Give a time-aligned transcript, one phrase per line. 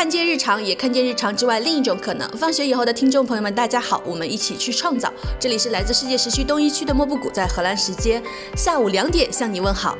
[0.00, 2.26] 看见日常，也看见日常之外另一种可能。
[2.30, 5.12] 放学以后的听众朋友们，大家好，我们一起去创造。
[5.38, 8.22] 这里是来自世界时区东一区的莫布谷，在荷兰时间
[8.56, 9.98] 下午两点向你问好。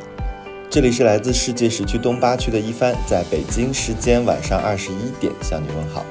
[0.71, 6.03] 这里是来自世界时区东八区的一帆，在北京时间晚上二十一点向你问好。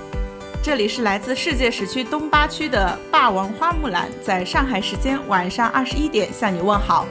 [0.61, 7.07] 这里是来自世界时区东八区的霸王花木兰，在上海时间晚上二十一点向你问好。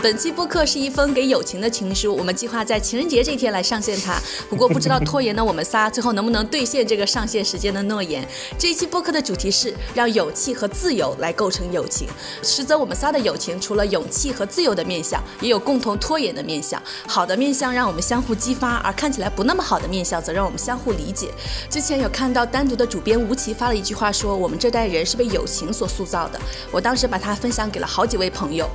[0.00, 4.16] 本期播客是一封给友情的情书，我们计划在情人节这天来上线它。
[4.48, 8.26] 不过不知道拖延的我们仨最后能不能兑现这个上线时间的诺言。
[8.56, 12.06] 这一期播客的主题是让勇气和自由来构成友情。
[12.44, 16.80] 实则我们仨的友情除了勇气和自由的面相，也有共同拖延的面相。
[17.08, 21.32] 好的面相让我们相互激发，而看起来不那么好的面相则让我们相互理解。
[21.68, 26.40] 之前有看到单独的主编吴奇发了一句话说，我们这代人是被友情所塑造的。
[26.70, 28.70] 我当时把它分享给了好几位朋友。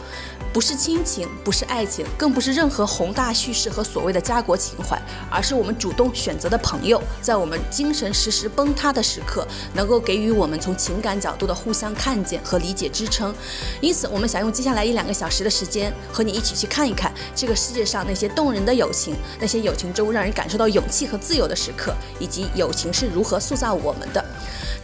[0.52, 13.34] 不是亲戚情，不是爱情，更不是任何宏大叙事和所谓的家国情怀，而是我们主动选择的朋友，在我们精神时时崩塌的时刻，能够给予我们从情感角度的互相看见和理解支撑。
[13.80, 24.26] 因此，我们想用接下来一两个小时的时间，和你一起去看一看这个世界上那些动人的友情，那些友情中让人感受到勇气和自由的时刻，以及友情是如何塑造我们的。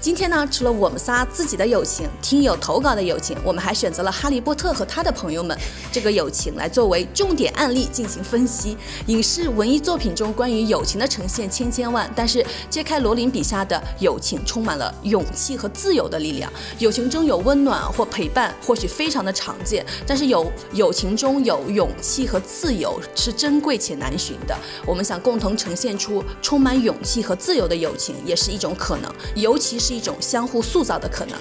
[0.02, 5.58] 今天呢，除了我们仨自己的友情，听友投稿的友情，我们还选择了哈利波特和他的朋友们
[5.92, 8.78] 这个友情来作为重点案例进行分析。
[9.08, 16.52] 影视文艺作品中关于友情的呈现千千万，但是揭开罗琳笔下的友情充满了勇气和自由的力量。
[16.80, 24.58] 友情中有温暖或陪伴，或许非常的常见，但是有友情中有勇气和自由是珍贵且难寻的。
[24.88, 30.00] 我们想共同呈现出充满勇气和自由的友情，也是一种可能，尤其是。
[30.00, 31.38] 一种相互塑造的可能。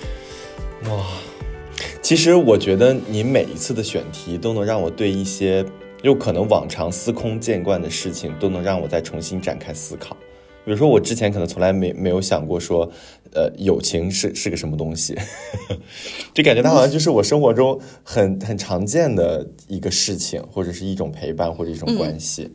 [0.90, 1.06] 哇，
[2.02, 5.64] 其实我觉得你每一次的选题都能让我对一些
[6.02, 10.16] 又可能往常司空见惯的事情，都能让我再重新展开思考。
[10.64, 12.90] 比如说，我之前可能从来没没有想过说，
[13.32, 15.14] 呃，友情是是个什么东西，
[16.34, 22.50] 就感觉它好像就是我生活中很很常见的一个事情，或者是一种陪伴，或者一种关系。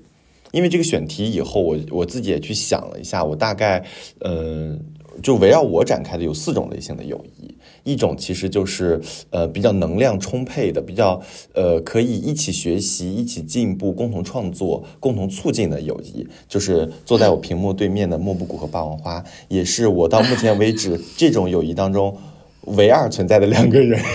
[0.51, 3.83] 因为这个选题以后，我我自己也去想了一下，我大概，
[4.19, 4.79] 嗯。
[5.21, 7.53] 就围绕我展开的有四种类型的友谊，
[7.83, 11.21] 一种其实就是呃比较能量充沛的，比较
[11.53, 22.17] 呃可以一起学习、一起进步、共同创作、共同促进的友谊，就是坐在我屏幕对面的莫布谷和霸王花，也是我到目前为止 这种友谊当中
[22.61, 24.01] 唯二存在的两个人。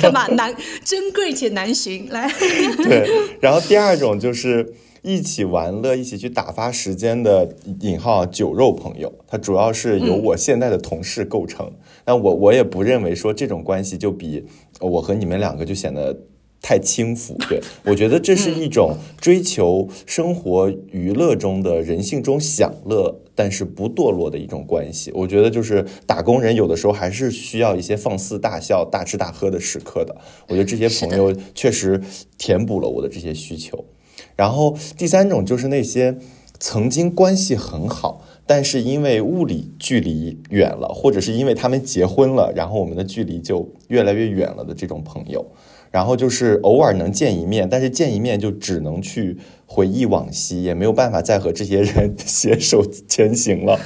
[0.00, 0.54] 干嘛难
[0.84, 2.30] 珍贵且难寻来？
[2.82, 3.08] 对，
[3.40, 4.74] 然后第二种就是。
[5.02, 11.70] 一起玩乐、一起去打发时间的引号酒肉朋友，它主要是由我现在的同事构成。
[12.04, 14.44] 那我我也不认为说这种关系就比
[14.80, 16.16] 我和你们两个就显得
[16.60, 17.36] 太轻浮。
[17.48, 25.12] 对我觉得这是一种追求生活娱乐中的人性中享乐，但是不堕落的一种关系。
[25.14, 30.16] 我觉得就是打工人有的时候还是需要一些放肆大笑、大吃大喝的时刻的。
[30.48, 32.00] 我觉得这些朋友确实
[32.36, 33.84] 填补了我的这些需求。
[34.38, 36.16] 然后第三种就是那些
[36.60, 45.44] 曾经关系很好，但是因为物理距离远了，或者是因为他们结婚了，然后我们的距离就越来越远了的这种朋友。
[45.90, 53.80] 然后就是偶尔能见一面，但是见一面就只能去回忆往昔，也没有办法再和这些人 携手前行了。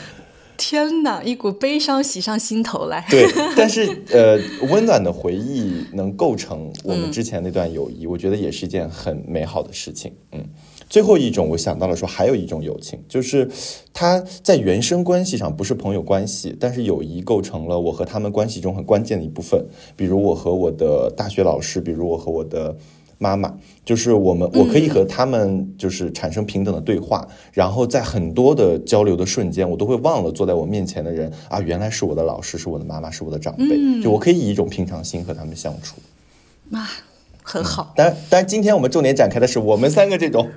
[0.57, 3.05] 天哪，一股悲伤袭上心头来。
[3.11, 3.27] 对，
[3.57, 10.13] 但是呃，温暖的回忆能构成我们之前那段友谊，我觉得也是一件很美好的事情。
[10.31, 10.45] 嗯，
[10.89, 13.51] 最后一种我想到了说，还有一种友情，就是
[13.93, 19.67] 他在原生关系上不是朋友关系，但是友谊构成了我和他们关系中很关键的一部分。
[19.97, 22.77] 比如我和我的大学老师，比如我和我的。
[23.23, 35.95] 妈妈就是我们，我可以和他们就是产生平等的对话，然后在很多的交流的瞬间，我都会忘了坐在我面前的人啊，原来是我的老师，是我的妈妈，是我的长辈，就我可以以一种平常心和他们相处，
[36.73, 36.91] 啊，
[37.45, 37.93] 很好。
[37.95, 40.51] 但但今天我们重点展开的是我们三个这种，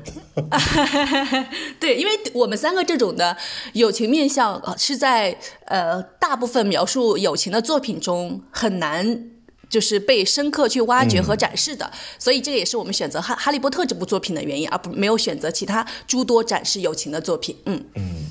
[1.80, 3.38] 对，因为我们三个这种的
[3.74, 9.30] 友情面相是在呃大部分描述友情的作品中很难。
[9.70, 17.56] 就是被深刻去挖掘和展示的，所以这个也是我们选择《哈哈利波特》这部作品的原因，而不没有选择其他诸多展示友情的作品。
[17.66, 18.26] 嗯嗯，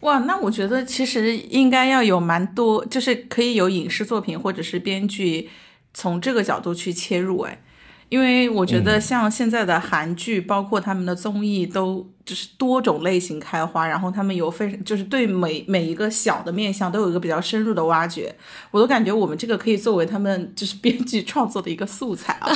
[0.00, 5.50] 哇，那我觉得其实应该要有蛮多，就是可以有影视作品或者是编剧
[5.94, 7.62] 从这个角度去切入，哎。
[8.12, 18.36] 因为我觉得像现在的韩剧，包括他们的综艺，都就是多种类型开花，然后他们有非就是对每每一个小的面向都有一个比较深入的挖掘，
[18.70, 22.52] 我都感觉我们这个可以作为他们就是编剧创作的一个素材啊。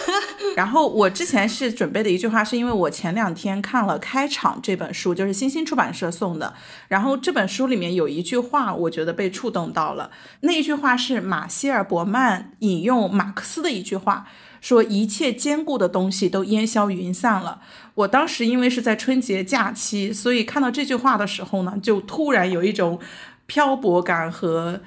[0.56, 6.54] 然后我之前是准备的一句话，是因为我前两天看了《开场》这本书，就是新星出版社送的。
[6.88, 10.10] 然后这本书里面有一句话，我觉得被触动到了。
[10.40, 14.26] 那一句话是马歇尔·伯曼引用马克思的一句话。
[14.64, 17.60] 说一切坚固的东西都烟消云散了。
[17.96, 22.98] 我当时因为是在春节假期，所以看到这句话的时候呢，就突然有一种
[23.44, 24.80] 漂泊感和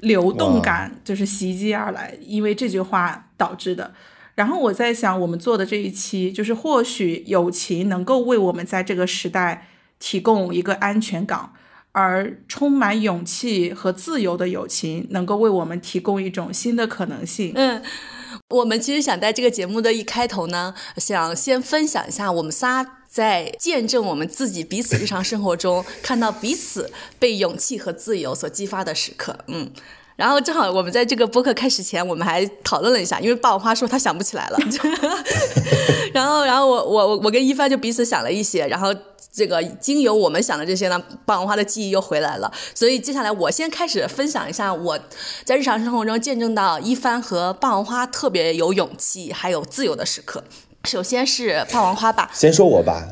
[0.00, 3.92] 流动感，就是袭击而来，因为这句话导致的。
[4.34, 11.52] 然后我在想，我们做的这一期，就是或许友情能够为我们在这个时代提供一个安全港，
[11.92, 17.52] 而充满勇气和自由的友情，能够为我们提供一种新的可能性。
[17.54, 17.82] 嗯。
[18.48, 29.38] 我们其实想在这个节目的一开头呢，想先分享一下我们仨在见证我们自己彼此日常生活中看到彼此被勇气和自由所激发的时刻。
[29.48, 29.70] 嗯，
[30.18, 34.58] 然后正好我们在这个播客开始前，我们还讨论了一下，因为霸王花说他想不起来了，
[36.12, 38.92] 然后然后我我我跟一帆就彼此想了一些，然后。
[39.30, 42.50] 这个经由我们想的这些呢，霸王花的记忆又回来了。
[42.74, 44.98] 所以接下来我先开始分享一下我
[45.44, 50.42] 在日常生活中见证到一帆和霸王花特别有勇气还有自由的时刻。
[50.88, 53.06] 首先是霸王花吧，先说我吧，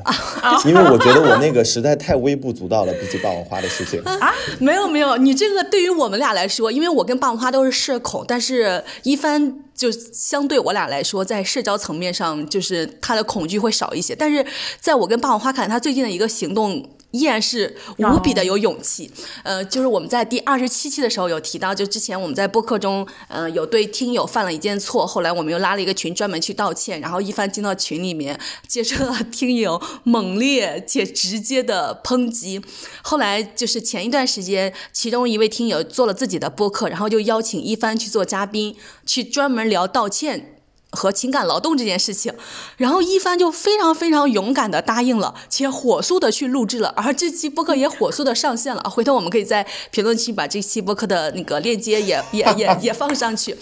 [0.64, 4.00] 因为我觉得我那个实在太微不足道了，比起霸王花的事情。
[4.00, 14.44] 啊，没有没有，你这个对于我们俩来说，因为我跟霸王花都是社恐，但是一帆就相对我俩来说，在社交层面上，就是他的恐惧会少一些，但是
[14.80, 16.90] 在我跟霸王花看他最近的一个行动。
[17.12, 19.10] 依然是无比的有勇气，
[19.42, 28.38] 呃，就是我们在第二十七期的时候有提到，就之前我们在播客中，呃，有对听友犯了一件错，后来我们又拉了一个群专门去道歉，然后一帆进到群里面
[28.68, 32.60] 接受了 听友猛烈且直接的抨击，
[33.00, 38.76] 后来就是前一段时间，其中一位听友做了自己的播客，然后就邀请一帆去做嘉宾，
[39.06, 40.52] 去专门聊道歉。
[40.92, 42.32] 和情感劳动这件事情，
[42.78, 48.80] 然后一帆就非常非常勇敢的答应了，且火速的去录制了，而这期播客也火速的上线了。
[48.88, 53.54] 回头我们可以在评论区把这期播客的那个链接也也也 也放上去。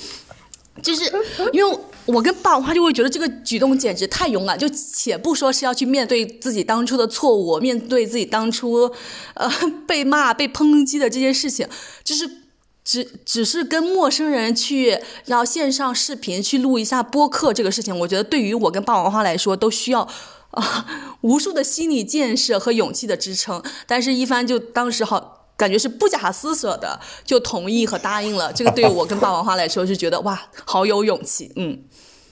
[0.80, 1.10] 就是
[1.52, 8.92] 因为我跟霸王花就会觉得这个举动简直太勇敢，就且不说是要去面对自己当初的错误，面对自己当初
[9.34, 9.50] 呃
[9.88, 11.66] 被骂被抨击的这件事情，
[12.04, 12.43] 就是。
[12.84, 20.06] 只只是跟陌生人去要线上视频去录一下播客这个事情，我觉得对于我跟霸王花来说都需要
[20.50, 20.86] 啊
[21.22, 23.62] 无数的心理建设和勇气的支撑。
[23.86, 28.52] 但是，一帆就当时好感觉是不假思索的就同意和答应了。
[28.52, 31.50] 这个对于我跟霸王花来说就觉得哇，好有勇气。
[31.56, 31.82] 嗯，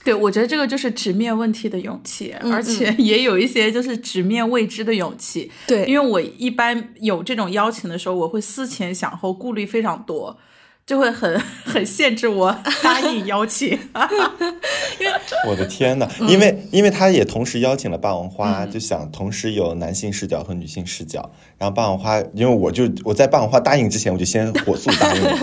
[0.03, 5.51] 对，我觉得这个就是直面问题的勇气，而且 也有一些就是直面未知的勇气。
[5.65, 10.37] 对，因为我一般有这种邀请的时候，我会思前想后，顾虑非常多。
[10.85, 12.53] 就会很很限制我
[12.83, 13.69] 答应邀请，
[14.99, 15.13] 因为
[15.47, 21.31] 我的天呐，因为因为他也同时邀请了霸王花，就想同时有男性视角和女性视角。
[21.57, 25.37] 然后霸王花，因为我就我在霸王花答应之前，我就先火速答应了。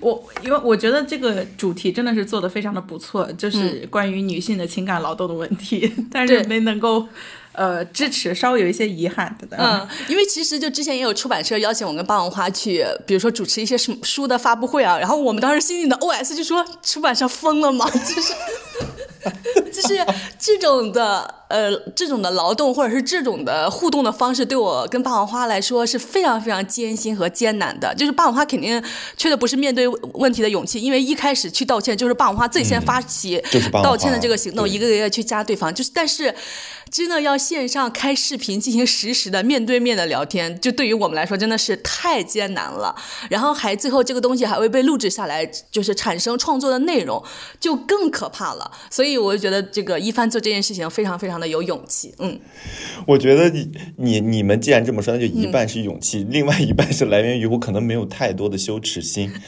[0.00, 7.06] 我因为我觉得这个主题真的是做的非常的不错，就是关于女性的情感劳动的问题， 但是没能够。
[7.52, 9.56] 呃，支持稍微有一些遗憾的。
[9.56, 17.84] 嗯，因为其实就之前也有出版社邀请我跟霸王花去，比如说主持一些什么书的发布会啊，然后我们当时心里的 OS 就说：出版社疯了吗？
[17.90, 18.32] 就是。
[19.72, 19.98] 就是
[20.38, 27.94] 这种的，呃，这种的劳动或者是这种的互动的方式，对我跟霸王花来说是非常非常艰辛和艰难的。
[27.94, 28.82] 就是霸王花肯定
[29.16, 33.42] 缺的不是面对问题的勇气，因为一开始去道歉就是霸王花最先发起
[33.72, 35.72] 道歉的这个行动，一个一个去加对方。
[35.74, 36.34] 就是但是
[36.90, 42.94] 真的要线上开视频进行实时的面对面的聊天，就对于我们来说真的是太艰难了。
[43.30, 47.22] 然后还最后这个东西还会被录制下来，就是产生创作的内容，
[47.60, 48.70] 就更可怕了。
[48.90, 52.14] 所以我就觉得这个一帆做这件事情非常非常的有勇气。
[52.18, 52.38] 嗯，
[53.06, 59.32] 我觉得你你你们既然这么说，那就一半是勇气，另外一半是来源于我可能没有太多的羞耻心。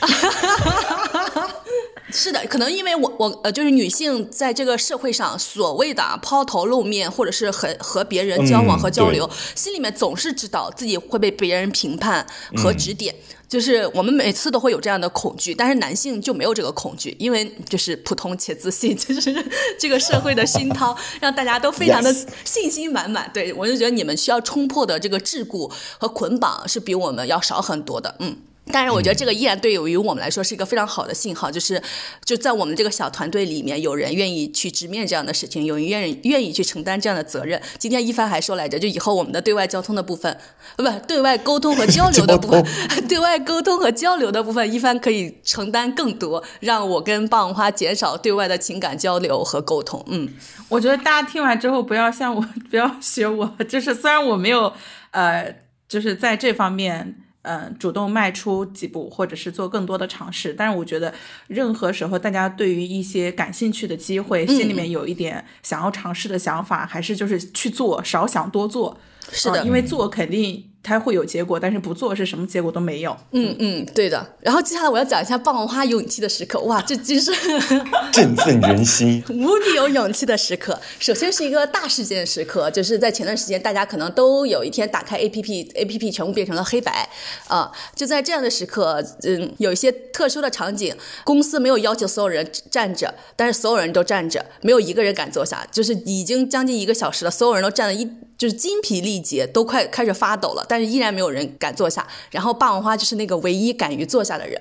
[2.13, 12.27] 是的，可能因为我我呃，就是女性在这个社会上所谓的抛头露面，或者是和和别人交往和交流，心里面总是知道自己会被别人评判
[12.57, 13.15] 和指点，
[13.49, 19.35] 就是我们每次都会有这样的恐惧，但是男性就没有这个恐惧，因为就是普通且自信， 就是
[19.79, 22.15] 这个社会的熏陶 让大家都非常的
[22.45, 23.31] 信心满满。
[23.33, 28.37] 对我就觉得你们需要冲破的这个桎梏和捆绑是比我们要少很多的，嗯。
[28.71, 31.83] 当然，我觉得这个依然对于我们来说是一个非常好的信号，就是
[32.25, 37.61] 就在我们这个小团队里面，有人愿意去直面这样的事情，有人愿意愿意去承担这样的责任。
[37.79, 40.37] 今天一帆还说来着，就以后我们的对外交通的部分，
[40.77, 42.65] 呃，不，对外沟通和交流的部分，
[43.09, 50.05] 对外沟通和交流的部分，一帆可以承担更多，让我跟霸王花减少对外的情感交流和沟通。
[50.09, 50.29] 嗯，
[50.69, 54.73] 我觉得大家听完之后不要像我， 不要学我，就是虽然我没有，
[55.11, 55.57] 呃，
[55.89, 57.17] 就是在这方面。
[57.43, 60.53] 嗯，主动迈出几步，或者是做更多的尝试。
[60.53, 61.13] 但是我觉得，
[61.49, 68.99] 任何时候大家对于一些感兴趣的机会，心里面有一点想要尝试的想法，还是就是去做，少想多做。
[69.33, 70.70] 是的，因为做肯定。
[70.83, 73.15] 它会有结果，但是不做是什么结果都没有。
[73.33, 74.35] 嗯嗯，对的。
[74.41, 76.59] 然后接下来我要讲一下霸王花勇气的时刻。
[76.61, 77.31] 哇，这真是
[78.11, 80.81] 振奋人心、 无比有勇气的时刻。
[80.99, 87.09] 首先是一个大事件时刻，就是在前段时间，大家可能都有一天打开 APP，APP 全部变成了黑白
[87.47, 87.71] 啊。
[87.95, 90.95] 就在这样的时刻，嗯，有一些特殊的场景，
[91.25, 95.67] 公司没有要求所有人站着，但是所有人都站着，没有一个人敢坐下。
[95.71, 98.11] 就是已经将近一个小时了，所有人都站了一。
[98.41, 102.09] 就是精疲力竭，都快开始发抖了，但是依然没有人敢坐下。
[102.31, 104.59] 然后霸王花就是那个唯一敢于坐下的人。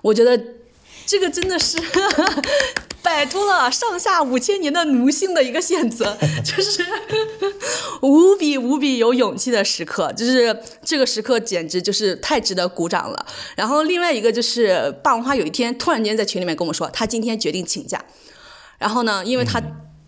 [0.00, 0.42] 我觉得
[1.04, 1.76] 这个真的是
[3.04, 6.82] 摆脱了上下五千年的奴性的一个选择， 就是
[8.00, 10.10] 无比无比有勇气的时刻。
[10.14, 13.26] 就是这个时刻简直就是太值得鼓掌了。
[13.54, 18.02] 然后另外一个就是霸王花有一天突然间在群里面跟我说，他今天决定请假。
[18.78, 19.62] 然后呢，因为他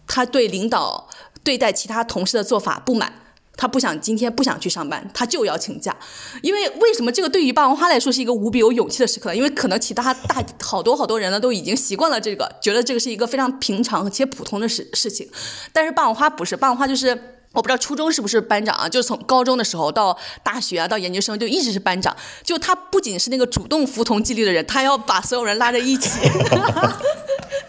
[0.06, 1.06] 他对领导。
[1.42, 3.12] 对待其他同事的做法不满，
[3.56, 5.96] 他不想今天不想去上班，他就要请假。
[6.42, 9.34] 因为为什么这个对于霸王花来说是一个无比有勇气的时刻？
[9.34, 15.28] 因为可能其他大好多好多人呢都已经习惯了这个，觉得这个是一个非常平常且普通的事事情。
[15.72, 18.88] 但是霸王花不是，霸王花就是我不知道初中是不是班长啊？
[18.88, 22.16] 就是从高中的时候到大学啊，到研究生就一直是班长。
[22.44, 26.10] 就他不仅是那个主动服从纪律的人，他要把所有人拉在一起。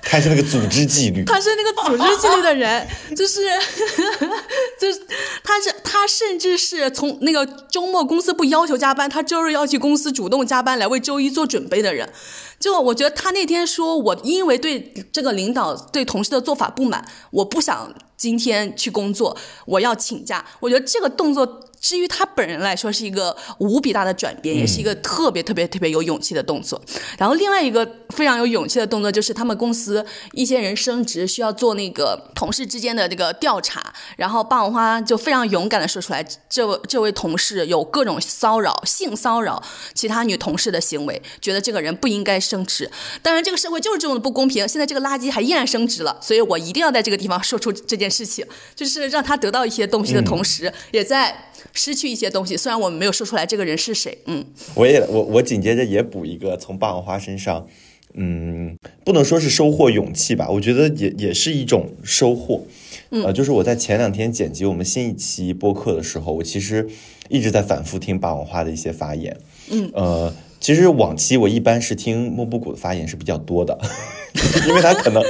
[0.04, 2.86] 他是那个组织纪律，他是那个组织纪律的人，
[3.16, 3.44] 就是，
[4.78, 5.02] 就是，
[5.42, 12.12] 他是他甚至是从那个周末公司不要求加班，他周日要去公司主动加班来为周一做准备的人。
[12.60, 19.36] 就我觉得他那天说，我因为对这个领导对同事的做法不满，我不想今天去工作，
[19.66, 20.46] 我要请假。
[20.60, 21.71] 我觉得这个动作。
[21.82, 26.80] 至于他本人来说，是一个无比大的转变，也是一个特别特别特别有勇气的动作。
[27.18, 39.62] 然后另外一个非常有勇气的动作，就是他们公司一些人升职需要做那个同事之间的这个调查，然后霸王花就非常勇敢的说出来，这位这位同事有各种骚扰、性骚扰
[39.96, 42.90] 其他女同事的行为，觉得这个人不应该升职。
[43.24, 44.68] 当然，这个社会就是这种的不公平。
[44.68, 48.46] 现在这个垃圾还依然升职了，所以我一定要在这个地方说出这件事情，
[48.76, 51.48] 就是让他得到一些东西的同时，也在。
[51.74, 54.44] 失去一些东西，虽然我们没有说出来这个人是谁，嗯，
[54.76, 57.68] 我也我我紧接着也补一个，从霸王花身上，
[58.14, 62.66] 嗯，不能说是收获勇气吧，我觉得也也是一种收获，
[63.10, 66.88] 呃，就是我在前两天剪辑我们新一期播客的时候，我其实
[67.30, 69.38] 一直在反复听霸王花的一些发言，
[69.70, 73.80] 嗯，呃，其实往期我一般是听莫布谷的发言是比较多的，
[74.68, 75.24] 因为他可能。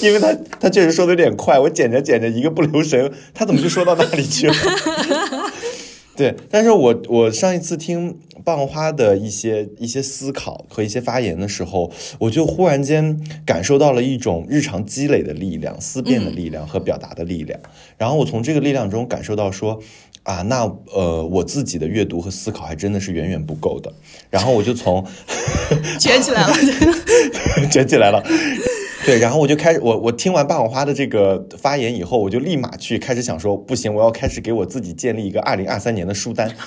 [0.00, 4.54] 因为他他确实说的有点快，我剪着剪着一个不留神，他怎么就说到那里去了？
[6.16, 11.90] 对，但是我我上一次听棒花的一些一些思考和一些发言的时候，
[12.20, 17.58] 我就忽然间感受到了一种日常积累的力量、思辨的力量和表达的力量。
[17.98, 19.80] 然后我从这个力量中感受到说，
[20.22, 23.92] 啊，那呃，我自己的阅读和思考还真的是远远不够的。
[24.30, 25.04] 然后我就从
[25.98, 26.54] 卷起来了，
[27.70, 28.22] 卷起来了。
[29.04, 36.50] 对，然后我就开始，我我听完霸王花的这个发言以后，我就立马去开始想说，不行，我要开始给我自己建立一个二零二三年的书单。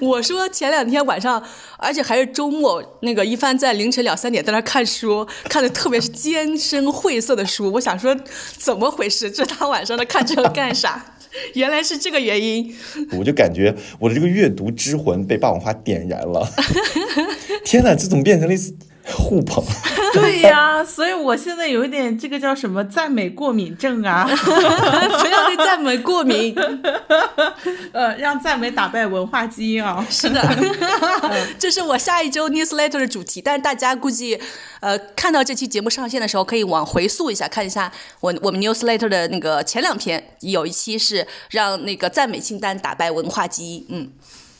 [0.00, 1.40] 我说前两天晚上，
[1.76, 7.70] 而且还是周末，那个一帆在凌晨两三点在那看书，看的特别是艰深晦涩的书。
[7.72, 8.16] 我想说，
[8.56, 9.30] 怎么回事？
[9.30, 11.14] 这大晚上的看这个干啥？
[11.54, 12.74] 原来是这个原因。
[13.18, 16.48] 我就感觉我的这个阅读之魂被霸王花点燃了。
[17.64, 18.54] 天哪，这怎么变成了？
[19.04, 19.62] 互捧，
[20.14, 26.54] 对呀，所以我现在有一点这个叫什么赞美过敏症啊， 不要对赞美过敏，
[27.92, 30.40] 呃，让赞美打败文化基因啊，是的，
[31.58, 34.38] 这是我下一周 newsletter 的主题，但是大家估计，
[34.80, 37.90] 呃，看到这期节目上线的时候，可以往回溯一下，看一下
[38.20, 44.10] 我我们 newsletter 的那个前两篇，有一期是让那个赞美清单打败文化基因，嗯，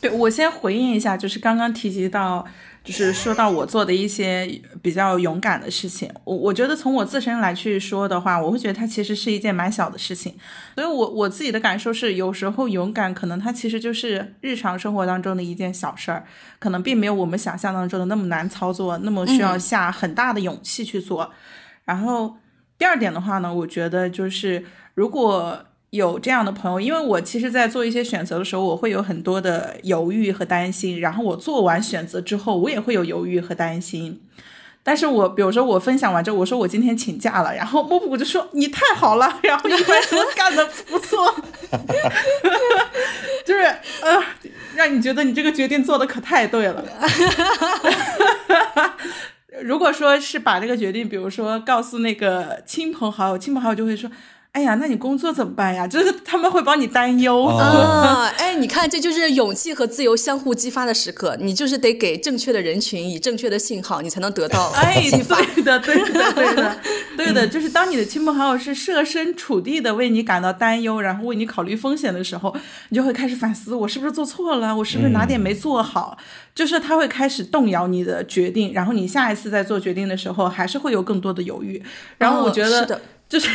[0.01, 2.45] 对我先回应一下，就是刚刚提及到。
[2.83, 10.35] 就是说到我做的一些比较勇敢的事情，我我觉得从我自身来去说的话，我会觉得它其实是一件蛮小的事情。
[10.75, 16.25] 所以我我自己的感受是，有时候勇敢可能它其实就是日常生活当中的一件小事儿，
[16.59, 21.31] 可能并没有我们想象当中的那么难操作，那么需要下很大的勇气去做。
[21.85, 22.35] 然后
[22.77, 25.65] 第二点的话呢，我觉得就是如果。
[25.93, 30.99] 有这样的朋友，因为我其实，在做一些选择的时候，我会有很多的犹豫和担心。
[30.99, 34.19] 然后我做完选择之后，我也会有犹豫和担心。
[34.81, 41.31] 但是我比如说我分享完之后，我说我今天请假了，然后莫布就说你太好了，然后一般说干的不错，
[43.45, 43.61] 就是
[44.01, 44.23] 呃，
[44.73, 46.83] 让你觉得你这个决定做的可太对了。
[49.61, 54.09] 如果说是把这个决定，比如说告诉那个亲朋好友，亲朋好友就会说。
[54.53, 55.87] 哎呀，那你工作怎么办呀？
[55.87, 58.31] 就是他们会帮你担忧啊！
[58.37, 61.35] 哎，你看，这就是勇气和自由相互激发的时刻。
[61.41, 64.71] 你就是得给正确的人群以正确的信号，你才能得到
[65.09, 65.41] 激发。
[65.55, 66.77] 对的，对的，对的，
[67.17, 67.47] 对的。
[67.47, 72.55] 就是当你的亲朋好友是设身处地的为你感到担忧，然后为你考虑风险的时候，
[72.89, 74.77] 你就会开始反思：我是不是做错了？
[74.77, 76.15] 我是不是哪点没做好？
[76.53, 81.81] 就是他会开始动摇你的决定，然后你下一次在做决定的时候，还是会有更多的犹豫。
[82.19, 83.01] 然后我觉得。
[83.33, 83.49] 就是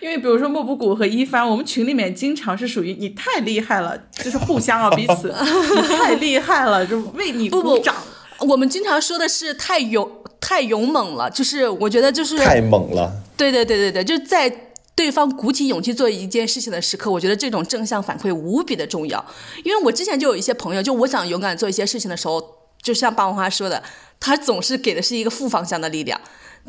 [0.00, 5.32] 因为，比如说莫布谷和一帆，我们群里面经常是属于你太厉害了，就是互相啊彼此，
[5.76, 7.94] 你太厉害了，就为你鼓掌。
[8.40, 13.12] 我们经常说的是太勇太勇猛了，就是我觉得就是太猛了。
[13.36, 14.52] 对对对对对，就在
[14.96, 19.24] 对方鼓起勇气做一件事情的时刻，我觉得这种正向反馈无比的重要。
[19.62, 22.42] 因为我之前就有一些朋友，就我想勇敢做一些事情的时候，
[22.82, 23.80] 就像霸王花说的，
[24.18, 26.20] 他总是给的是一个负方向的力量。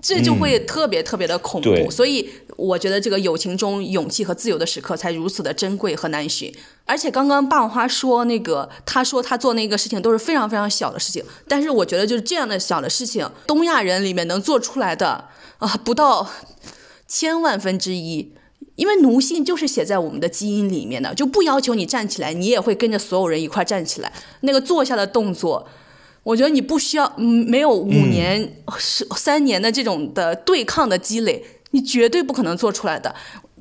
[0.02, 6.54] 这就会特别特别的恐怖，所以我觉得这个友情中勇气和自由的时刻才如此的珍贵和难寻。
[6.86, 15.26] 而且刚刚霸王花说那个，他说他做那个事情都是非常非常小的事情，但是我觉得就是这样的小的事情，东亚人里面能做出来的
[15.60, 16.28] 啊，不到
[17.08, 18.34] 千万分之一，
[18.76, 25.68] 因为奴性就是写在我们的基因里面的，就不要求你站起来，你也会跟着所有人一块站起来，那个坐下的动作。
[26.24, 33.14] 我觉得你不需要，嗯，没有五年、十三年的这种的对抗的积累，你绝对不可能做出来的。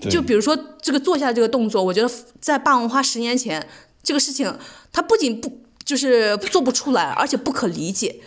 [0.08, 3.66] 就比如说这个做下这个动作，我觉得在霸王花十年前，
[4.02, 4.54] 这个事情
[4.92, 8.20] 它不仅不就是做不出来，而且不可理解。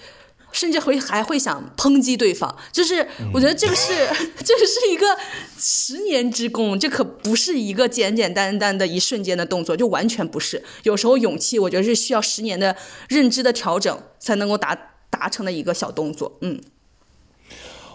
[0.53, 3.91] 甚至会还会想抨击对方，就是我觉得这个是
[4.45, 5.17] 这个是一个
[5.57, 10.63] 十年之功，这可不是一个简简单单的一瞬间的动作，就完全不是。
[10.83, 12.77] 有时候勇气，我觉得是需要十年的
[13.09, 14.77] 认知的调整才能够达
[15.09, 16.37] 达成的一个小动作。
[16.41, 16.61] 嗯，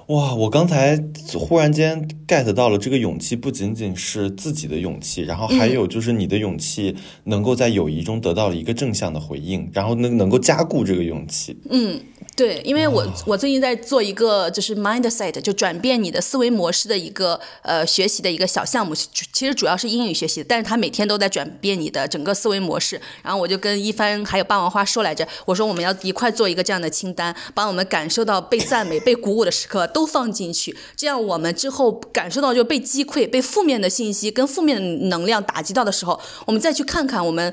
[0.09, 0.99] 哇，我刚才
[1.38, 11.57] 忽然间 get 到了，这个勇气不仅仅是自己的勇气，然后还有就是你的勇气能够在友谊中得到了一个正向的回应，然后能能够加固这个勇气。
[11.71, 12.01] 嗯。
[12.38, 23.01] 对，因为我我最近在做一个就是 mindset，就转变你的思维模式的一个呃学习的一个小项目，其实主要是英语学习，但是他每天都在转变你的整个思维模式。
[23.24, 37.53] 然后我就跟一帆还有霸王花说来着，我说我们要一块做一个这样的清单，把我们感受到被赞美、被鼓舞的时刻都放进去，这样我们之后感受到就被击溃、被负面的信息跟负面能量打击到的时候，我们再去看看我们。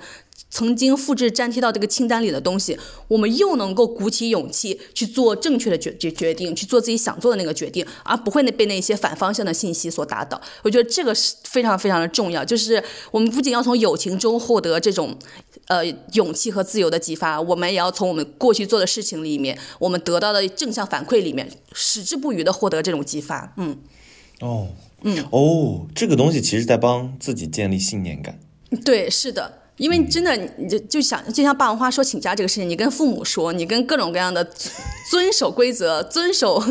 [0.56, 10.42] 曾经复制粘贴到这个清单里的东西，我们又能够鼓起勇气去做正确的决决决定，去做自己想做的那个决定，而不会那被那些反方向的信息所打倒。
[10.64, 12.46] 我觉得这个是非常非常的重要。
[12.46, 15.14] 就是我们不仅要从友情中获得这种，
[15.68, 23.54] 呃，勇气和自由的激发，我们也要从我们过去做的事情里面，我们得到的正向反馈里面，矢志不渝的获得这种激发。
[23.58, 23.78] 嗯，
[24.40, 24.70] 哦，
[25.02, 28.40] 嗯，哦，这个东西其实在帮自己建立信念感。
[28.86, 29.65] 对，是的。
[29.78, 34.44] 因为真的，你就就想，就像霸王花说请假这个事情，你跟父母说，你跟各种各样的
[35.10, 36.64] 遵守规则、遵守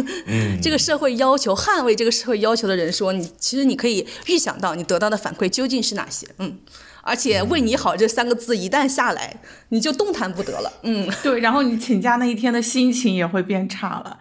[0.63, 6.59] 这个社会要求、捍卫这个社会要求的人说，你其实你可以预想到你得到的反馈究竟是哪些，嗯，
[7.03, 9.37] 而且为你好这三个字一旦下来，
[9.69, 14.19] 你就动弹不得了，嗯，对，然后你请假那一天的心情也会变差了。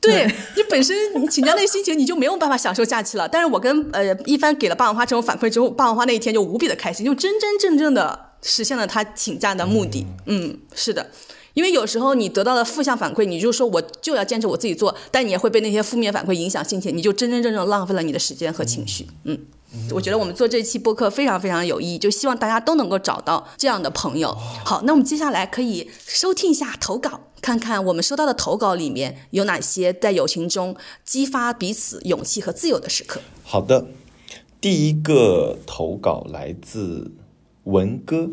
[0.00, 3.28] 对你本身你请假那心情，你就没有办法享受假期了。
[3.28, 10.06] 但是我跟呃一帆给了霸王花这种反馈之后，霸王花那一天就无比的开心，就真真正正的实现了他请假的目的。
[10.26, 11.10] 嗯，是的，
[11.54, 19.06] 因为有时候你得到的负向反馈，你就说我就要坚持我自己做，但你也会被那些负面反馈影响心情，你就真真正正浪费了你的时间和情绪。
[19.24, 19.36] 嗯，
[19.92, 24.32] 我觉得我们做这期播客非常非常有意义，就希望大家都能够找到这样的朋友。
[24.64, 27.22] 好，那我们接下来可以收听一下投稿。
[27.42, 33.20] 看看我们收到的投稿里面有哪些在友情中激发彼此勇气和自由的时刻。
[33.44, 33.86] 好的，
[34.60, 37.12] 第一个投稿来自
[37.66, 38.30] 文哥，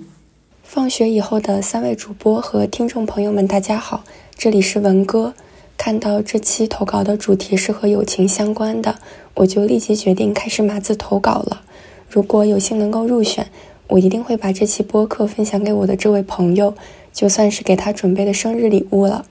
[0.61, 4.03] 放学以后的三位主播和听众朋友们，大家好，
[4.35, 5.33] 这里是文哥。
[5.75, 8.99] 看到这期投稿的主题是和友情相关的，
[9.33, 11.63] 我就立即决定开始码字投稿了。
[12.07, 13.47] 如果有幸能够入选，
[13.87, 16.75] 我一定会把这期播客分享给我的这位朋友，
[17.11, 19.25] 就算是给他准备的生日礼物了。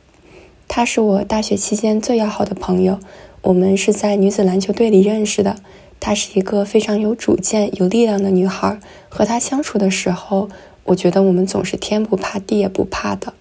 [0.67, 2.99] 他是我大学期间最要好的朋友，
[3.43, 5.55] 我们是在女子篮球队里认识的。
[6.03, 10.49] 她是一个非常有主见、有力量的女孩，和她相处的时候。
[10.85, 13.35] 我觉得我们总是天不怕地也不怕的。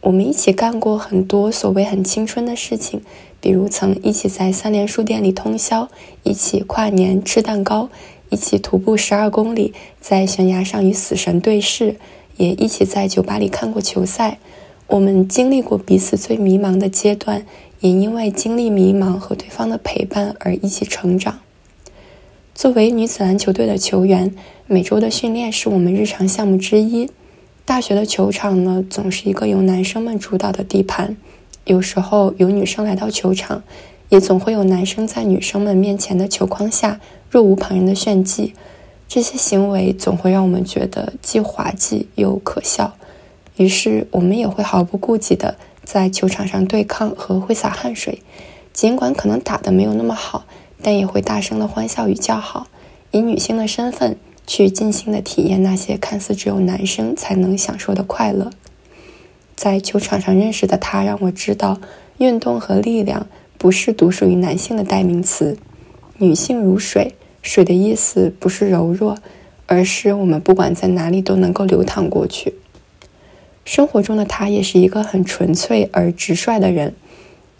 [0.00, 3.02] 我们一起干过很多所谓很青春的事情，
[3.42, 5.90] 比如曾一起在三联书店里通宵，
[6.22, 7.90] 一起跨年吃蛋糕，
[8.30, 11.96] 一起徒步十二公里，在悬崖上与死神对视，
[12.38, 14.38] 也一起在酒吧里看过球赛。
[14.86, 17.44] 我们经历过彼此最迷茫的阶段，
[17.80, 21.40] 也因为经历迷茫和对方的陪伴而一起成长。
[22.56, 24.34] 作为女子篮球队的球员。
[24.66, 27.10] 每周的训练是我们日常项目之一。
[27.66, 31.18] 大学的球场呢，总是一个由男生们主导的地盘。
[31.66, 33.62] 有时候有女生来到球场，
[34.08, 36.98] 也总会有男生在女生们面前的球框下
[37.30, 38.54] 若无旁人的炫技。
[39.06, 42.94] 这些行为总会让我们觉得既滑稽又可笑。
[43.58, 48.22] 于是我们也会毫不顾忌地在球场上对抗和挥洒汗水。
[48.72, 50.44] 尽管可能打得没有那么好，
[50.86, 52.68] 但也会大声的欢笑与叫好，
[53.10, 54.16] 以女性的身份。
[54.46, 58.52] 去尽兴的体验那些看似只有男生才能享受的快乐。
[59.56, 61.80] 在球场上认识的他，让我知道，
[62.18, 63.26] 运动和力量
[63.58, 65.58] 不是独属于男性的代名词。
[66.18, 69.18] 女性如水，水的意思不是柔弱，
[69.66, 72.54] 而是我们不管在哪里都能够流淌过去。
[73.64, 76.94] 生活中的他也是一个很纯粹而直率的人。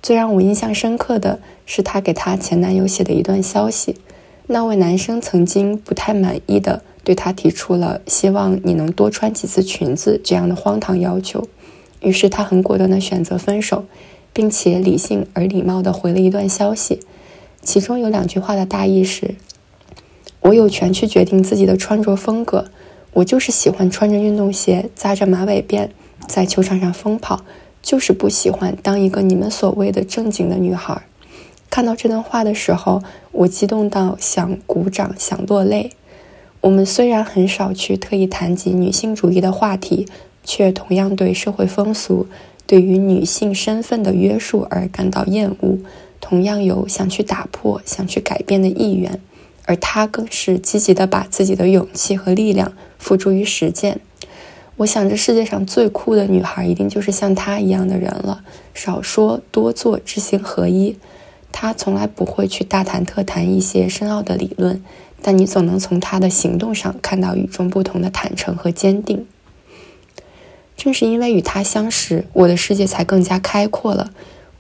[0.07, 3.97] 最让我印象深刻的是她给她前男友写的一段消息。
[4.47, 11.49] 那位男生曾经不太满意的对她提出了希望你能多穿几次裙子这样的荒唐要求，
[11.99, 13.85] 于是她很果断的选择分手，
[14.33, 17.01] 并且理性而礼貌的回了一段消息，
[17.61, 19.35] 其中有两句话的大意是：
[20.39, 22.67] 我有权去决定自己的穿着风格，
[23.15, 25.89] 我就是喜欢穿着运动鞋扎着马尾辫
[26.29, 27.45] 在球场上疯跑，
[27.87, 31.03] 就是不喜欢当一个你们所谓的正经的女孩。
[31.71, 35.93] 看到这段话的时候，我激动到想鼓掌、想落泪。
[36.63, 40.09] 我们虽然很少去特意谈及女性主义的话题，
[40.43, 42.27] 却同样对社会风俗、
[42.67, 45.79] 对于女性身份的约束而感到厌恶，
[46.21, 49.21] 同样有想去打破、想去改变的意愿。
[49.65, 54.01] 而她更是积极的把自己的勇气和力量付诸于实践。
[54.77, 58.45] 我想，这世界上最酷的女孩，一定就是像她一样的人了。
[58.75, 60.97] 少说多做，知行合一。
[61.51, 64.85] 她从来不会去大谈特谈一些深奥的理论，
[65.23, 69.27] 但你总能从她的行动上看到与众不同的坦诚和坚定。
[70.77, 74.11] 正是因为与他相识，我的世界才更加开阔了。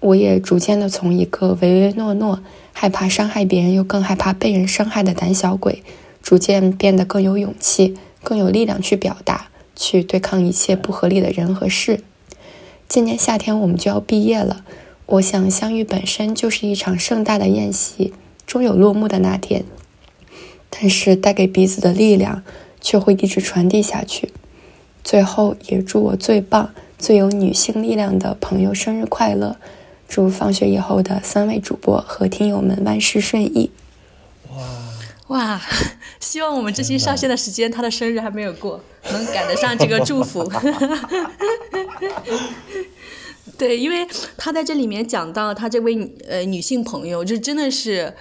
[0.00, 2.40] 我也逐渐的从一个唯唯诺诺、
[2.72, 5.82] 害怕伤害别人又更害怕被人伤害的胆小鬼，
[6.22, 12.00] 逐渐变得更有勇气、更有力量去表达、去对抗一切不合理的人和事。
[12.88, 14.64] 今年夏天我们就要毕业了。
[15.06, 18.12] 我想，相遇本身就是一场盛大的宴席，
[18.44, 19.64] 终有落幕的那天。
[20.68, 22.42] 但是，带给彼此的力量
[22.80, 24.30] 却会一直传递下去。
[25.04, 29.56] 最后，也祝我最棒、最有女性力量的朋友生日快乐！
[30.08, 33.70] 祝放学以后的三位主播和听友们万事顺意！
[35.28, 35.60] 哇哇！
[36.20, 40.50] 希望我们这期上线的时间，他的生日还没有过， 能赶得上这个祝福。
[43.58, 48.14] 对，因为他在这里面讲到他这位呃女性朋友，就真的是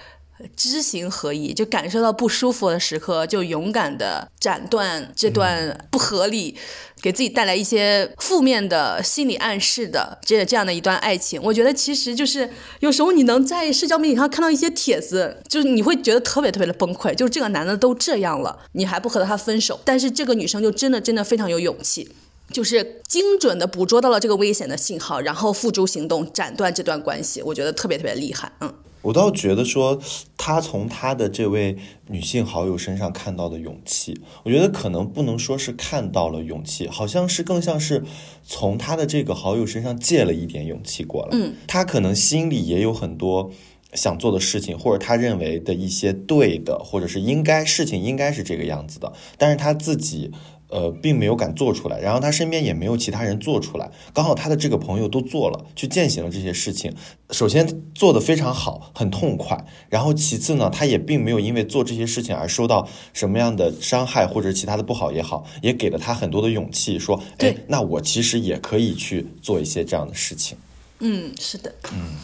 [0.56, 6.56] 知行合一，就感受到不舒服的时刻，就勇敢的斩断这段不合理，
[7.00, 11.40] 给自己带来一些负面的心理暗示的这这样的一段爱情。
[11.42, 22.08] 我觉得其实就是有时候你能在社交媒体上看到一些帖子，就是你会觉得特别特别的崩溃，就是这个男的都这样了，你还不和他分手，但是这个女生就真的真的非常有勇气。
[22.52, 27.42] 就是精准的捕捉到了这个危险的信号，然后付诸行动，斩断这段关系。
[27.42, 28.52] 我觉得特别特别厉害。
[28.60, 30.00] 嗯，我倒觉得说，
[30.36, 31.76] 他从他的这位
[32.08, 38.02] 女性好友身上看到的勇气，我觉得可能不能说是看到了勇气，好像是更像是
[38.44, 41.28] 从他的这个好友身上借了一点勇气过来。
[41.32, 43.52] 嗯，他可能心里也有很多
[43.92, 50.32] 想做的事情，或者他认为的一些对的，或者是应该事情应该是这个样子的，但是他自己。
[50.68, 56.92] 呃，并没有敢做出来，然后他身边也没有其他人做出来，刚好他的这个朋友都做了，去践行了这些事情。
[57.30, 70.56] 首先做的非常好，很痛快，然后其次呢，他也并没有因为做这些事情而受到什么样的伤害或者其他的不好也好，也给了他很多的勇气，说，哎，那我其实也可以去做一些这样的事情。
[71.00, 72.14] 嗯，是的，嗯，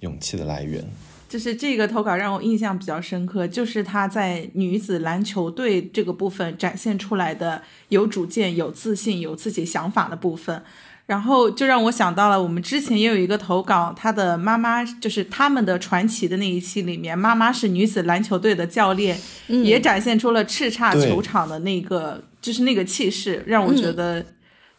[0.00, 0.84] 勇气的来源。
[1.34, 10.62] 就是这个投稿让我印象比较深刻，就是他在女子篮球队这个部分展现出来的有主见、有自信、有自己想法的部分，
[11.06, 19.18] 然后就让我想到了我们之前也有一个投稿，他的妈妈就是他们的传奇的那一期里面，妈妈是女子篮球队的教练，
[19.48, 24.24] 也展现出了叱咤球场的那个就是那个气势，让我觉得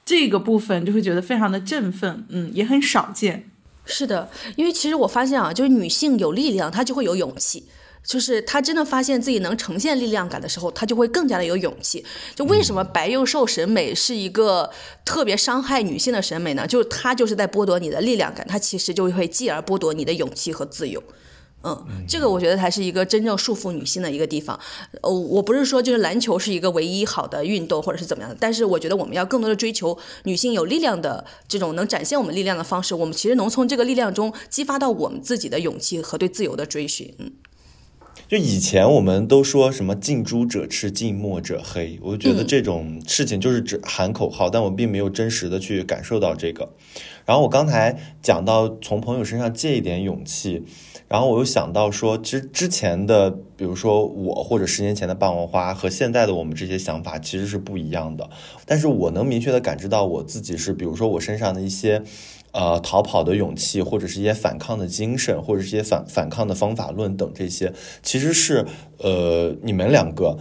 [0.06, 3.50] 这个部分就会觉得非常的振奋，嗯，也很少见。
[3.86, 7.64] 是的，因为其实我发现啊，就是女性有力量，她就会有勇气。
[8.04, 12.06] 就是她真的发现自己能呈现力量感的时候，她就会更加的有勇气。
[12.36, 14.70] 就为什么白幼瘦审美是一个
[15.04, 16.68] 特别伤害女性的审美呢？
[16.68, 21.02] 就是她就是在剥夺你的力量感，她其实就会继而剥夺你的勇气和自由。
[21.66, 24.60] 嗯，这个我觉得才是一个真正束缚女性的一个地方。
[25.02, 32.94] 呃，我不是说就是篮球是一个唯一好的运动或者是怎么样的，但是我觉得我们要更多的追求女性有力量的这种能展现我们力量的方式。
[32.94, 37.14] 我们其实能从这个力量中激发到我们自己的勇气和对自由的追寻。
[37.18, 37.32] 嗯，
[38.28, 46.70] 就以前我们都说什么近朱者赤，近墨者黑，我就觉得这种事情就是只喊口号，但我并没有真实的去感受到这个。
[47.24, 50.64] 然后我刚才讲到从朋友身上借一点勇气。
[51.08, 58.28] 然后我又想到说，其实之前的，比如说我或者十年前的霸王花和现在的我们这些想法其实是不一样的。
[58.66, 62.02] 但是我能明确的感知到我自己是，比如说我身上的一些，
[62.56, 68.66] 呃，逃跑的勇气，或者是一些反抗的精神，或者是一些反反抗的方法论等这些，其实是
[69.00, 70.38] 呃你们两个。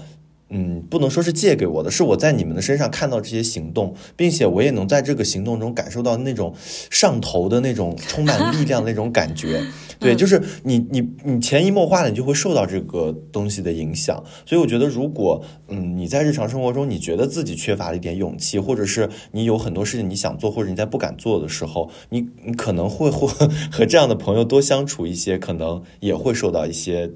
[0.51, 6.55] 嗯，不能说是借给我的，是我在你们的身上看到这些行动，并且我也能在这个行动中感受到那种
[6.91, 9.61] 上头的那种充满力量的那种感觉。
[9.99, 14.23] 对，就是你你你潜移默化的你就会受到这个东西的影响。
[14.45, 23.27] 所以我觉得，如果嗯你在日常生活中你觉得自己缺乏了一点勇气，或者是你有很多事情你想做或者你在不敢做的时候，你你可能会和
[23.73, 27.11] 和这样的朋友多相处一些，可能也会受到一些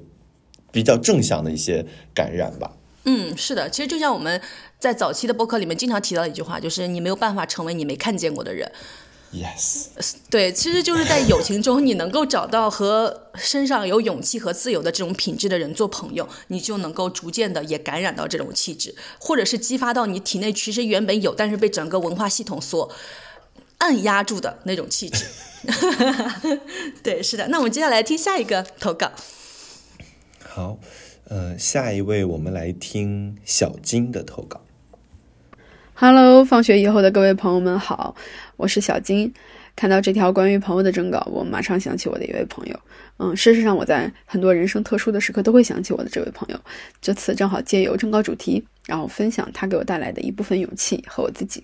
[0.71, 2.71] 比较正向的一些感染吧。
[3.05, 4.41] 嗯，是的，其实就像我们
[4.77, 8.71] 在早期的播客里面经常提到的一句话，就是你没有办法成为你没看见过的人。
[9.31, 9.85] Yes，
[10.31, 22.91] 对，其实就是在友情中，你能够找到和身上有勇气和自由的这种品质的人做朋友，你就能够逐渐的也感染到这种气质，或者是激发到你体内其实原本有，但是被整个文化系统所
[23.77, 25.25] 按压住的那种气质。
[27.03, 27.47] 对，是的。
[27.49, 29.11] 那我们接下来听下一个投稿。
[30.43, 30.79] 好。
[31.29, 34.61] 呃，下一位我们来听小金的投稿。
[35.93, 38.15] Hello，放学以后的各位朋友们好，
[38.57, 39.31] 我是小金。
[39.75, 42.79] 看到这条关于朋友的征稿，我马上想起我的一位朋友。
[43.17, 46.59] 嗯，事实上我在很多人生特殊的时刻都会想起我的这位朋友。
[46.99, 51.63] 这次正好借由征稿主题，然后分享他给我带来的一部分勇气和我自己。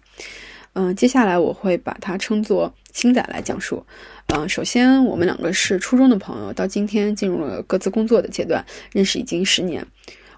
[0.74, 3.84] 嗯，接下来我会把它称作星仔来讲述。
[4.28, 9.86] 嗯，首先我们两个是初中的朋友，到今天进入了各自工作的阶段，认识已经十年。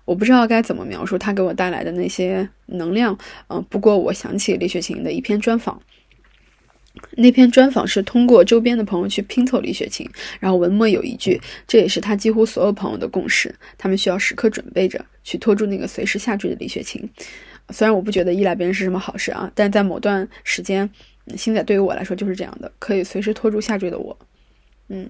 [0.04, 3.18] 我不知道该怎么描述他给我带来的那些能量。
[3.48, 5.82] 嗯，不过我想起李雪琴的一篇专访，
[7.12, 17.10] 那篇专访是通过周边的朋友去拼凑李雪琴，然后文末有一句，这也是他几乎所有朋友的共识：他们需要时刻准备着去拖住那个随时下坠的李雪琴。
[17.70, 20.90] 虽然我不觉得依赖别人是什么好事啊，但在某段时间。
[21.36, 24.18] 星仔对于我来说就是这样的，可以随时拖住下坠的我。
[24.90, 25.10] 嗯，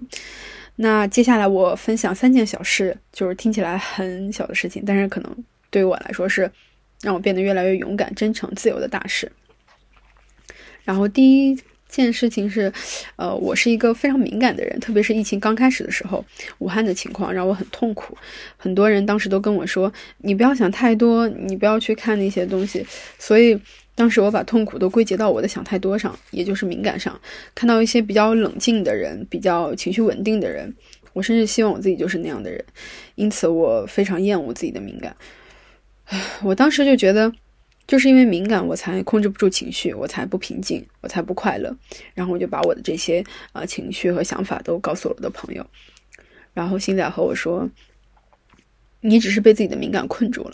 [0.74, 6.50] 那接下来我分享三件小事，就是听起来很小的事情，但是可能对于我来说是
[7.00, 9.30] 让我变得越来越勇敢、真诚、自由的大事。
[10.82, 11.56] 然后第一
[11.88, 12.72] 件事情是，
[13.14, 16.24] 呃，我是一个非常敏感的人，特别是疫情刚开始的时候，
[16.58, 18.18] 武汉的情况让我很痛苦。
[18.56, 22.84] 很多人当时都跟我说：“你不要想太多，你不要去看那些东西。”
[23.16, 23.56] 所以。
[23.98, 27.20] 当时我把痛苦都归结到我的想太多上，也就是敏感上。
[27.52, 30.72] 看到一些比较冷静的人，比较情绪稳定的人，
[31.14, 32.64] 我甚至希望我自己就是那样的人。
[33.16, 35.16] 因此，我非常厌恶自己的敏感。
[36.44, 37.32] 我当时就觉得，
[37.88, 41.76] 就是因为敏感，我才控制不住情绪，我才不平静，我才不快乐。
[42.14, 45.66] 然后我就把我的这些啊情绪和想法都告诉了我的朋友。
[46.54, 47.68] 然后星仔和我说
[49.02, 50.52] ：“你只是被自己的敏感困住了。”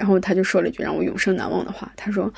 [0.00, 2.32] 然后他就说了一句让我永生难忘的话，他说：“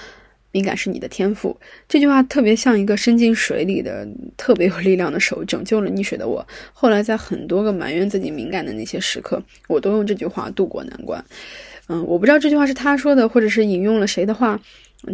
[0.50, 1.56] 敏感是你的天赋。”
[1.88, 4.04] 这句话特别像一个伸进水里的
[4.36, 6.44] 特别有力量的手，拯救了溺水的我。
[6.72, 11.24] 后来在很多个埋怨自己敏感的那些时刻，我都用这句话度过难关。
[11.86, 14.60] 嗯，我不知道这句话是他说的，或者是引用了谁的话，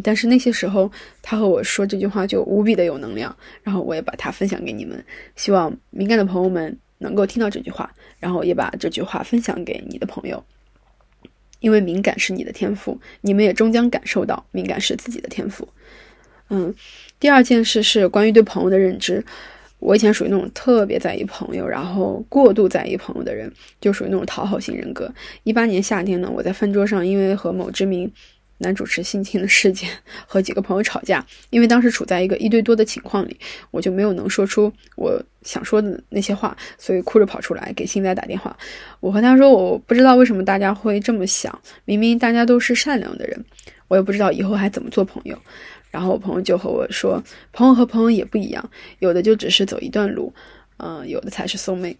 [0.02, 5.04] 但是那些时候他和我说这句话就无比的有能量，然后我也把它分享给你们，
[5.36, 10.42] 希望敏感的朋友们能够听到这句话，然后也把这句话分享给你的朋友，
[11.60, 15.68] 因为敏感是你的天赋，你们也终将感受到敏感是自己的天赋。
[16.50, 16.74] 嗯，
[17.20, 19.24] 第二件事是关于对朋友的认知。
[19.80, 25.08] 我以前属于那种特别在意朋友，然后过度在意朋友的人，就属于那种讨好型人格。
[25.44, 28.10] 一八年夏天呢，我在饭桌上因为和某知名
[28.58, 29.88] 男主持性侵的事件
[30.26, 33.38] 和几个朋友吵架，因为当时处在一个一对多的情况里，
[33.70, 38.56] 我就没有能说出我想说的那些话，所以哭着跑出来给星仔打电话。
[39.00, 43.44] 我和他说，我不知道为什么大家会这么想，明明大家都是善良的人，
[43.86, 45.38] 我也不知道以后还怎么做朋友。
[45.90, 50.32] 然后我朋友就和我说，朋友和朋友也不一样，有的就只是走一段路，
[50.76, 51.96] 嗯，有的才是 soul mate。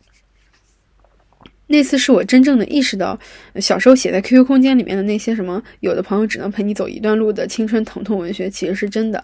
[1.69, 3.19] 那次是我真正的意识到，
[3.61, 9.23] 小时候写在 QQ 空间里面的那些什么“有的朋友只能陪你走一段路”的青春疼痛文学，其实是真的，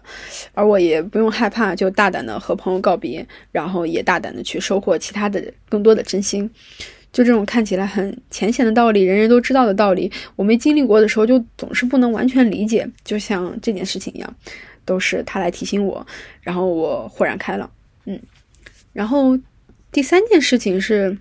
[0.52, 6.48] 而我也不用害怕，就大胆的和朋友告别，然后也大胆的去收获其他的更多的真心。
[7.12, 12.86] 就这种看起来很浅显的道理，人人都知道的道理，我没经历过的时候，就总是不能完全理解。
[13.04, 14.36] 就像这件事情一样，
[14.84, 16.04] 都是他来提醒我，
[16.42, 17.70] 然后我豁然开朗。
[18.06, 18.20] 嗯，
[18.92, 19.38] 然后
[19.92, 21.16] 第三件事情是，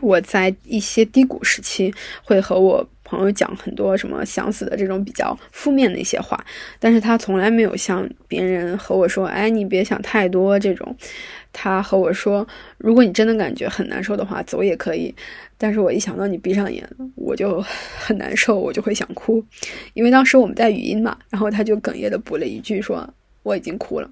[0.00, 6.44] 我在一些低谷时期会和我朋友讲很多什么想死的这种比较负面的一些话，
[6.78, 10.96] 但是他从来没有像别人和我说：“哎，你别想太多。”这种。
[11.58, 15.14] 他和我说：“如果你真的感觉很难受的话，走也可以。”
[15.56, 17.62] 但是我一想到你闭上眼，我就
[17.98, 19.42] 很难受，我就会想哭。
[19.94, 23.08] 因为当时我们在语音嘛，然后他就哽咽的补了一句说
[23.42, 24.10] ：“我已经哭了。”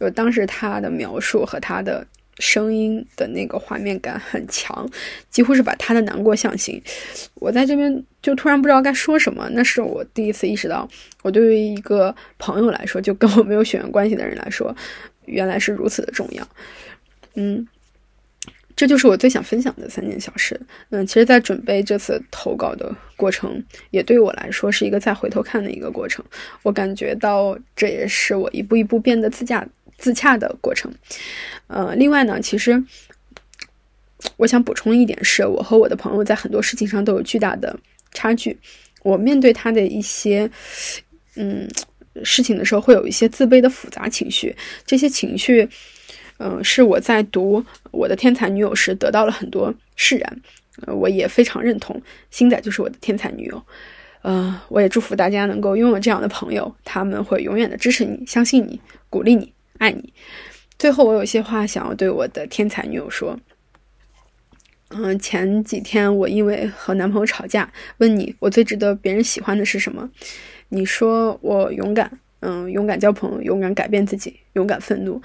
[0.00, 2.04] 就当时他的描述和他的
[2.38, 4.88] 声音的那个画面感很强，
[5.30, 6.80] 几乎是把他的难过象形。
[7.34, 9.48] 我在这边就突然不知道该说什么。
[9.52, 10.88] 那是我第一次意识到，
[11.22, 14.74] 我对于一个朋友来说，就跟我没有血缘关系的人来说。
[15.26, 16.48] 原来是如此的重要，
[17.34, 17.66] 嗯，
[18.76, 20.60] 这就是我最想分享的三件小事。
[20.90, 26.24] 嗯，其实，在准备这次投稿的过程，也对我来说是一个再回头看的一个过程。
[26.62, 29.66] 我感觉到这也是我一步一步变得自洽、
[29.98, 30.92] 自洽的过程。
[31.66, 32.82] 呃，另外呢，其实
[34.36, 37.78] 我想补充一点，是我和我的朋友在很多事情上都有巨大的
[38.12, 38.58] 差距。
[39.02, 40.50] 我面对他的一些，
[41.36, 41.68] 嗯。
[42.24, 44.56] 事情的时候会有一些自卑的复杂情绪，
[44.86, 45.68] 这些情绪，
[46.38, 50.40] 嗯，是我在读我的天才女友时得到了很多释然，
[50.86, 53.62] 呃，我也非常认同，星仔就是我的天才女友，
[54.22, 58.80] 呃，我也祝福大家能够拥有这样的朋友，他们会永远的支持你，相信你，
[59.10, 60.12] 鼓励你，爱你。
[60.78, 63.38] 最后，我有些话想要对我的天才女友说，
[64.88, 70.10] 嗯，前几天我因为和男朋友吵架，问你我最值得别人喜欢的是什么？
[70.68, 75.20] 你说我勇敢，嗯，勇敢交朋友，勇敢改变自己，勇敢愤怒。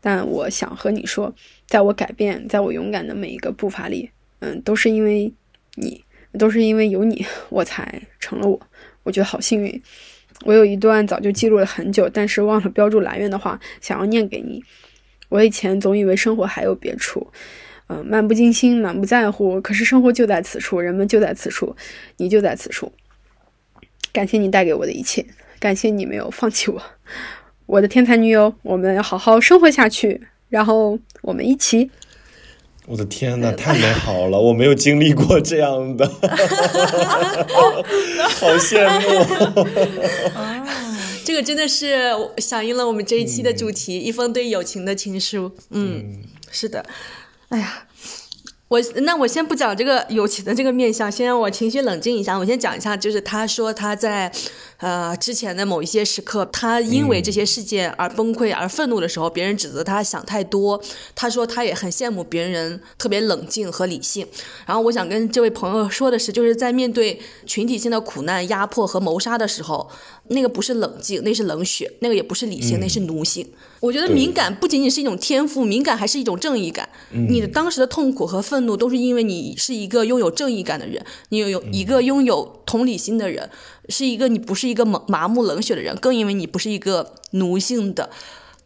[0.00, 1.34] 但我想和你说，
[1.66, 4.10] 在我改变，在我勇敢的每一个步伐里，
[4.40, 5.32] 嗯，都是因为
[5.76, 6.04] 你，
[6.38, 8.60] 都是因为有你，我才成了我。
[9.02, 9.82] 我觉得好幸运。
[10.44, 14.62] 我有一段早就记录了很久，但是忘了标注来源的话，想要念给你。
[15.30, 17.26] 我以前总以为生活还有别处，
[17.88, 19.60] 嗯，漫不经心，满不在乎。
[19.60, 21.74] 可是生活就在此处，人们就在此处，
[22.18, 22.92] 你就在此处。
[24.12, 25.24] 感谢你带给我的一切，
[25.58, 26.80] 感谢你没有放弃我，
[27.66, 31.90] 我的天才女友，我们要好好生活下去，然后我们一起。
[32.86, 34.38] 我的天呐，太美好了！
[34.38, 36.06] 我没有经历过这样的，
[38.38, 39.66] 好羡慕。
[41.24, 45.50] 这个真的是响应了我们这一期的主题——一封对友情的情书。
[45.70, 46.84] 嗯，是的。
[47.48, 47.84] 哎呀。
[48.68, 52.36] 我那我先不讲这个友情的这个面相，先让我情绪冷静一下。
[52.36, 54.32] 我先讲一下，就是他说他在。
[54.78, 60.82] 呃，之前的某一些时刻，他因为这些事件而崩溃而愤怒的时候，别人指责他想太多。
[61.14, 64.26] 他说他也很羡慕别人特别冷静和理性。
[64.66, 69.88] 然后我想跟这位朋友说的是，就是在面对群体性的苦难、压迫和谋杀的时候，
[70.28, 73.48] 那个不是冷静，那是冷血；那个也不是理性，那是奴性。
[73.80, 76.88] 我觉得敏感不仅仅是一种天赋，敏感还是一种正义感。
[77.10, 83.48] 你的当时的痛苦和愤怒，都是因为你是一个拥有正义感的人，你有一个拥有同理心的人。
[83.88, 88.10] 是一个你不是一个麻麻木冷血的人，更因为你不是一个奴性的、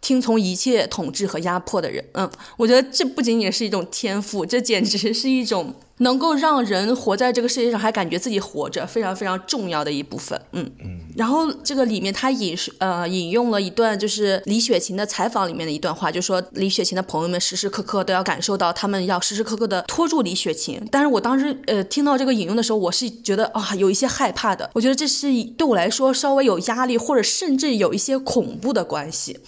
[0.01, 2.05] 听从一切统治和压迫的人。
[2.13, 10.41] 嗯，我觉得这不仅仅是一种天赋，这简直是一种能够让人活在这个世界上还感觉自己活着，非常非常重要的一部分。
[10.53, 11.01] 嗯嗯。
[11.17, 20.81] 然后这个里面他引呃引用了一段就是李雪琴的采访里面的一段话，就说李雪琴的朋友们时时刻刻都要感受到他们要时时刻刻的拖住李雪琴。
[20.91, 24.71] 但是我当时呃听到这个引用的时候，我是觉得啊有一些害怕的。
[24.75, 25.27] 我觉得这是
[25.57, 29.41] 对我来说稍微有压力，或者甚至有一些恐怖的关系。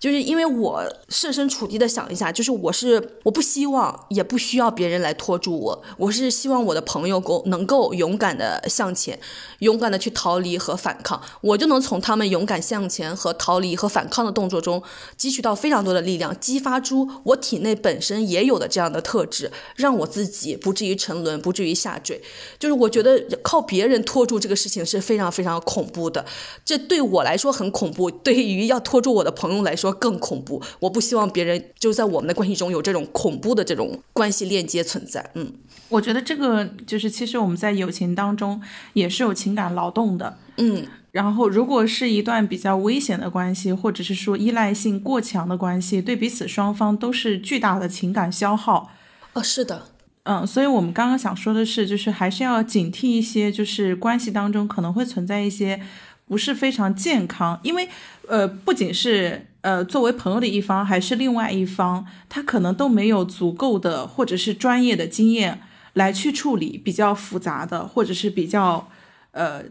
[0.00, 9.18] 就是因为我设身处地的想一下，就是我是我不希望也不需要别人来拖住我，我是希望我的朋友够能够勇敢的向前，
[9.60, 14.82] 勇敢的去逃离和反抗，我就能从他们勇敢向前和逃离和反抗的动作中
[15.18, 22.22] 汲取到非常多的力量，激发出我体内本身也有的这样的特质，让我自己不至于沉沦，不至于下坠。
[22.58, 26.24] 就是我觉得靠别人拖住这个事情是非常非常恐怖的，
[26.64, 29.94] 这对我来说很恐怖，对于要拖住我的朋友来说。
[30.04, 35.30] 更恐怖，我不希望别人就在我们的关系中有这种恐怖的这种关系链接存在。
[35.34, 35.52] 嗯，
[35.94, 38.60] 我觉得这个就是其实我们在友情当中
[38.94, 40.38] 也是有情感劳动的。
[40.56, 48.90] 嗯，然后如果是一段比较危险的关系，或者是说依赖性过强的关系，对彼此双方都是巨大的情感消耗。
[49.34, 49.86] 哦，是的，
[50.24, 55.80] 嗯，所以我们刚刚想说的是，就是还是要警惕一些，就是关系当中可能会存在一些
[56.26, 57.88] 不是非常健康，因为
[58.28, 59.46] 呃，不仅是。
[59.64, 65.58] 呃，作为朋友的一方还是另外一方，他可能都没有足够的或者是专业的经验
[65.94, 68.88] 来去处理比较复杂的或者是比较
[69.32, 69.64] 呃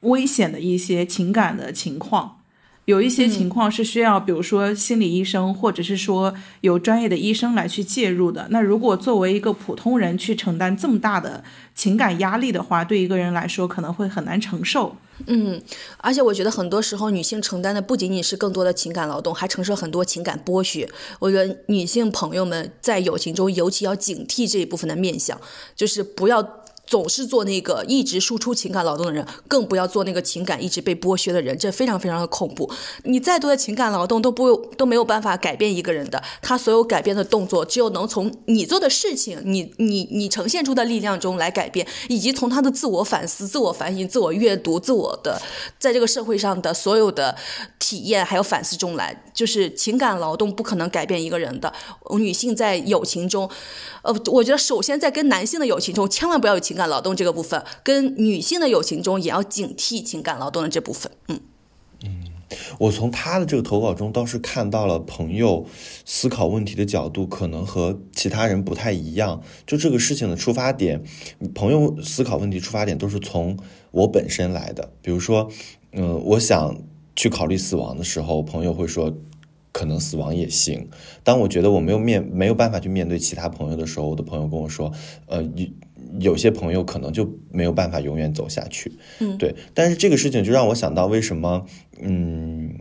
[0.00, 2.41] 危险的一些情感的情况。
[2.86, 8.48] 有一些情况是需要，比如说心理医生，或者是说有专业的医生来去介入的。
[8.50, 11.44] 那如果作为一个普通人去承担这么大的
[11.76, 14.96] 情感压力的话，对一个人来说可能会很难承受。
[15.26, 15.62] 嗯，
[15.98, 20.88] 而且我觉得很多时候女性承担的不仅仅是更多的情感劳动，还承受很多情感剥削。
[21.20, 25.40] 我觉得女性朋友们在友情中尤其要警惕这一部分的面相，
[25.76, 26.61] 就是不要。
[26.86, 32.70] 总是做那个一直输出情感劳动的人，更不要做那个情感一直被剥削的人，这非常非常的恐怖。
[33.04, 45.40] 你再多的情感劳动都不都没有办法改变一个人的，他所有改变的动作，只有能从你做的事情，你你你呈现出的力量中来改变，以及从他的自我反思、自我反省、自我阅读、自我的
[45.78, 47.36] 在这个社会上的所有的
[47.78, 49.24] 体验还有反思中来。
[49.32, 51.72] 就是情感劳动不可能改变一个人的。
[52.18, 53.48] 女性在友情中，
[54.02, 56.82] 呃，我觉得首先在跟男性的友情中，千万不要有情情感。
[56.92, 61.10] 劳动这个部分，跟女性的友情中也要警惕情感劳动的这部分。
[61.28, 61.40] 嗯
[62.04, 62.24] 嗯，
[62.80, 65.64] 我从他的这个投稿中倒是看到了朋友
[66.04, 69.40] 思考问题的角度可能和其他人不太一样。
[69.66, 71.02] 就这个事情的出发点，
[71.54, 73.56] 朋友思考问题出发点都是从
[73.92, 74.92] 我本身来的。
[75.00, 75.48] 比如说，
[75.92, 76.76] 嗯，我想
[77.16, 79.16] 去考虑死亡的时候，朋友会说
[79.70, 80.90] 可能死亡也行。
[81.24, 84.92] 当我觉得我没有面没有办法去面对其他朋友的时候，我的朋友跟我说，
[85.26, 85.42] 呃，
[86.20, 89.54] 有些朋友可能就没有办法永远走下去，嗯，对。
[89.74, 91.66] 但是这个事情就让我想到，为什么，
[92.00, 92.72] 嗯，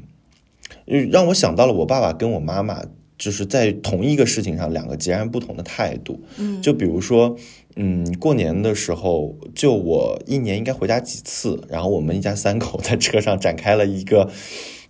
[0.86, 2.84] 让我想到了我爸爸跟我妈妈，
[3.18, 6.22] 就是在同一个事情上两个截然不同的态度。
[6.38, 7.36] 嗯，就比如说，
[7.76, 14.30] 嗯，过年的时候，就我一年应该回家几次，然后我们一家三口在车上展开了一个。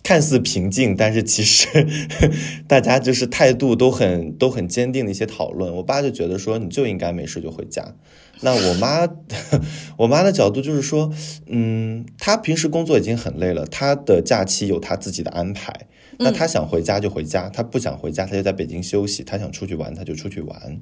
[0.02, 1.86] 看似平静，但是其实
[2.66, 5.74] 大家就是态度都很都很坚定的一些讨论。
[5.76, 7.94] 我爸就觉得说，你就应该没事就回家。
[8.40, 9.06] 那我妈，
[9.98, 11.12] 我妈的角度就是说，
[11.46, 15.86] 嗯，她平时工作已经很累了，她的假期有她自己的安排。
[16.18, 19.22] 那她想回家就回家，她不想回家，她就在北京休息。
[19.22, 20.80] 她想出去玩，她就出去玩。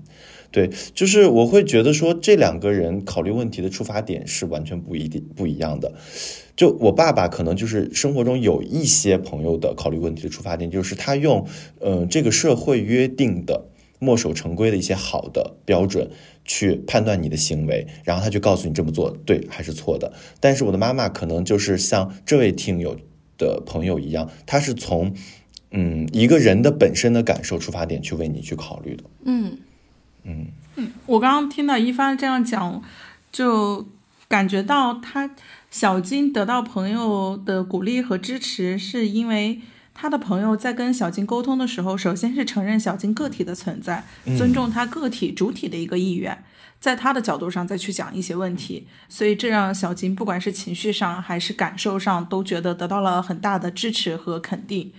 [0.50, 5.92] 对，就是我会觉得说，这两个人考虑问题的出发点是完全不一定不一样的。
[6.60, 11.46] 就我爸爸可能就是生活中有一些朋友的考虑问题的出发点，就是他用
[11.80, 13.64] 嗯这个社会约定的
[13.98, 16.10] 墨守成规的一些好的标准
[16.44, 20.12] 去判断你的行为，然后他就告诉你这么做对还是错的。
[20.38, 22.94] 但是我的妈妈可能就是像这位听友
[23.38, 25.14] 的朋友一样，他是从
[25.70, 29.04] 嗯一个人的本身的感受出发点去为你去考虑的。
[29.24, 29.56] 嗯
[30.24, 32.82] 嗯嗯，我刚刚听到一帆这样讲，
[33.32, 33.86] 就
[34.28, 35.34] 感觉到他。
[35.70, 39.60] 小金得到朋友的鼓励和支持，是因为
[39.94, 44.04] 他的朋友在跟小金沟通的时候，首先是承认小金个体的存在，
[44.36, 46.44] 尊重他个体主体的一个意愿，
[46.80, 54.92] 在他的角度上再去讲一些问题，所以这让小金不管是情绪上还是感受上，都觉得得到了很大的支持和肯定。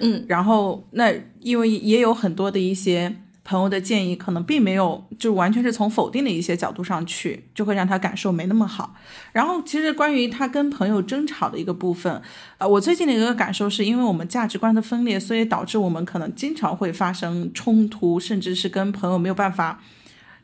[0.00, 3.16] 嗯，然后那因为也有很多的一些。
[3.48, 8.94] 朋友的建议可能并没有，就完全是从否定的一些角度上去，就会让他感受没那么好。
[9.32, 12.20] 然后，其实关于他跟朋友争吵的一个部分，
[12.58, 19.80] 呃，我最近的一个感受是因为我们价值观的分裂，所以导致我们可能经常会发生冲突，甚至是跟朋友没有办法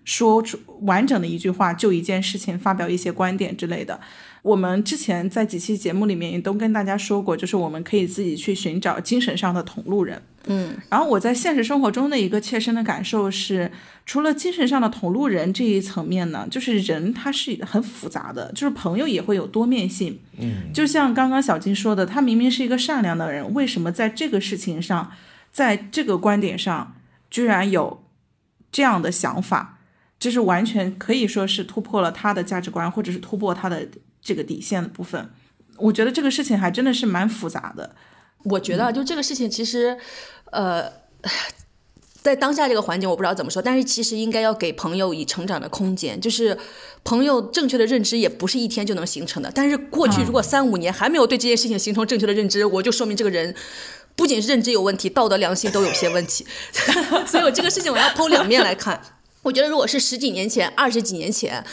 [0.04, 4.00] 说出完整的一句话，就一件事情发表一些观点之类的。
[4.44, 10.20] 我们之前在几期节目里面也都跟大家说过，就是我们可以自己去寻找精神上的同路人。
[10.44, 13.72] 嗯，然后我在现实生活中的一个切身的感受是，
[14.04, 20.20] 除了精神上的同路人这一层面呢，就是人他是很复杂的，就是朋友也会有多面性。
[20.38, 25.10] 嗯，就像刚刚小金说的，他明明是一个善良的人，为什么在这个事情上，
[25.50, 26.94] 在这个观点上，
[27.30, 28.04] 居然有
[28.70, 29.78] 这样的想法？
[30.18, 33.88] 就是完全可以说是突破了他的价值观，或者是突破他的
[34.24, 35.30] 这个底线的部分。
[35.76, 37.94] 我觉得这个事情还真的是蛮复杂的。
[38.44, 39.98] 我觉得就这个事情，其实，
[40.52, 40.90] 呃，
[42.22, 46.20] 在当下这个环境，我不知道怎么说，但是其实应该要给朋友以成长的空间。
[46.20, 46.56] 就是
[47.02, 49.50] 朋友正确的认知也不是一天就能形成的。
[49.54, 53.54] 但是过去如果三五年还没有对这件事情形成正确的认知，我就说明这个人
[54.14, 56.46] 不仅是认知有问题，道德良心都有些问题。
[57.26, 59.00] 所以我这个事情我要剖两面来看。
[59.42, 61.64] 我觉得如果是十几年前、二十几年前。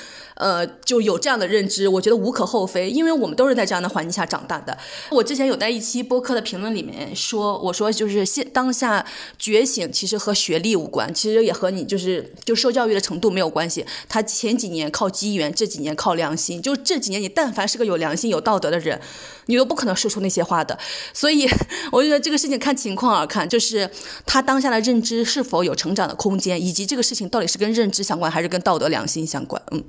[0.42, 4.76] 呃，就有这样的认知，我觉得无可厚非，因为我们都是在这样的环境下长大的。
[5.12, 9.06] 我之前有在一期播客的评论里面说，我说就是现当下
[9.38, 13.86] 觉醒其实和学历无关，其实也和你就是就受教育的程度没有关系。
[14.10, 16.60] 他前几年靠机缘，这几年靠良心。
[16.60, 19.00] 就这几年，你但凡是个有良心、有道德的人，
[19.46, 20.80] 你都不可能说出那些话的。
[21.14, 21.48] 所以，
[21.92, 23.88] 我觉得这个事情看情况而看，就是
[24.26, 29.62] 他当下的认知是否有成长的空间，以及这个事情到底是跟认知相关，还是跟道德良心相关。
[29.70, 29.84] 嗯。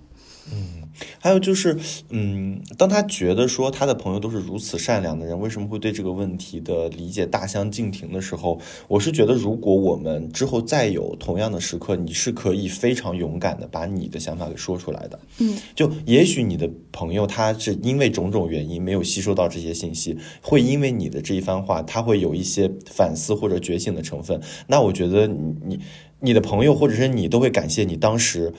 [0.50, 0.88] 嗯，
[1.20, 1.78] 还有就是，
[2.10, 15.18] 嗯，当他觉得说他的朋友都是如此善良的人，为什么会对这个问题的理解大相径庭的时候，我是觉得，如果我们之后再有同样的时刻，你是可以非常勇敢的把你的想法给说出来的。
[15.38, 24.40] 嗯，就也许你的朋友他是因为种种原因没有吸收到这些信息，会因为你的这一番话，他会有一些反思或者觉醒的成分。
[24.66, 25.80] 那我觉得你你
[26.18, 28.52] 你的朋友或者是你都会感谢你当时。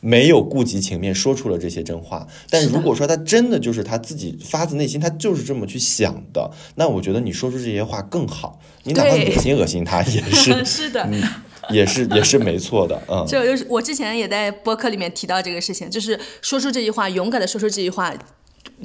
[0.00, 8.58] 没有顾及情面说出了这些真话，但如果说他真的就是他自己发自内心，他就是这么去想的，那我觉得你说出这些话更好。
[8.84, 11.06] 你哪怕恶心恶心他也是 是的，
[11.68, 13.00] 也是也是没错的。
[13.08, 18.14] 嗯，这 就是我之前也在播客里面提到这个事情，就是说出这句话，勇敢的说出这句话，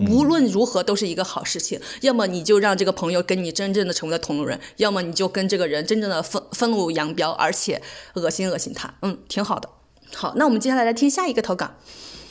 [0.10, 1.80] 无论如何都是一个好事情。
[2.02, 7.82] 要么你就让这个朋友跟你真正的成为了同路人，要么你就跟这个人真正的分分路扬镳，而且
[8.16, 8.94] 恶心恶心他。
[9.02, 9.70] 嗯，挺好的。
[10.16, 11.70] 好，那我们接下来来听下一个投稿。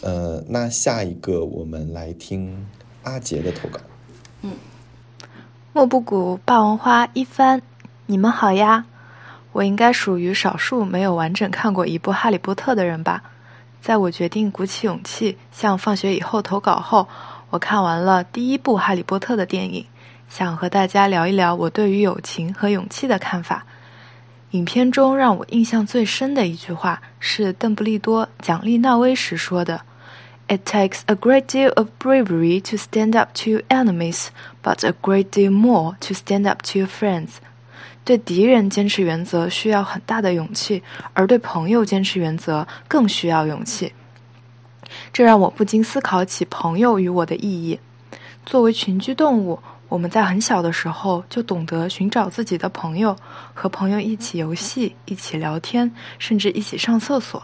[0.00, 2.66] 呃，那下一个我们来听
[3.02, 3.78] 阿杰的投稿。
[4.40, 4.52] 嗯，
[5.74, 7.60] 莫布谷霸王花一番，
[8.06, 8.86] 你们好呀！
[9.52, 13.22] 我应该属于少数没有完整看过一部《哈利波特》的人吧？
[13.80, 17.06] 在我决定鼓起勇气向放学以后投稿后，
[17.50, 19.86] 我看完了第一部《哈利波特》的电影，
[20.28, 23.66] 想和大家聊一聊我对于友情和勇气的看法。
[24.54, 29.80] 影片中让我印象最深的一句话是邓布利多奖励纳威时说的
[30.46, 34.28] ：“It takes a great deal of bravery to stand up to your enemies,
[34.62, 37.30] but a great deal more to stand up to your friends。”
[38.04, 40.84] 对敌人坚持原则需要很大的勇气，
[41.14, 43.92] 而对朋友坚持原则更需要勇气。
[45.12, 47.80] 这让我不禁思考起朋友与我的意义。
[48.46, 49.58] 作为群居动物。
[49.94, 53.16] 我们在很小的时候就懂得寻找自己的朋友，
[53.54, 55.88] 和朋友一起游戏、一起聊天，
[56.18, 57.40] 甚至一起上厕所。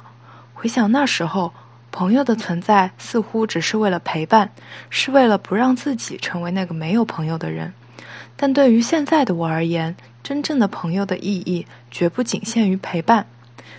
[0.53, 1.53] 回想那时候，
[1.93, 4.51] 朋友的存在似乎只是为了陪伴，
[4.89, 7.73] 是为了不让自己成为那个没有朋友的人。
[8.37, 9.95] 但对于现在的我而言，
[10.25, 13.25] 真正的朋友的意义绝不仅限于陪伴。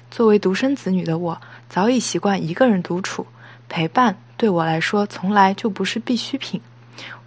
[0.09, 3.27] 作为独生子女的我，早已习惯一个人独处，
[3.67, 6.61] 陪伴对我来说从来就不是必需品。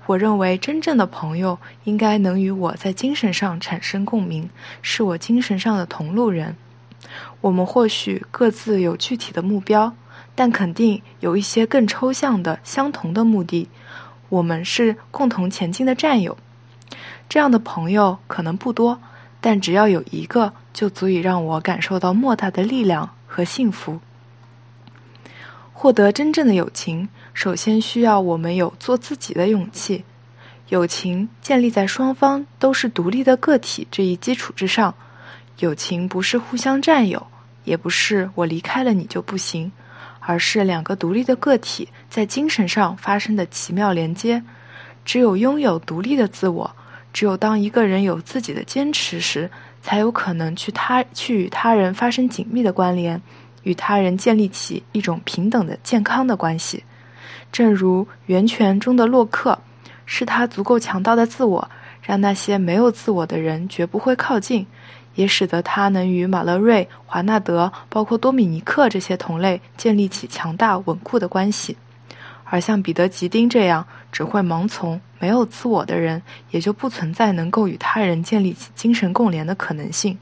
[0.07, 4.51] 我认为，真正的朋友应该能与我在精神上产生共鸣，
[4.83, 6.57] 是我精神上的同路人。
[7.41, 9.95] 我们或许各自有具体的目标，
[10.35, 13.69] 但肯定有一些更抽象的相同的目的。
[14.29, 16.37] 我们是共同前进的战友。
[17.29, 19.01] 这样的朋友可能不多，
[19.41, 24.01] 但只要有一个，就足以让我感受到莫大的力量和幸福。
[25.73, 27.09] 获得真正的友情。
[27.35, 30.05] 首先需要我们有做自己的勇气。
[30.71, 34.95] 友情建立在双方都是独立的个体这一基础之上。
[35.59, 37.25] 友情不是互相占有，
[37.65, 39.71] 也不是我离开了你就不行，
[40.21, 44.43] 而是两个独立的个体在精神上发生的奇妙连接。
[45.05, 46.75] 只有拥有独立的自我，
[47.13, 49.51] 只有当一个人有自己的坚持时，
[49.83, 53.21] 才有可能去他去与他人发生紧密的关联，
[53.65, 56.83] 与他人建立起一种平等的健康的关系。
[57.55, 59.57] 正如《源泉》中的洛克，
[60.07, 61.71] 是他足够强大的自我，
[62.03, 64.67] 让那些没有自我的人绝不会靠近，
[65.15, 71.77] 也使得他能与马勒瑞、华纳德，包括多米尼克这些同类建立起强大稳固的关系。
[72.43, 80.19] 而像彼得·吉丁这样只会盲从、没有自我的人，也就不存在能够与他人建立起精神共联的可能性。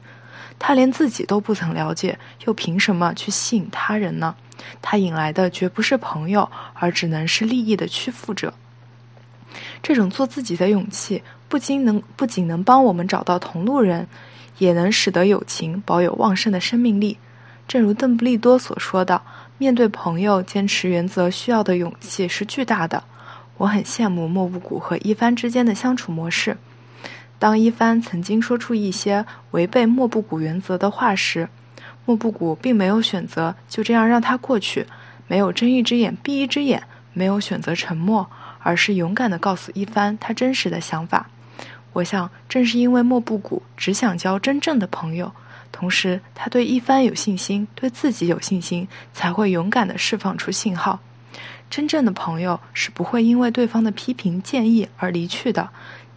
[0.65, 4.33] 他连自己都不曾了解，又凭什么去吸引他人呢？
[4.81, 8.53] 他引来的绝不是朋友，而只能是利益的屈服者。
[9.81, 14.07] 这种做自己的勇气，不仅能不仅能帮我们找到同路人，
[14.57, 17.17] 也能使得友情保有旺盛的生命力。
[17.67, 19.21] 正如邓布利多所说的
[19.59, 23.03] ：“面对朋友，坚持原则需要的勇气是巨大的。”
[23.59, 26.55] 我很羡慕莫布谷和一帆之间的相处模式。
[27.43, 31.49] 当一帆曾经说出一些违背莫布谷原则的话时，
[32.05, 34.87] 莫布谷并没有选择就这样让他过去，
[35.27, 36.81] 没有睁一只眼闭一只眼，
[37.11, 38.25] 没有选择沉默，
[38.59, 41.29] 而是勇敢地告诉一帆他真实的想法。
[41.91, 45.29] 我想，正是因为莫布谷只想交真正的朋友，
[45.69, 50.97] 同时他对一帆有信心，对自己有信心，才会勇敢地释放出信号。
[51.69, 55.69] 真正的朋友是不会因为对方的批评建议而离去的。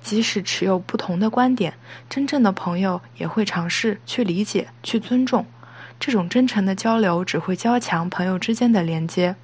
[0.07, 1.75] 即使持有不同的观点，
[2.09, 5.45] 真正的朋友也会尝试去理解、去尊重。
[5.99, 9.35] 这种真诚的交流只会加强朋友之间的连接。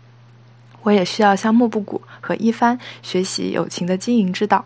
[0.83, 4.65] 我也需要向莫布谷和一帆学习友情的经营之道。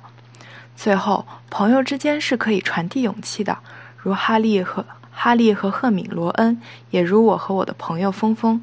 [0.77, 3.59] 最后，朋友之间是可以传递勇气的，
[3.97, 8.63] 如哈利和哈利和赫敏·罗恩，也如我和我的朋友峰峰。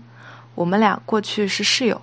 [0.54, 2.00] 我们俩过去是室友。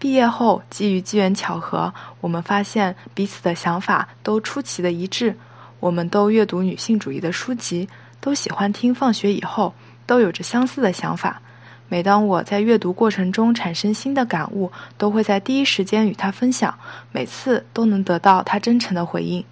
[0.00, 1.92] 毕业后，基于机缘巧合，
[2.22, 5.36] 我们发现彼此的想法都出奇的一致。
[5.78, 7.86] 我们都阅读女性主义的书籍，
[8.18, 9.74] 都喜欢听放学以后，
[10.06, 11.42] 都有着相似的想法。
[11.90, 16.74] 每当我在阅读过程中产生新的感悟，都会在第一时间与他分享，
[17.12, 19.44] 每次都能得到他真诚的回应。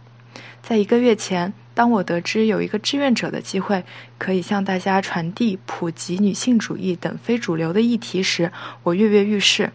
[0.63, 3.85] 在一个月前，当我得知有一个志愿者的机会，
[4.17, 8.51] 可以向大家传递普及女性主义等非主流的议题时，
[8.83, 9.71] 我跃跃欲试。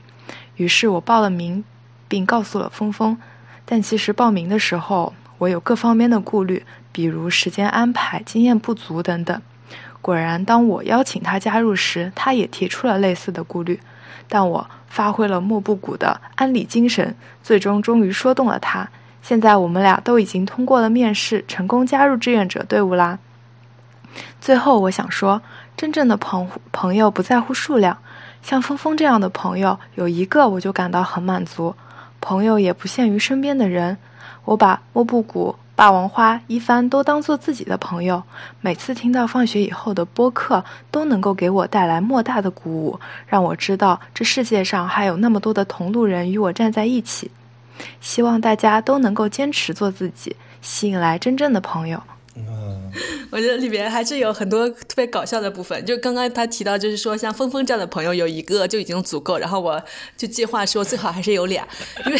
[0.55, 1.63] 于是我报了名，
[2.07, 3.17] 并告诉了峰峰。
[3.65, 9.41] 但其实报名的时候，我有各方面的顾虑，比如时间安排、经验不足等等。
[10.01, 13.79] 果然，当我邀请他加入时，他也提出了类似的顾虑。
[14.27, 18.89] 但我发挥了莫布谷的安理精神，最终终于说动了他。
[19.21, 23.19] 现在我们俩都已经通过了面试，成功加入志愿者队伍啦。
[24.41, 25.41] 最后，我想说，
[25.77, 27.97] 真正的朋朋友不在乎数量。
[28.43, 31.73] 像峰峰这样的朋友有一个，我就感到很满足。
[32.19, 33.97] 朋友也不限于身边的人，
[34.45, 38.21] 我把莫布谷、霸王花、一帆都当做自己的朋友。
[38.61, 47.31] 每次听到放学以后的播客，都能够给我带来莫大的鼓舞，让我知道这世界上还有那么多的同路人与我站在一起。
[48.01, 52.01] 希望大家都能够坚持做自己，吸引来真正的朋友。
[52.35, 52.91] 嗯
[53.29, 55.83] 我觉得里边还是有很多特别搞笑的部分。
[55.85, 59.37] 就刚刚他提到，就是说像峰峰这样的朋友有一个就已经足够。
[59.37, 59.81] 然后我
[60.17, 61.67] 就计划说最好还是有俩，
[62.05, 62.19] 因为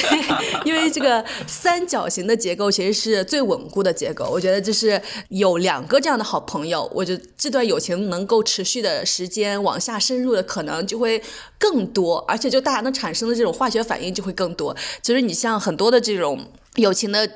[0.65, 4.25] 因为这个三角形的结构其实是最稳固的结构。
[4.31, 4.99] 我觉得就是
[5.29, 11.21] 有两个这样的好朋友，我觉得这段友情能够持续的时间往下深入的可能就会
[11.59, 14.75] 更多，而且就大家能产生的这种化学反应就会更多。
[15.01, 17.29] 其实你像很多的这种友情的。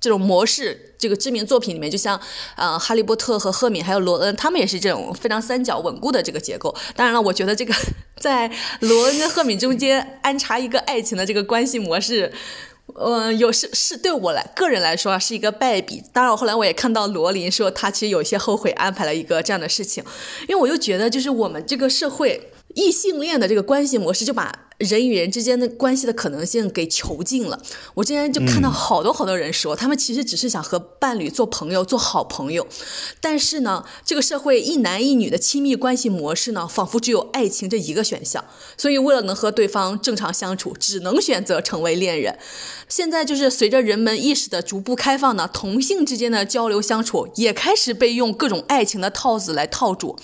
[0.00, 2.20] 这种模式，这个知名作品里面，就像，
[2.56, 6.74] 呃，哈利波特和赫敏还有罗恩，他们也是这种非常三角稳固的这个结构。
[6.96, 7.72] 当然了，我觉得这个
[8.20, 12.32] 在罗恩跟赫敏中间安插一个爱情的这个关系模式，
[12.94, 16.02] 呃，有是是对我来个人来说是一个败笔。
[16.12, 20.02] 当然，后来我也看到罗琳说他其实有些后悔安排了一个这样的事情，
[20.48, 24.66] 因为我又觉得就是我们这个社会异性恋的这个关系模式就把。
[24.78, 27.60] 人与人之间的关系的可能性给囚禁了。
[27.94, 32.64] 我之前就看到好多好多人说，他们其实只是想和伴侣做朋友、做好朋友。
[33.20, 38.44] 但是呢，这个社会一男一女的亲密关系模式呢，仿佛只有爱情这一个选项。
[38.76, 42.38] 所以，为了能和对方正常相处，只能选择成为恋人。
[42.88, 50.16] 现在就是随着人们意识的逐步开放呢，同性之间的交流相处也开始被用各种爱情的套子来套住。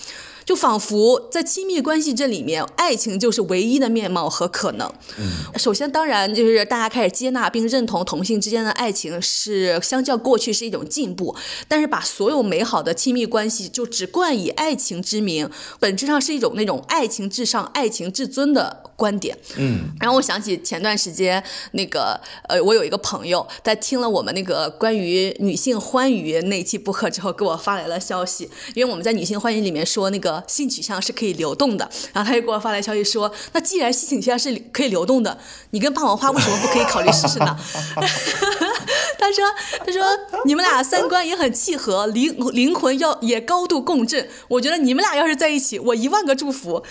[0.45, 4.87] 就仿佛在亲密关系这里面，爱情就是唯一的面貌和可能。
[5.17, 5.27] 嗯，
[5.57, 11.35] 首先当然就是大家开始接纳并认同同性之间的爱情是相较过去是一种进步，
[11.67, 19.35] 但是把所有美好的亲密关系就只冠以爱情之名，本质上是一种那种爱情至上、爱情至尊的观点。
[19.57, 30.34] 嗯，然后我想起前段时间那个呃，我有一个朋友在听了我们那个关于女性欢愉那期播客之后，给我发来了消息，因为我们在女性欢愉里面说那个。
[30.47, 35.37] 性取向是可以流动的，然后他又给我发来消息说：“那既然性取向是可以流动的，
[35.71, 37.57] 你跟霸王花为什么不可以考虑试试呢？”
[39.17, 39.43] 他说
[39.83, 40.03] 他说
[40.45, 44.27] 你们俩三观也很契合，灵灵魂要也高度共振。
[44.47, 46.83] 我觉得你们俩要是在一起，我一万个祝福。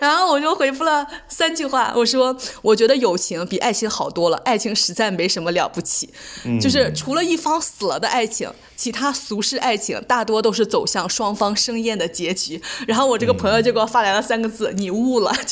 [0.00, 6.12] 然后我就回复了三句话，我说我觉得友情比爱情好多了，爱情实在没什么了不起，
[6.60, 12.60] 就是除了一方死了的爱情，其他俗世爱情大多都是走向双方生厌的结局。
[12.86, 15.32] 然后我这个朋友就给我发来了三个字：你悟了。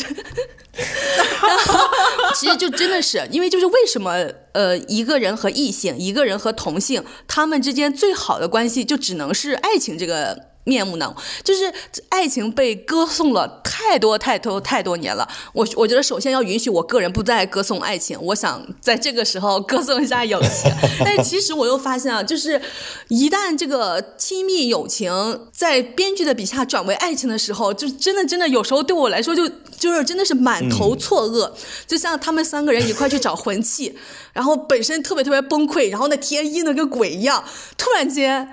[2.36, 4.14] 其实就真的是，因为就是为什么
[4.52, 10.47] 呃一个人和异性，一个人和同性，他们之间最好的关系就只能是爱情这个。
[10.68, 11.12] 面目呢？
[11.42, 11.72] 就是
[12.10, 15.26] 爱情被歌颂了太多太多太多年了。
[15.54, 20.70] 我我觉得首先要允许我个人不再歌颂爱情，我想在这个时候歌颂一下友情。
[21.00, 22.60] 但是其实我又发现啊，就是
[23.08, 29.48] 一旦这个亲密友情在编剧的笔下转为爱情的时候，就真的真的有时候对我来说就
[29.78, 31.50] 就是真的是满头错愕。
[31.86, 33.96] 就像他们三个人一块去找魂器，
[34.34, 37.42] 然后本身特别特别崩溃，然后那天阴的跟鬼一样，
[37.78, 38.48] 突然间。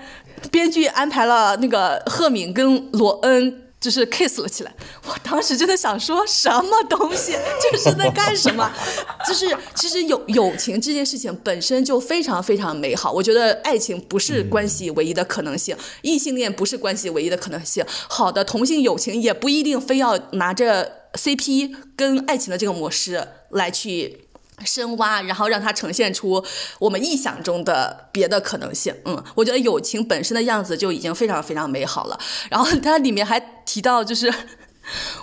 [0.50, 4.74] 编剧安排了那个赫敏跟罗恩就是 kiss 了起来，
[5.06, 8.72] 我当时真的想说什么东西，这是在干什么？
[9.28, 24.25] 就是其实友友情这件事情本身就非常非常美好，我觉得爱情不是关系唯一的可能性，异性恋不是关系唯一的可能性，好的同性友情也不一定非要拿着 CP 跟爱情的这个模式来去。
[24.64, 26.42] 深挖，然后让它呈现出
[26.78, 28.94] 我们臆想中的别的可能性。
[29.04, 32.18] 嗯，我觉得友情本身的样子就已经非常非常美好了。
[32.50, 34.32] 然后它里面还提到，就是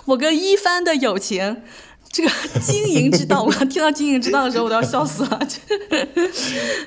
[0.04, 1.62] 我跟一帆的友情，
[2.12, 2.30] 这个
[2.64, 3.42] 经营之道。
[3.42, 5.40] 我听到经营之道的时候，我都要笑死了。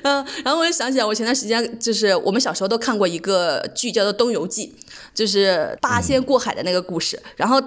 [0.02, 4.74] 嗯，然后我就想起来，我前段时间就是我们小时候都看过一个剧，叫做《东游记》，
[5.14, 7.22] 就是八仙过海的那个故事。
[7.36, 7.60] 然后。《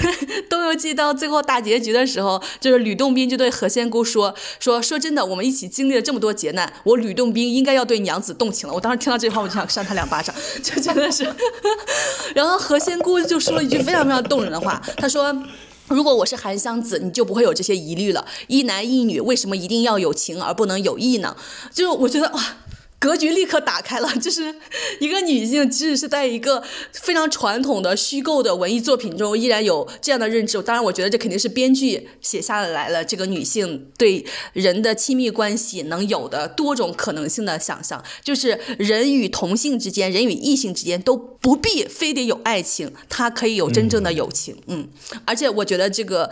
[0.48, 11.24] 东游记》到最后大结局的时候，就是吕洞宾就对何仙姑说：“说说真的，我们一起经历了这么多劫难，我吕洞宾应该要对娘子动情了。”我当时听到这句话，我就想扇他两巴掌， 就真的是。
[12.34, 15.36] 然后何仙姑就说了一句非常非常动人的话，她说
[15.88, 18.24] ：“如果我是韩湘子，你就不会有这些疑虑了。
[18.46, 21.36] 一男一女为什么一定要有情而不能有义呢？”
[21.72, 22.56] 就我觉得哇。
[23.02, 24.54] 格局立刻打开了， 就是
[25.00, 30.62] 一个女性，即使是在一个非常传统的虚构的文艺作品中，依然有这样的认知。
[30.62, 44.56] 当然，我觉得这肯定是编剧写下来了这个女性对人的亲密关系能有的多种可能性的想象，就是人与同性之间，人与异性之间都不必非得有爱情，它可以有真正的友情。
[44.68, 44.88] 嗯，
[45.24, 46.30] 而且我觉得这个。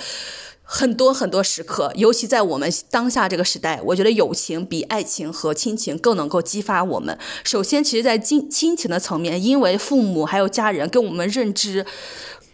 [0.73, 7.19] 很多很多时刻，尤其在我们当下这个时代，我觉得友情比爱情和亲情更能够激发我们。
[7.43, 11.85] 首先，其实，在亲亲情的层面，因为父母还有家人跟我们认知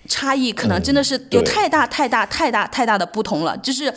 [0.08, 3.54] 差异，可能真的是有太大太大太大太大的不同了。
[3.58, 3.92] 就是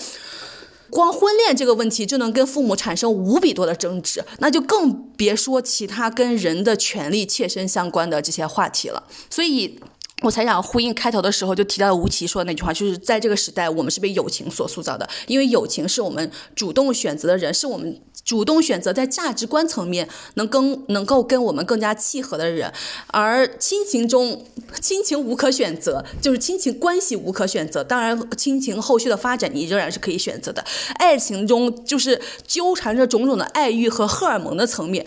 [0.90, 9.02] 光婚恋这个问题就能跟父母产生无比多的争执，那就更别说其他跟人的权利切身相关的这些话题了。
[9.30, 9.80] 所以。
[10.22, 22.72] 我才想呼应开头的时候就提到吴奇说的那句话，就是在这个时代，我们是被友情所塑造的，因为友情是我们主动选择的人，是我们主动选择在价值观层面能跟能够跟我们更加契合的人，
[23.08, 24.46] 而亲情中
[24.82, 30.64] 亲情无可选择，就是亲情关系无可选择，当然亲情后续的发展你仍然是可以选择的，
[30.96, 35.06] 爱情中就是纠缠着种种的爱欲和荷尔蒙的层面，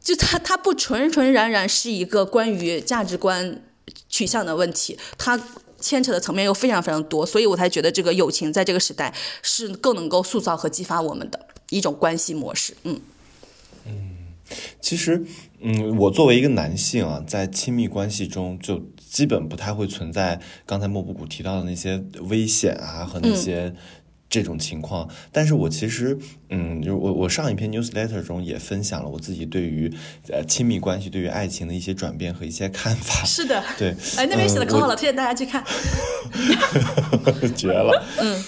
[0.00, 3.60] 就它它不纯纯然然是一个关于价值观。
[4.10, 5.40] 取向的问题，它
[5.80, 12.76] 牵扯的层面又非常非常多，所以我才觉得这个友情在这个时代是更能够塑造和激发我们的一种关系模式。
[12.82, 13.00] 嗯
[13.86, 14.34] 嗯，
[14.82, 15.24] 其实
[15.60, 23.74] 嗯，我作为一个男性啊，在亲密关系中就基本不太会存在刚才莫布谷提到的那些危险啊和那些。
[24.30, 26.16] 这种情况，但是我其实，
[26.48, 29.92] 嗯，就我我上一篇 newsletter 中也分享了我自己对于
[30.28, 33.24] 呃亲密关系、对于爱情的一些转变和一些看法。
[33.26, 35.64] 是的，对，哎，那边写的可好了，推荐大家去看。
[37.56, 38.42] 绝了， 嗯。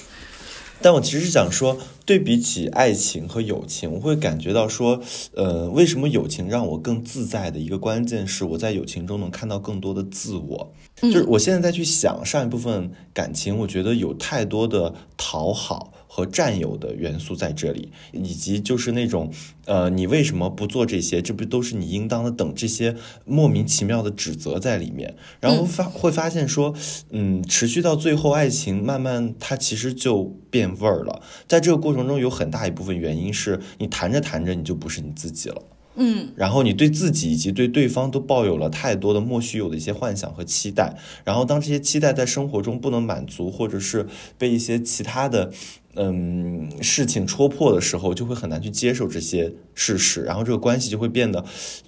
[0.84, 5.00] 但我其实是想说，对比起爱情和友情，我会感觉到说，
[5.34, 10.72] 呃，为什么友情让我更自在的一个关键是，我在友情中能看到更多的自我。
[11.02, 15.92] 就是我现在再去想上一部分感情，我觉得有太多的讨好。
[16.14, 19.32] 和占有的元素在这里，以及就是那种，
[19.64, 21.22] 呃，你为什么不做这些？
[21.22, 22.30] 这不都是你应当的？
[22.30, 22.94] 等这些
[23.24, 26.74] 莫名其妙的指责在里面，然后发会发现说，
[27.08, 31.22] 嗯，持续到最后，爱情慢慢它其实就变味儿了。
[31.48, 35.62] 在这个过程中，有很大一部分原因是你谈着谈着你就不是你自己了。
[35.94, 44.06] 嗯，然后你对自己以及对对方都抱有了太多的莫须有的一些幻想和期待，然后当这些期待在生活中不能满足，或者是
[44.38, 45.52] 被一些其他的
[45.94, 51.44] 嗯，事情戳破的时候，就会很难去接受这些事实，然后这个关系就会变得，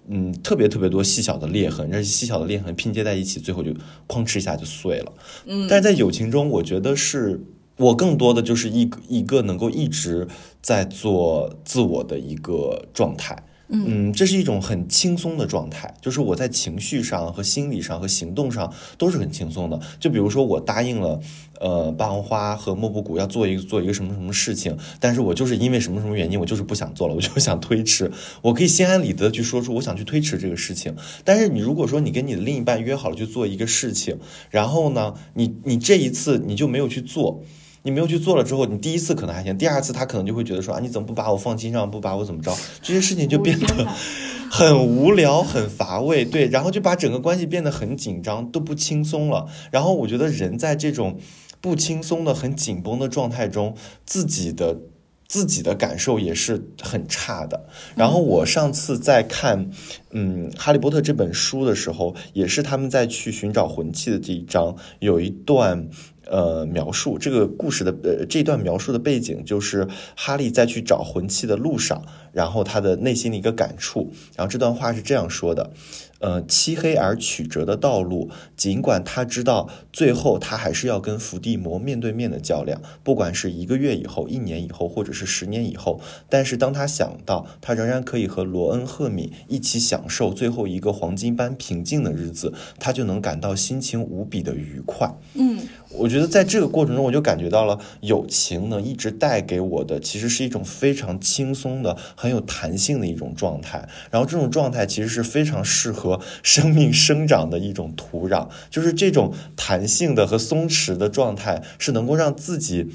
[0.08, 3.70] 嗯，特别特别多细小的裂痕，这些细小的裂痕拼接在一起，最后就
[4.06, 5.12] 哐哧一下就碎了。
[5.46, 7.40] 嗯，但是在友情中，我觉得是
[7.78, 10.28] 我更多的就是一个一个能够一直
[10.60, 13.42] 在做自我的一个状态。
[13.68, 19.80] 嗯，这是一种很轻松的状态，就是我在情绪上和心理上和行动上都是很轻松的。
[19.98, 21.18] 就比如说，我答应了，
[21.60, 28.12] 呃，霸王花和莫布谷要做一个做一个什么什么事情，但是我就是因为什么什么原因，我就是不想做了，我就想推迟。
[28.42, 30.94] 我可以心安理得去说出我想去推迟这个事情。
[31.24, 34.18] 但是你如果说你跟你的另一半约好了去做一个事情，
[34.50, 37.42] 然后呢，你你这一次你就没有去做。
[37.84, 42.50] 你没有去做了之后，你第一次可能还行，第二次他可能就会觉得说啊，你怎么不把我放心上，不把我怎么着？
[42.80, 43.66] 这些事情就变得
[44.50, 49.46] 很无聊、很乏味，对，然后就把整个关系变得很紧张，都不轻松了。
[49.70, 51.18] 然后我觉得人在这种
[51.60, 53.74] 不轻松的、很紧绷的状态中，
[54.06, 54.78] 自己的
[55.28, 57.66] 自己的感受也是很差的。
[57.94, 59.68] 然后我上次在看
[60.10, 65.90] 嗯《哈利波特》这本书的时候，也是他们在去寻找魂器的这一章有一段。
[66.26, 72.02] 呃，描述这个故事的呃这段描述的背景，就是哈利在去找魂器的路上，
[72.32, 74.10] 然后他的内心的一个感触。
[74.36, 75.72] 然后这段话是这样说的。
[76.24, 86.00] 呃，漆黑而曲折的道路，尽管他知道最后他还是要跟伏地魔面对面的较量，不管是一个月以后、一年以后，或者是十年以后，
[86.30, 95.14] 但是当他想到他仍然可以和罗恩·赫敏一起享受最后一个黄金般平静的日子，他就能感到心情无比的愉快。
[95.34, 95.60] 嗯，
[95.90, 103.86] 我觉得在这个过程中，我就感觉到了友情能一直带给我的，其实是一种非常轻松的、很有弹性的一种状态。
[104.10, 106.13] 然后这种状态其实是非常适合。
[106.42, 112.90] 生命生长的一种土壤，就是这种弹性的和松弛的状态，是能够让自己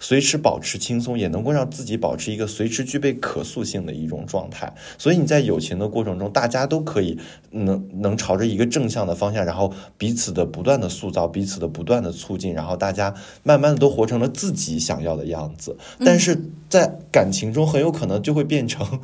[0.00, 4.74] 随时保持轻松，也能够让自己保持一个随时具备可塑性的一种状态。
[4.98, 7.18] 所以你在友情的过程中，大家都可以
[7.52, 15.78] 能能朝着一个正向的方向，然后彼此的不断的塑造，彼此的不断的促进，然后大家慢慢的都活成了自己想要的样子。
[16.04, 19.00] 但是在感情中，很有可能就会变成，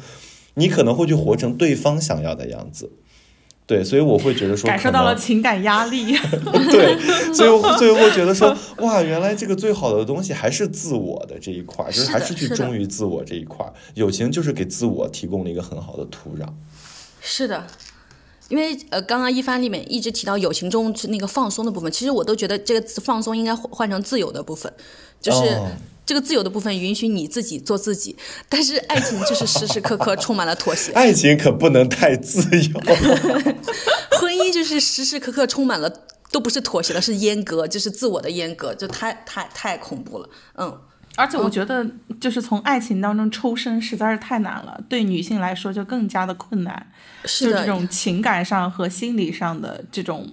[0.55, 2.93] 你可能会去活成对方想要的样子。
[3.71, 6.13] 对，所以我会觉得说，感受到了情感压力。
[6.73, 6.99] 对，
[7.33, 13.65] 所以我所以会觉得说，哇，原来这个最好的东西还是自我的这一块，就是还是去忠于自我这一块。
[13.95, 16.49] 友情就是给自我提供了一个很好的土壤。
[17.21, 17.65] 是的，
[18.49, 24.73] 因为呃，刚刚一帆里面一直提到友情中是那个放松的部分，其实我都觉得这个放松应该换成自由的部分，
[25.21, 25.57] 就是。
[26.11, 28.17] 这个自由的部分允许你自己做自己，
[28.49, 30.91] 但是爱情就是时时刻刻充满了妥协。
[30.91, 32.81] 爱情可不能太自由，
[34.19, 35.89] 婚姻就是时时刻刻充满了
[36.33, 40.29] 都不是妥协的，是阉割，就是自我的阉割，就太太太恐怖了。
[40.57, 40.81] 嗯，
[41.15, 41.87] 而且我觉得
[42.21, 46.91] 就是从爱情当中抽身实在是太难了，对女性来说就更加的困难。
[47.25, 50.29] 是的，这种情感上和心理上的这种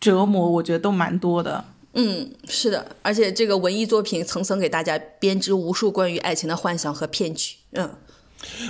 [0.00, 1.64] 折磨，我觉得都蛮多的。
[1.94, 7.56] 嗯，是的，而且这个文艺作品层层给大家编织无数关于爱情的幻想和骗局。
[7.72, 7.90] 嗯，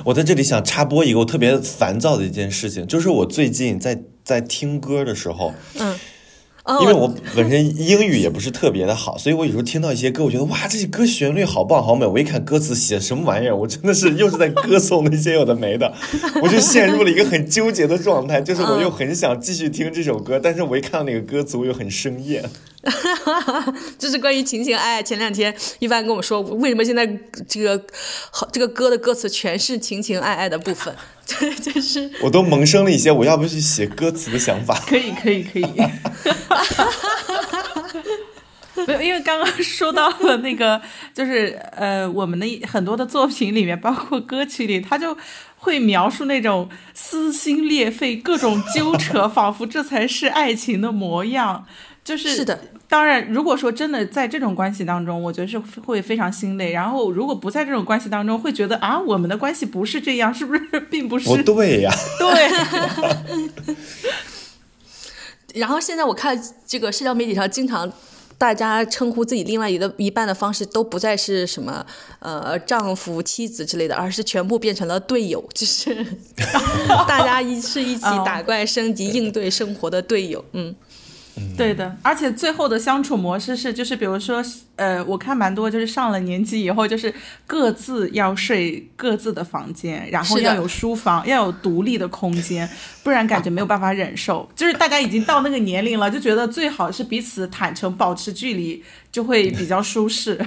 [0.06, 5.98] 我在这里想插播一个我特别烦躁的一件事情，就是我最近在在听歌的时候，嗯。
[6.82, 12.04] 因为我本身英语也不是特别的好，所以我有时候听到一些歌，我觉得哇，这些歌旋律好棒好美。
[12.04, 15.90] 我一看歌词写什么玩意儿，我真的是又是在歌颂那些有的没的，
[16.42, 18.42] 我就陷入了一个很纠结的状态。
[18.42, 22.44] 就是我又很想继续听这首歌，但是我一看到那个歌词，我又很生厌。
[23.98, 25.02] 这是关于情情爱爱。
[25.02, 27.06] 前两天一帆跟我说，为什么现在
[27.48, 27.82] 这个
[28.30, 30.94] 好这个歌的歌词全是情情爱爱的部分？
[31.26, 34.74] 对，就是我都萌生了一些我要不去写歌词的想法。
[34.86, 35.66] 可以，可以，可以。
[38.86, 40.80] 没有，因为刚刚说到了那个，
[41.12, 45.18] 就是呃，我们的很多的作品里面，包括歌曲里，他就
[45.56, 51.66] 会描述那种撕心裂肺、各种纠扯，仿佛这才是爱情的模样。
[52.08, 56.72] 就是是的，当然，如果说真的在这种关系当中，我觉得是会非常心累。
[56.72, 60.60] 然后，如果不在这种关系当中，会觉得啊，我们的关系不是这样，是不是？
[60.88, 63.76] 并不是不对呀，对。
[65.60, 67.92] 然后现在我看这个社交媒体上，经常
[68.38, 71.84] 大家称呼自己另外一个一半的方式，都不再是什么
[72.20, 76.06] 呃丈夫、妻子之类的，而是全部变成了队友，就是
[77.06, 80.74] 大家一是一起打怪升级、应对生活的队友，嗯。
[81.56, 84.42] 对的，而且最后的相处模式是，就是比如说，
[84.78, 87.12] 呃，我看蛮多，就是上了年纪以后，就是
[87.46, 92.68] 各自要睡各自的房间，然后要有书房，要有独立的空间，
[93.02, 94.48] 不然感觉没有办法忍受。
[94.54, 100.38] 就是大家已经到那个年龄了，就觉得最好是彼此坦诚，保持距离，就会比较舒适。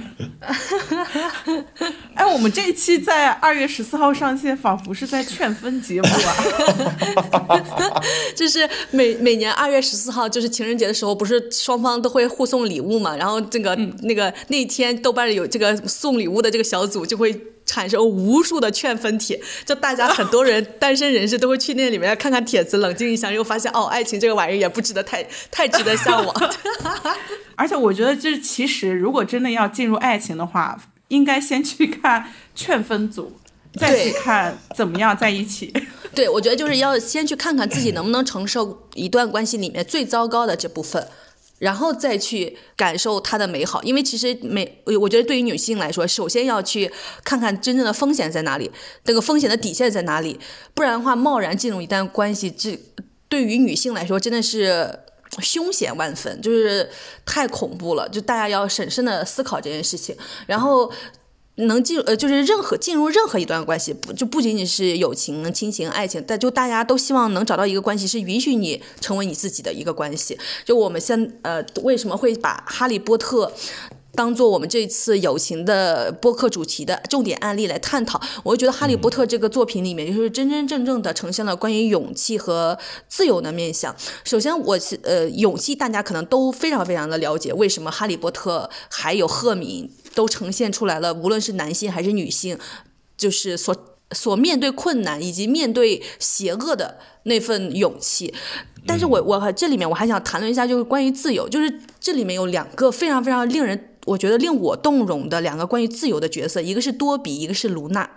[2.14, 7.62] 哎，我们这一期在二月十四号上线，仿佛是在劝分节目啊。
[8.36, 13.16] 就是每每年二月十四号，就是情人节的时候，不是双方都会互送礼物嘛？
[13.16, 26.52] 然后这个、那个那天豆瓣有这个送礼物的这个小组，就会产生无数的劝分帖，就大家很多人单身人士都会去那里面看看帖子，冷静一下，又发现哦，爱情这个玩意儿也不值得太太值得向往。
[27.56, 30.76] 而且我觉得，就是其实如果真的要进入爱情的话，
[31.08, 33.38] 应该先去看劝分组，
[33.78, 35.72] 再去看怎么样在一起。
[36.14, 41.06] 对，我觉得就是要先去看看自己能不能承受一段关系里面最糟糕的这部分，
[41.62, 43.82] 然后再去感受它的美好。
[43.82, 46.90] 因为其实美，我觉得对于女性来说，首先要去
[47.24, 48.70] 看看真正的风险在哪里，
[49.04, 50.38] 这个风险的底线在哪里，
[50.74, 52.78] 不然的话，贸然进入一段关系，这
[53.28, 54.98] 对于女性来说真的是。
[55.40, 56.86] 凶险万分，就是
[57.24, 60.14] 太恐怖了，就大家要审慎的思考这件事情，
[60.46, 60.92] 然后
[61.56, 70.38] 能进呃，就是任何进入任何一段关系，不就不仅仅是友情、亲情、爱情，但就大家都希望能找到一个关系是允许你成为你自己的一个关系。
[70.64, 73.52] 就我们现呃为什么会把哈利波特？
[74.14, 82.78] 当做我们这次友情的播客主题的重点案例来探讨，我就觉得《哈利波特》这个作品里面，就是真真正正的呈现了关于勇气和
[83.08, 83.96] 自由的面相。
[84.22, 92.58] 首先，我是呃，勇气大家可能都非常非常的了解，为什么哈利波特还有赫敏都呈现出来了，无论是男性还是女性，
[93.16, 93.74] 就是所
[94.12, 98.32] 所面对困难以及面对邪恶的那份勇气。
[98.86, 103.88] 但是我我这里面我还想谈论一下，就是关于自由，就是这里面有两个非常非常令人。
[104.04, 108.10] 我觉得令我动容的两个关于自由的角色，一个是多比，一个是卢娜。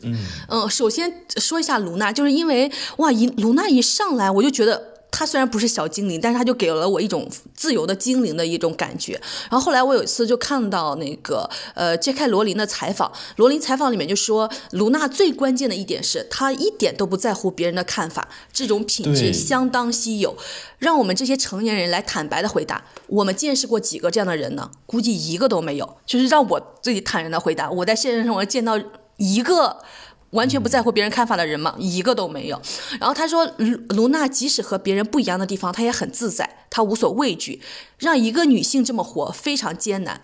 [0.00, 0.16] 嗯
[0.48, 4.93] 嗯，首先说一下卢娜，就是因为哇，一卢娜一上来我就觉得。
[5.16, 9.12] 她虽然不是小精灵，但是他就给了我一种自由的精灵的一种感觉。
[9.48, 20.36] 然后后来我有一次就看到那个呃揭开罗琳的采访，罗琳采访里面就说，卢娜最关键的一点是她一点都不在乎别人的看法，这种品质相当稀有。
[20.78, 24.68] 让我们这些成年人来坦白的回答，我们见识过几个这样的人呢？
[24.84, 25.96] 估计一个都没有。
[26.04, 28.76] 就是让我自己坦然的回答，我在现实生活见到
[29.18, 29.78] 一个。
[30.34, 31.74] 完全不在乎别人看法的人吗？
[31.78, 32.60] 一个都没有。
[33.00, 37.62] 然后他说，卢卢娜即使和别人不一样的地方，她也很自在，她无所畏惧。
[37.98, 40.20] 让一个女性这么活非常艰难。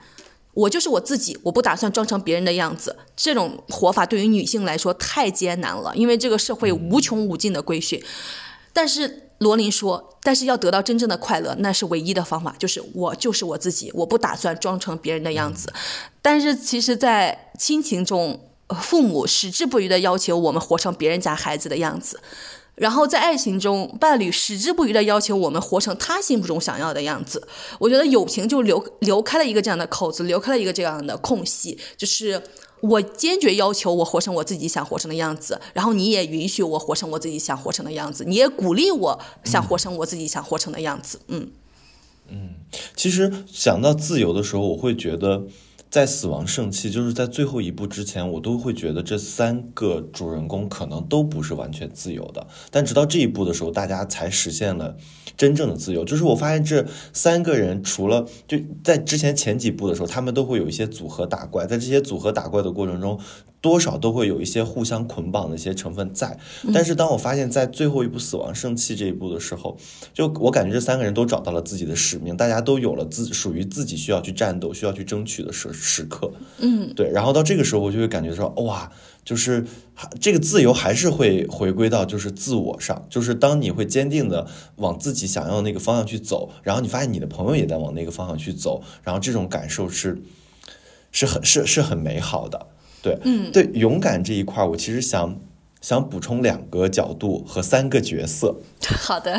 [0.52, 2.96] 我就是我自己，我不打算装成别人的样子。
[3.16, 8.02] 这种活法对于女性来说太艰难了，因为这个社会无穷无尽的规训。
[8.72, 15.72] 但是罗琳说，但是要得到真正的快乐，那是唯一的方法，就是我就是我自己，我不打算装成别人的样子。
[16.20, 18.48] 但是其实，在亲情中。
[18.80, 22.20] 父母矢志不渝地要求我们活成别人家孩子的样子，
[22.76, 27.46] 然后在爱情中，伴侣矢志不渝地要求我们活成他心目中想要的样子。
[27.78, 32.42] 我觉得友情就留留开了一个这样的口子，留开了一个这样的空隙，就是
[32.80, 41.20] 我坚决要求我活成我自己想活成的样子，然后你也允许我活成我自己想活成的样子，你也鼓励我想活成我自己想活成的样子。
[41.28, 41.50] 嗯
[42.28, 42.54] 嗯，
[42.96, 45.42] 其实想到自由的时候，我会觉得。
[45.90, 52.46] 在死亡圣器，就是在最后一步之前，我都会觉得这三个主人公可能都不是完全自由的。
[52.70, 54.96] 但直到这一步的时候，大家才实现了
[55.36, 56.04] 真正的自由。
[56.04, 63.18] 就是我发现这三个人，除了就在之前前几部的时候，他们都会有一些组合打怪，在这些组合打怪的过程中。
[63.60, 66.38] 多少都会有一些互相捆绑的一些成分在，
[66.72, 69.76] 但是当我发现，在最后一步死亡圣器这一步的时候，
[70.14, 76.32] 就我感觉这三个人都找到了自己的使命，大家都有了自属于自己需要去战斗、需要去争取的时时刻。
[76.58, 77.10] 嗯，对。
[77.10, 78.90] 然后到这个时候，我就会感觉说，哇，
[79.24, 79.66] 就是
[80.18, 84.46] 这个自由还是会回归到就是自我上，就是当你会坚定的
[84.76, 90.22] 往自己想要的那个方向去走，然后你发现你的朋友也在往那个方向去走，然后这种感受是
[91.12, 92.68] 是很是是很美好的。
[93.02, 95.34] 对，嗯，对，勇敢这一块，我其实想
[95.80, 98.54] 想补充两个角度和三个角色。
[99.00, 99.38] 好的，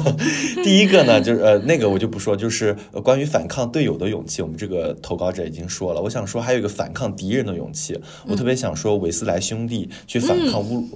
[0.62, 6.00] 第一个呢，就是呃，那个我就不说，就是关于反抗队友的勇气，我们这个投稿者已经说了。
[6.00, 10.86] 我想说，还有一个反抗敌人的勇气，我特别想说，韦斯莱兄弟去反抗乌，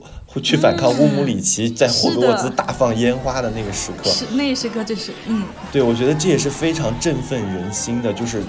[0.42, 8.42] 去反抗乌姆里奇在霍格沃兹大放烟花的那个时刻，是那一时刻，就是嗯，对，我觉得这也是非常振奋人心的，就是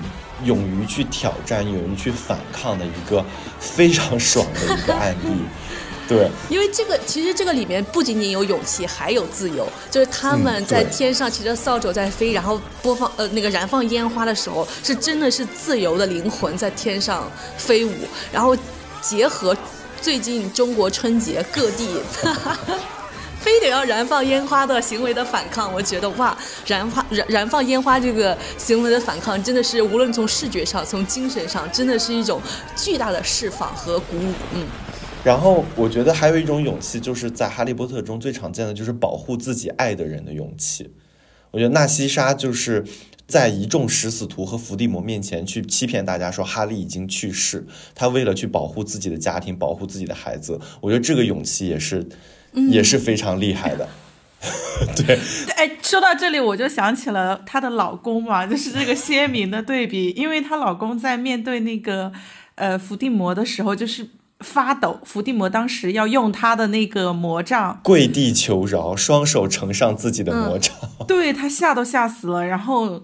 [0.43, 3.23] 勇于去挑战、勇于去反抗的一个
[3.59, 5.29] 非常爽的一个案例。
[6.09, 9.67] 对，因为这个其实这个里面不仅仅有勇气，还有自由。
[9.91, 17.93] 就是他们在天上骑着扫帚在飞，然后播放呃那个燃放烟花的时候，是真的是自由的灵魂在天上飞舞。
[18.31, 18.57] 然后
[19.01, 19.55] 结合
[20.01, 21.87] 最近中国春节各地。
[23.39, 32.41] 非得要燃放烟花的行为的反抗，我觉得哇，燃放 燃燃放烟花这个行为的反抗，真的是无论从视觉上，从精神上，真的是一种
[32.75, 34.33] 巨大的释放和鼓舞。
[34.53, 34.67] 嗯。
[35.23, 40.93] 然后我觉得还有一种勇气，就是在《哈利波特》中最常见的就是保护自己爱的人的勇气。
[41.51, 42.85] 我觉得纳西莎就是
[43.27, 52.07] 在一众食死徒和伏地魔面前去欺骗大家说哈利已经去世，他为了去保护自己的家庭，保护自己的孩子，我觉得这个勇气也是。
[52.71, 53.87] 也是非常厉害的，
[54.97, 55.19] 对。
[55.55, 62.11] 哎，说到这里，我就想起了她的老公嘛， 就是这个鲜明的对比，因为她老公在面对那个
[62.55, 64.09] 呃伏地魔的时候，就是
[64.39, 64.99] 发抖。
[65.03, 70.73] 伏地魔当时要用他的那个魔杖，跪地求饶，双手呈上自己的魔杖，
[71.07, 73.03] 对他吓都吓死了，然后。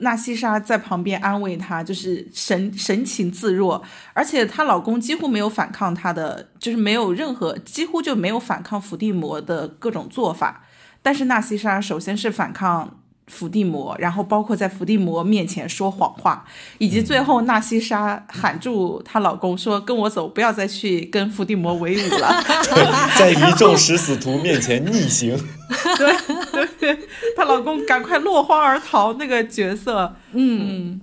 [0.00, 3.82] 纳西莎在旁边安慰她，就是神神情自若，
[4.14, 10.64] 而且她老公几乎没有反抗她的，就是没有任何，几乎就没有反抗伏地魔的各种做法。
[11.02, 13.01] 但是纳西莎首先是反抗。
[13.32, 16.44] 伏地魔，然后包括在伏地魔面前说谎话，
[16.76, 22.44] 以及最后纳西莎喊住她老公说：“跟我走，不要再去跟伏地魔为伍了。
[23.18, 25.34] ”在一众食死徒面前逆行。
[25.96, 26.98] 对对，
[27.34, 29.14] 她老公赶快落荒而逃。
[29.14, 31.00] 那个角色，嗯，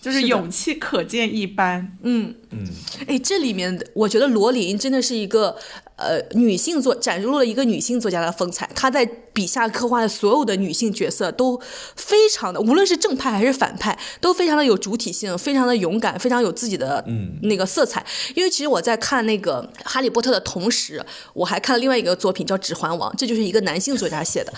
[0.00, 1.96] 就是勇气可见一斑。
[2.02, 2.64] 嗯嗯，
[3.08, 5.56] 哎，这里面我觉得罗琳真的是一个。
[6.02, 8.68] 呃，女性作展露了一个女性作家的风采。
[8.74, 11.58] 她在笔下刻画的所有的女性角色都
[11.96, 18.04] 非常的，无论是正派还是反派，都非常的有主体性，非常的勇敢，非常有自己的嗯那个色彩。
[18.34, 24.52] 因为其实我在看那个《哈利波特》的同时，我还看了另外一个作品叫《指环王》，这就是一个男性作家写的，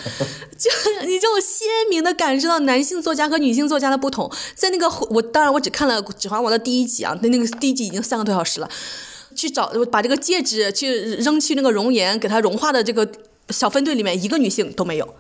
[0.59, 0.71] 就
[1.07, 4.31] 你就鲜明的感受到男性作家和女性作家的不同。
[4.57, 8.69] 在那个我当然我只看了《指环王》的第一集啊，那那个第一集已经三个多小时了。
[9.35, 13.07] 去找把这个戒指去扔去那个熔岩给它融化的这个
[13.51, 15.15] 小分队里面一个女性都没有，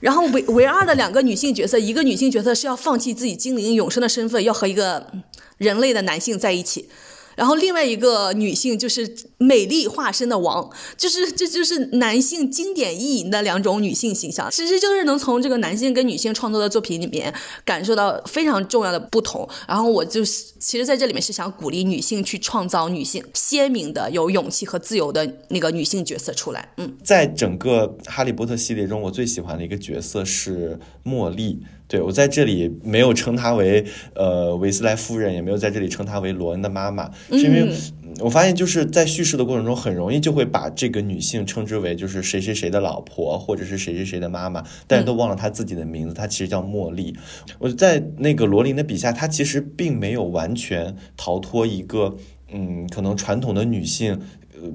[0.00, 5.10] 然后唯唯二的两个女性角色，一个女性角色是要放弃自己精灵永生的身份，要和一个
[5.58, 6.88] 人类的男性在一起。
[7.36, 17.32] 然后另外一个女性就是美丽化身的王，就是这就是男性经典意淫的两种女性形象，其实就是能从这个男性跟女性创作的作品里面
[17.64, 19.48] 感受到非常重要的不同。
[19.66, 26.72] 然后我就其实在这里面是想鼓励女性去创造女性鲜明的、有勇气和自由的那个女性角色出来。
[26.76, 31.62] 嗯，在整个哈利波特系列中，我最喜欢的一个角色是茉莉。
[31.94, 33.84] 对我在这里没有称她为
[34.14, 37.72] 呃维斯莱夫人，也没有在这里称她为罗恩的妈妈，是因为
[38.18, 47.14] 我发现就是在叙事的过程中，很容易就会把这个女性称之为就是谁谁谁的老婆，或者是谁谁谁的妈妈，但是都忘了她自己的名字，她其实叫茉莉。
[47.60, 52.16] 我在那个罗琳的笔下，她其实并没有完全逃脱一个
[52.52, 54.18] 嗯，可能传统的女性。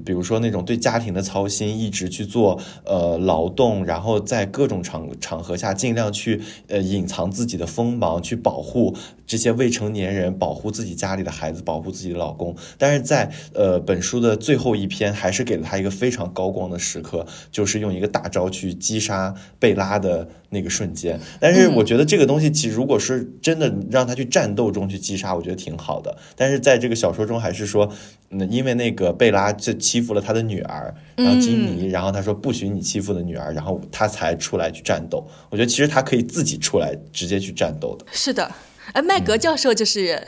[0.04, 8.94] 比如说那种对家庭的操心，一直去做呃劳动，然后在各种场场合下尽量去呃隐藏自己的锋芒，去保护
[9.26, 12.54] 这些未成年人，保护自己家里的孩子，保护自己的老公。
[12.78, 21.18] 但是在呃本书的最后一篇，还是给了他一个非常高光的时刻，就是用一个大招去击杀贝拉的那个瞬间。
[21.40, 26.16] 但是我觉得这个东西，其实如果是真的让他去战斗中去击杀，我觉得挺好的。
[26.36, 27.90] 但是在这个小说中，还是说，
[28.30, 29.72] 嗯，因为那个贝拉就。
[29.80, 35.26] 欺负了他的女儿，然后金妮，然后他说不许你欺负的女儿，然后他才出来去战斗。
[35.48, 38.06] 我觉得其实他可以自己出来直接去战斗的。
[38.12, 38.48] 是的，
[38.92, 40.22] 哎，麦格教授就是。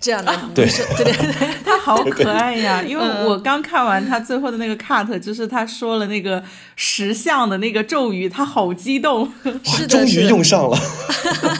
[0.00, 2.82] 这样的对对对对， 他好可爱呀！
[2.82, 6.42] 因为我刚看完他最后的那个 cut，就是他说了那个
[6.74, 9.32] 石像的那个咒语，他好激动，
[9.64, 10.76] 是的，终于用上了。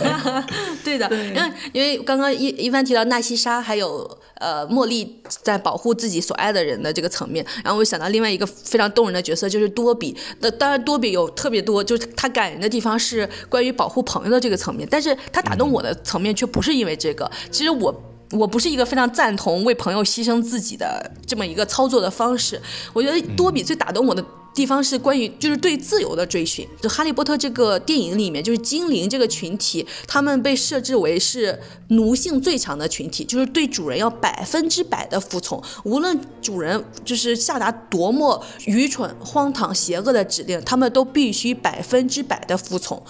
[0.84, 10.14] 对的，因为因为刚刚一一帆提到纳西莎还有呃茉莉在保护自己所爱的人的这个层面，然后我想到另外一个非常动人的角色就是多比。
[10.40, 17.30] 那当然多比有特别多，就是他感人的地方是关于保护朋友的这个层面，但是他打动我的层面却不是因为这个。
[17.50, 17.94] 其实我。
[18.30, 22.60] 我不是一个非常赞同为朋友牺牲自己的这么一个操作的方式。
[22.92, 24.24] 我觉得多比最打动我的
[24.56, 26.66] 地方是关于就是对自由的追寻。
[26.80, 43.00] 就《哈利波特》这个电影里面，就是精灵这个群体，他们被设置为是奴性最强的群体，就是对主人要百分之百的服从，无论主人就是下达多么愚蠢、荒唐、邪恶的指令，他们都必须百分之百的服从。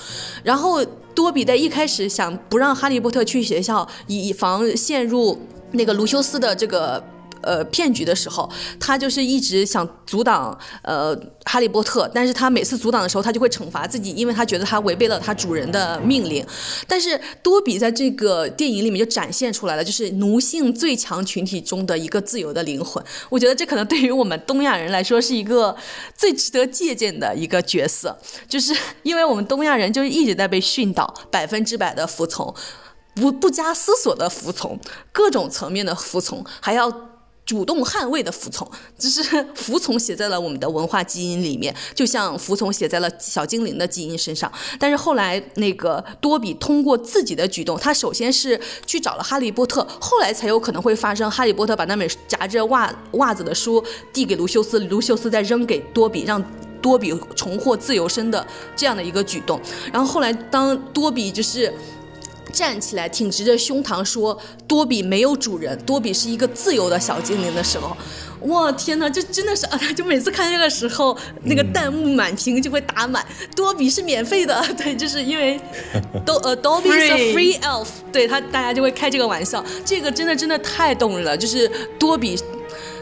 [0.43, 0.85] 然后。
[1.17, 5.41] 多比在一开始想不让哈利波特去学校，以防陷入
[5.73, 7.03] 那个卢修斯的这个。
[7.47, 16.45] 呃骗局的时候，他就是一直想阻挡呃哈利波特，但是他每次阻挡的时候，他就会惩罚自己，因为他觉得他违背了他主人的命令。
[16.89, 23.03] 但是多比在这个电影里面就展现出来了，就是奴性最强群体中的一个自由的灵魂。
[23.29, 25.75] 我觉得这可能对于我们东亚人来说是一个
[26.17, 28.17] 最值得借鉴的一个角色，
[28.49, 28.75] 就是
[29.05, 32.55] 因为我们东亚人就是一直在被训导，百分之百的服从。
[33.15, 34.79] 不不加思索的服从，
[35.11, 36.93] 各种层面的服从，还要
[37.47, 38.69] 主动捍卫的服从，
[38.99, 39.23] 就是
[39.55, 44.53] 服从写在了我们的文化基因里面，就像服从写在了小精灵的基因身上。
[44.81, 53.83] 但是后来那个多比通过自己的举动，他首先是去找了哈利波特，后来才有可能会发生哈利波特把那本夹着袜袜子的书
[54.13, 56.45] 递给卢修斯，卢修斯再扔给多比，让
[56.83, 58.45] 多比重获自由身的
[58.75, 59.61] 这样的一个举动。
[59.93, 61.73] 然后后来当多比就是。
[62.53, 67.97] 站起来，挺直着胸膛说：“多比没有主人，多比是一个自由的小精灵。”的时候，
[68.43, 69.81] 哇天哪，这真的是啊！
[69.97, 73.25] 就每次看这个时候，那个弹幕满屏就会打满，
[73.55, 74.63] 多比是免费的。
[74.77, 75.61] 对，就是因为
[76.25, 79.65] 都呃，Dobby 是 free elf，对他大家就会开这个玩笑。
[79.85, 82.39] 这个真的真的太动人了，就是多比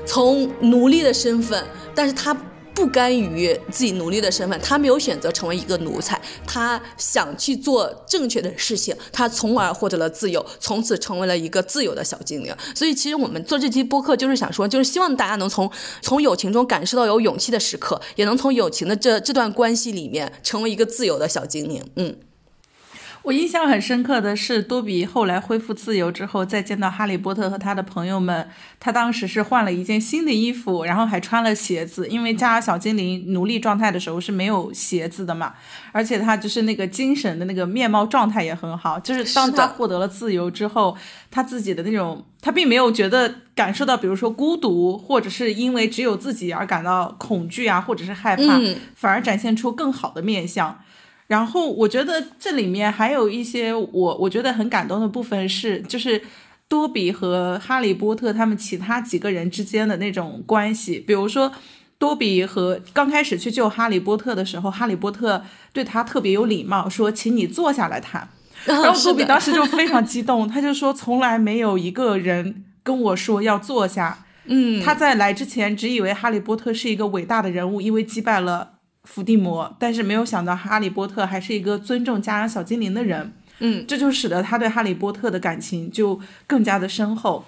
[0.06, 1.62] 从奴隶的身份，
[1.94, 2.36] 但是他。
[2.74, 12.55] 不甘于自己奴隶的身份，他没有选择成为一个奴才，他想去做正确的事情，他从而获得了自由，从此成为了一个自由的小精灵。
[12.74, 15.70] 所以，其实我们做这期播客就是想说，就是希望大家能从
[16.02, 21.82] 从友情中感受到有勇气的时刻，也能从友情的这这段关系里面成为一个自由的小精灵。
[21.96, 22.16] 嗯。
[23.24, 28.46] 我印象很深刻的是，多比后来恢复自由之后，再见到哈利波特和他的朋友们，
[28.78, 35.55] 他当时是换了一件新的衣服，然后还穿了鞋子，因为加小精灵奴隶状态的时候是没有鞋子的嘛，
[35.90, 40.94] 而且他就是那个精神的那个面貌状态也很好，就是当他获得了自由之后，
[41.30, 48.60] 他自己的那种，他并没有觉得感受到，比如说孤独，或者是因为只有自己而感到恐惧啊，或者是害怕，
[48.94, 50.78] 反而展现出更好的面相。
[51.26, 56.20] 然后我觉得这里面还有一些我我觉得很感动的部分是，就是
[56.68, 60.98] 多比和哈利波特他们其他几个人之间的那种关系。
[60.98, 61.51] 比如说，
[61.98, 65.42] 多比和刚开始去救哈利波特的时候，哈利波特
[65.72, 68.28] 对他特别有礼貌，说：“请你坐下来谈。”
[68.66, 78.73] 然后多比当时就非常 激动，他就说：“从来没有一个人跟我说要坐下。”嗯，他在来之前只以为哈利波特是一个伟大的人物，因为击败了。
[79.05, 87.44] 伏地魔，但是没有想到哈利波特还是一个尊重家养小精灵的人，嗯，这就使得他对哈利波特的感情就更加的深厚。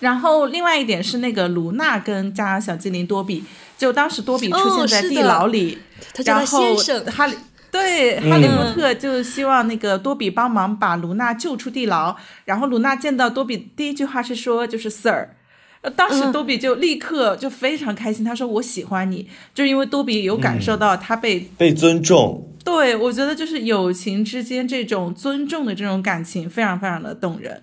[0.00, 3.42] 然后另外一点是那个卢娜跟家养小精灵多比，
[3.76, 5.78] 就当时多比出现在地牢里，
[6.24, 6.76] 然后
[7.06, 7.36] 哈利
[7.70, 15.30] 对哈利波特就希望那个多比帮忙把卢娜救出地牢，然后卢娜见到多比第一句话是说就是 Sir。
[15.90, 27.62] 当时多比就立刻就非常开心，他说：“我喜欢你，就是因为多比有感受到他被被尊重。”对，我觉得就是友情之间这种尊重的这种感情，非常非常的动人。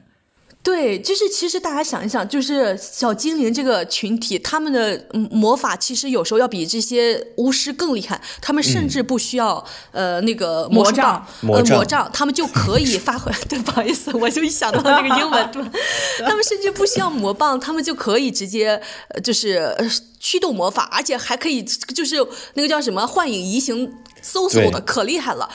[0.66, 8.20] 对，就是其实大家想一想，就是小精灵这个群体，他们的魔法其实有时候要比这些巫师更厉害。
[8.42, 13.32] 他们甚至不需要呃那个魔杖，呃魔杖，他们就可以发挥。
[13.48, 15.52] 对，不好意思，我就一想到那个英文，
[16.26, 18.82] 他们甚至不需要魔棒，他们就可以直接
[19.24, 19.72] 就是
[20.20, 22.16] 驱动魔法，而且还可以就是
[22.56, 23.94] 那个叫什么幻影移形
[24.24, 25.48] 嗖嗖的，可厉害了。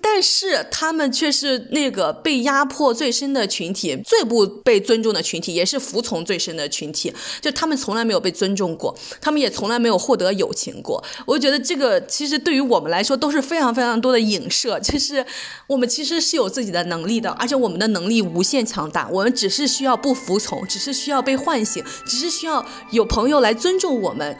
[0.00, 7.12] 但是他们却是那个被压迫最深的群体，最不被尊重的群体，也是服从最深的群体。
[7.40, 11.02] 就他们从来没有被尊重过，他们也从来没有获得友情过。
[11.26, 15.24] 我觉得这个其实对于我们来说都是非常非常多的影射，就是
[15.66, 19.08] 我们其实是有自己的能力的，而且我们的能力无限强大。
[19.10, 24.36] 我们只是需要不服从，只是需要被唤醒，只是需要有朋友来尊重我们。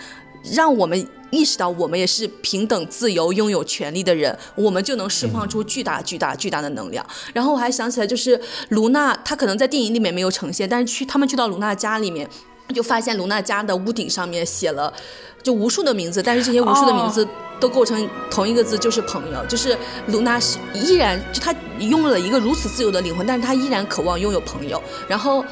[0.52, 7.04] 让我们意识到，我们也是平等、自由、拥有权利的人，我们就能释放出巨大、巨大、巨大的能量。
[7.32, 12.28] 然后我还想起来，就是卢娜，她可能在电影里面没有呈现，但是去他们去到卢娜家里面，
[12.74, 14.92] 就发现卢娜家的屋顶上面写了
[15.42, 17.26] 就无数的名字，但是这些无数的名字
[17.58, 19.44] 都构成同一个字，就是朋友。
[19.46, 24.80] 就是卢娜是依然就她拥有了一个如此自由的灵魂，但是她依然渴望拥有朋友。
[25.08, 25.44] 然后。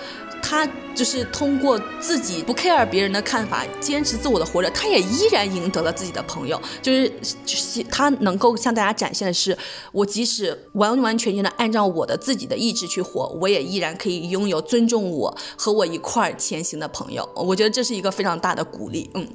[0.47, 6.61] 他就是通过自己不 care 别人的看法，坚持自我的活着，他也依然赢得了自己的朋友。
[6.83, 7.09] 就是
[7.47, 9.57] 就是他能够向大家展现的是，
[9.91, 17.27] 我即使完完全全的按照我的自己的意志去活，我也依然可以拥有尊重我和我一块儿前行的朋友。
[17.35, 19.11] 我觉得这是一个非常大的鼓励。
[19.15, 19.27] 嗯，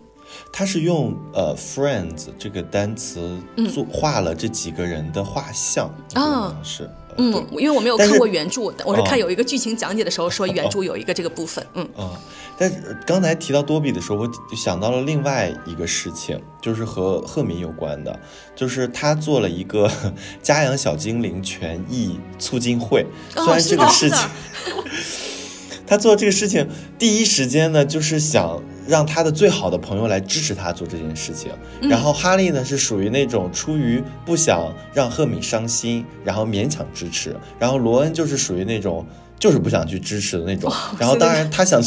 [0.54, 3.36] 他是用呃 friends 这个单词
[3.74, 6.90] 做画了这几个人的画像啊好像是。
[7.18, 11.88] 嗯对，因为我没有看过原著，我是看哦有一个剧情讲解的时候说原著有一个这个部分，嗯。
[11.98, 12.12] 啊、
[12.58, 18.20] 但是刚才提到多比的时候，我就想到了另外一个事情，就是和赫敏有关的，
[18.56, 19.92] 就是他做了一个
[20.42, 23.06] 家养小精灵权益促进会。
[23.36, 24.20] 哦虽然这个事情，
[25.86, 26.68] 他做这个事情
[26.98, 31.52] 第一时间呢，就是想让他的最好的朋友来支持他做这件事情。
[31.82, 37.36] 嗯然后哈利呢是属于那种出于不想让赫敏伤心，然后勉强支持。
[37.60, 39.06] 然后罗恩就是属于那种
[39.40, 40.74] 就是不想去支持的那种。
[40.98, 41.80] 然后当然他想。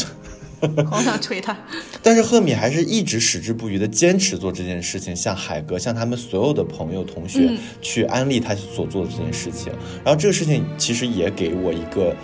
[0.88, 1.56] 好 想捶他。
[2.04, 9.72] 但是赫敏还是一直矢志不渝的坚持做这件事情，向海格、向他们所有的朋友、同学嗯去安利他所做的这件事情。
[10.04, 12.14] 然后这个事情其实也给我一个，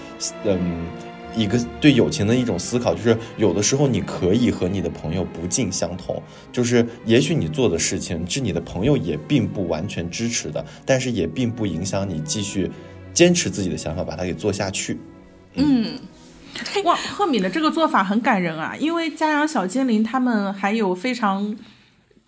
[0.45, 0.87] 嗯，
[1.39, 12.71] 一个对友情的一种思考，就是有的时候你可以和你的朋友不尽相同，就是也许你做的事情是你的朋友也并不完全支持的，但是也并不影响你继续
[13.15, 14.99] 坚持自己的想法，把它给做下去。
[15.55, 15.99] 嗯，
[16.85, 21.57] 哇，赫敏的这个做法很感人啊，因为家养小精灵他们还有非常。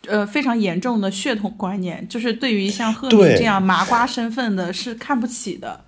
[0.09, 5.85] 呃，非常严重的血统观念，就是对于像赫敏这样麻瓜身份的是看不起的，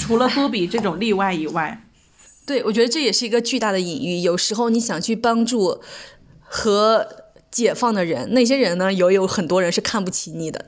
[0.00, 1.80] 除了多比这种例外以外，
[2.52, 4.18] 对，我觉得这也是一个巨大的隐喻。
[4.18, 5.80] 有时候你想去帮助
[6.42, 7.08] 和
[7.50, 10.66] 解放的人，那些人呢，有有很多人是看不起你的。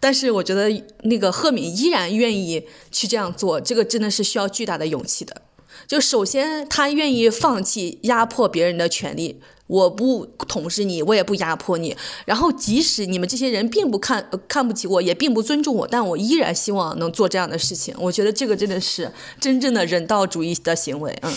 [0.00, 5.42] 但是我觉得那个赫敏依然愿意去这样做，这个真的是需要巨大的勇气的。
[5.86, 11.96] 就首先，她愿意放弃压迫别人的权利，我不统治你，我也不压迫你。
[12.24, 17.94] 然后，即使你们这些人并不看、看不起我，也并不尊重我，但我依然希望能做这样的事情。
[17.98, 21.16] 我觉得这个真的是真正的人道主义的行为。
[21.22, 21.32] 嗯。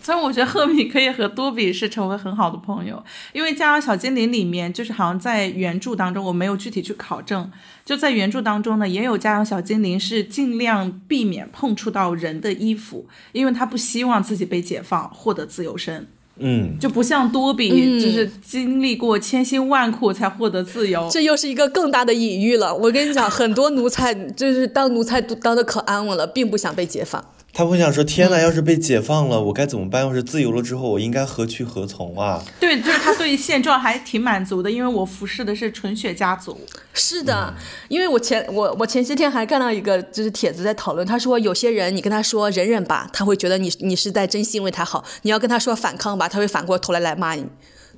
[0.00, 3.04] 所以我觉得赫敏可以和多比是成为很好的朋友，
[3.34, 7.50] 因为《家养小精灵》里面就是好像在原著当中，我没有具体去考证，
[7.84, 16.08] 就在原著当中呢，也有家养小精灵是尽量避免碰触到人的衣服，因为他不希望自己被解放，获得自由身，
[16.38, 21.08] 嗯，就不像多比，嗯就是经历过千辛万苦才获得自由。
[21.10, 22.74] 这又是一个更大的隐喻了。
[22.74, 27.24] 我跟你讲，很多奴才就是当奴才当的可安稳了，并不想被解放。
[27.52, 30.02] 他会想说：“天哪，要是被解放了，我该怎么办？
[30.02, 36.60] 要是自由了之后，我应该何去何从啊？”对，就是他对现状还挺满足的，因为我服侍的是纯血家族。
[36.94, 37.52] 是的，
[37.88, 47.44] 因为我前我我前些天还看到一个就是帖子在讨论，他说有些人你跟他说忍忍吧，他会觉得你你是在真心为他好；你要跟他说反抗吧，他会反过头来来骂你。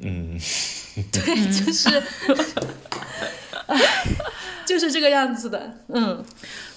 [0.00, 0.40] 嗯，
[1.12, 1.20] 对，
[1.52, 1.88] 就是，
[2.88, 2.98] 唉
[4.66, 5.78] 就是这个样子的。
[5.88, 6.24] 嗯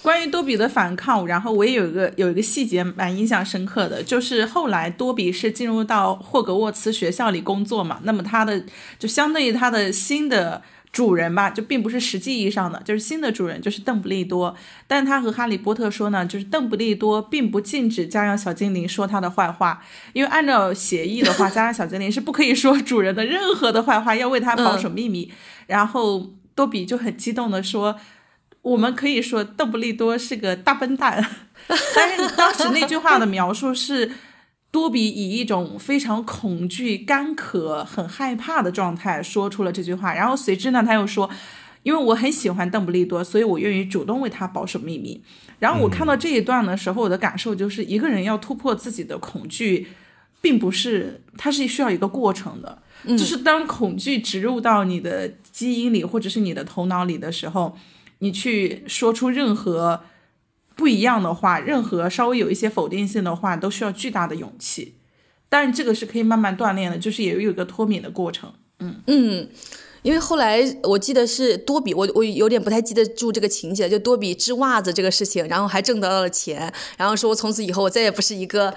[0.02, 8.62] 关于多比的反抗，然后我也有一个有一个细节蛮印象深刻的，就是后来多比是进入到霍格沃茨学校里工作嘛，那么他的
[8.98, 10.60] 就相当于他的新的
[10.92, 14.54] 主人吧，就并不是实际意义上的，就是新的主人就是邓布利多，
[14.86, 25.32] 但他和哈利波特说呢，就是邓布利多并不禁止家养小精灵说他的坏话，因为按照协议的话，家养小精灵是不可以说主人的任何的坏话，要为他保守秘密。
[25.66, 27.98] 然后多比就很激动的说。
[28.62, 31.22] 我们可以说邓布利多是个大笨蛋，
[31.94, 34.10] 但是当时那句话的描述是
[34.70, 41.28] 多比以一种非常恐惧、干渴、很害怕的状态说出了这句话，然后随之呢，他又说。
[41.82, 45.22] 因为我很喜欢邓布利多，所以我愿意主动为他保守秘密。
[45.58, 49.88] 然后我看到这一段的时候，我的感受就是，一个人要突破自己的恐惧，
[50.40, 52.80] 并不是，他是需要一个过程的。
[53.06, 57.78] 就是当恐惧植入到你的基因里，或者是你的头脑里的时候，
[58.18, 60.02] 你去说出任何
[60.74, 64.96] 不一样的话，任何稍微有一些否定性的话，都需要巨大的勇气。
[65.48, 68.52] 但，这个是可以慢慢锻炼的，就是也有一个脱敏的过程。
[68.80, 69.48] 嗯嗯。
[70.04, 78.74] 因为后来我记得是多比，我我有点不太记得住这个情节，就多比织袜子这个事情，然后还挣得到了钱，然后说我从此以后我再也不是一个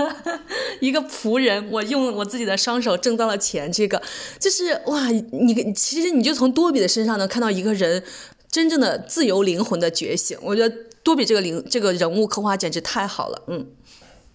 [0.80, 4.02] 一个仆人，我用我自己的双手挣到了钱，这个
[4.40, 8.02] 就是哇，你其实你就从多比的身上能看到一个人
[8.50, 13.66] 真正的自由灵魂的觉醒，我觉得多比这个灵这个人物刻画简直太好了，嗯。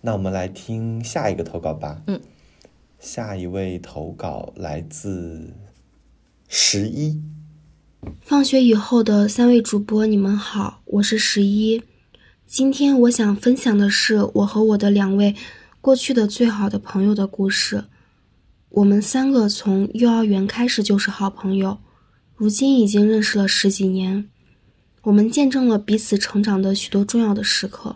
[0.01, 2.01] 那我们来听下一个投稿吧。
[2.05, 2.21] 嗯，
[2.99, 5.53] 下一位投稿来自
[6.55, 7.19] 十一。
[8.21, 11.81] 放学以后的三位主播，你们好，我是十一。
[12.45, 15.35] 今天我想分享的是我和我的两位
[15.81, 17.85] 过去的最好的朋友的故事。
[18.69, 21.79] 我们三个从幼儿园开始就是好朋友，
[22.35, 24.29] 如今已经认识了十几年。
[25.01, 27.95] 我们见证了彼此成长的许多重要的时刻。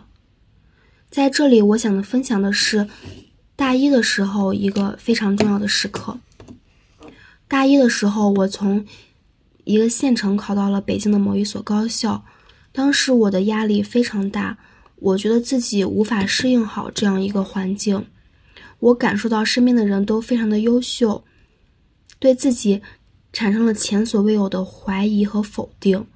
[1.08, 2.88] 在这里，我想分享的是
[3.54, 6.18] 大一的时候一个非常重要的时刻。
[7.48, 8.84] 大一的时候，我从
[9.64, 12.24] 一个县城考到了北京的某一所高校，
[12.72, 14.58] 当时我的压力非常大，
[14.96, 18.06] 我觉得自己无法适应好这样一个环境。
[18.80, 21.24] 我感受到身边的人都非常的优秀，
[22.18, 22.82] 对自己
[23.32, 26.06] 产生了前所未有的怀疑和否定。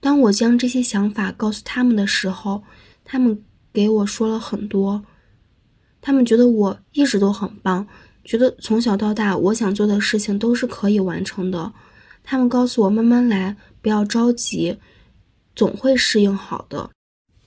[0.00, 2.64] 当我将这些想法告诉他们的时候，
[3.04, 5.04] 他们给我说了很多，
[6.00, 7.86] 他们觉得我一直都很棒。
[8.24, 11.72] 觉得从小到大，我想做的事情都是可以完成的。
[12.22, 14.78] 他们告诉我慢慢来，不要着急，
[15.54, 16.90] 总会适应好的。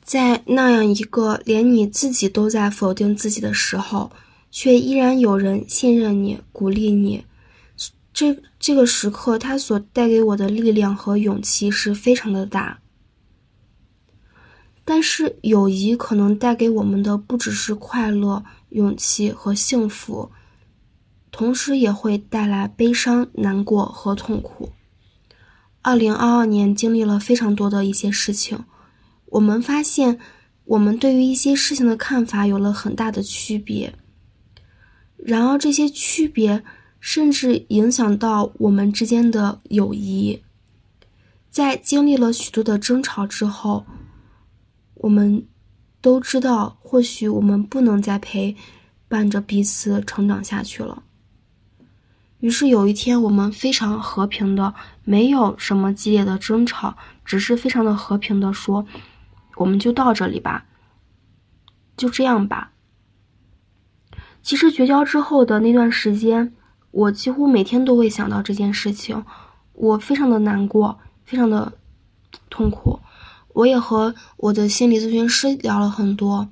[0.04, 4.12] 在那样一个连你自己都在否定自己的时候，
[4.52, 7.26] 却依然有人信任你、鼓励你，
[8.14, 12.80] 这这个时刻，它所带给我的力量和勇气是非常的大。
[14.86, 20.32] 但是，友谊可能带给我们的不只是快乐、勇气和幸福。
[21.38, 24.72] 同时也会带来悲伤、难过和痛苦。
[25.84, 28.66] 二零二二年经历了非常多的一些事情，
[29.28, 30.18] 我们发现
[30.66, 33.94] 我们对于一些事情的看法有了很大的区别。
[35.16, 36.64] 然而，这些区别
[37.00, 40.42] 甚至影响到我们之间的友谊。
[41.52, 43.86] 在经历了许多的争吵之后，
[44.96, 45.46] 我们
[46.02, 48.56] 都知道，或许我们不能再陪
[49.08, 51.04] 伴着彼此成长下去了。
[52.40, 56.96] 于是有一天，我们非常和平的，没有什么激烈的争吵，
[57.26, 58.86] 只是非常的和平的说
[59.58, 60.66] ：“我们就到这里吧，
[61.96, 62.74] 就这样吧。”
[64.44, 66.54] 其实绝交之后的那段时间，
[66.92, 69.26] 我几乎每天都会想到这件事情，
[69.74, 71.74] 我非常的难过，非常的
[72.52, 73.00] 痛苦。
[73.56, 76.50] 我也和我的心理咨询师聊了很多，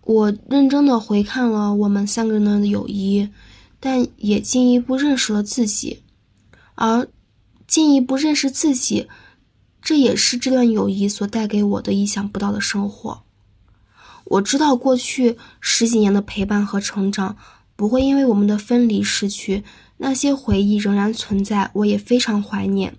[0.00, 3.28] 我认真的回看了我们三个人的友谊。
[3.84, 6.04] 但也进一步认识了自己，
[6.76, 7.08] 而
[7.66, 9.08] 进一步认识自己，
[9.82, 13.24] 这也是这段友谊所带给我的意想不到的生活。
[14.26, 17.36] 我知道过去十几年的陪伴和成长
[17.74, 19.64] 不会因为我们的分离失去，
[19.96, 22.96] 那些回忆仍然存在，我也非常怀念。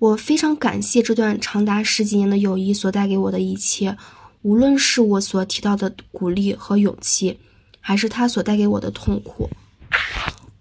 [0.00, 3.96] 我非常感谢这段长达十几年的友谊所带给我的一切，
[4.42, 7.38] 无论是我所提到的鼓励和勇气，
[7.78, 9.48] 还是他所带给我的痛苦。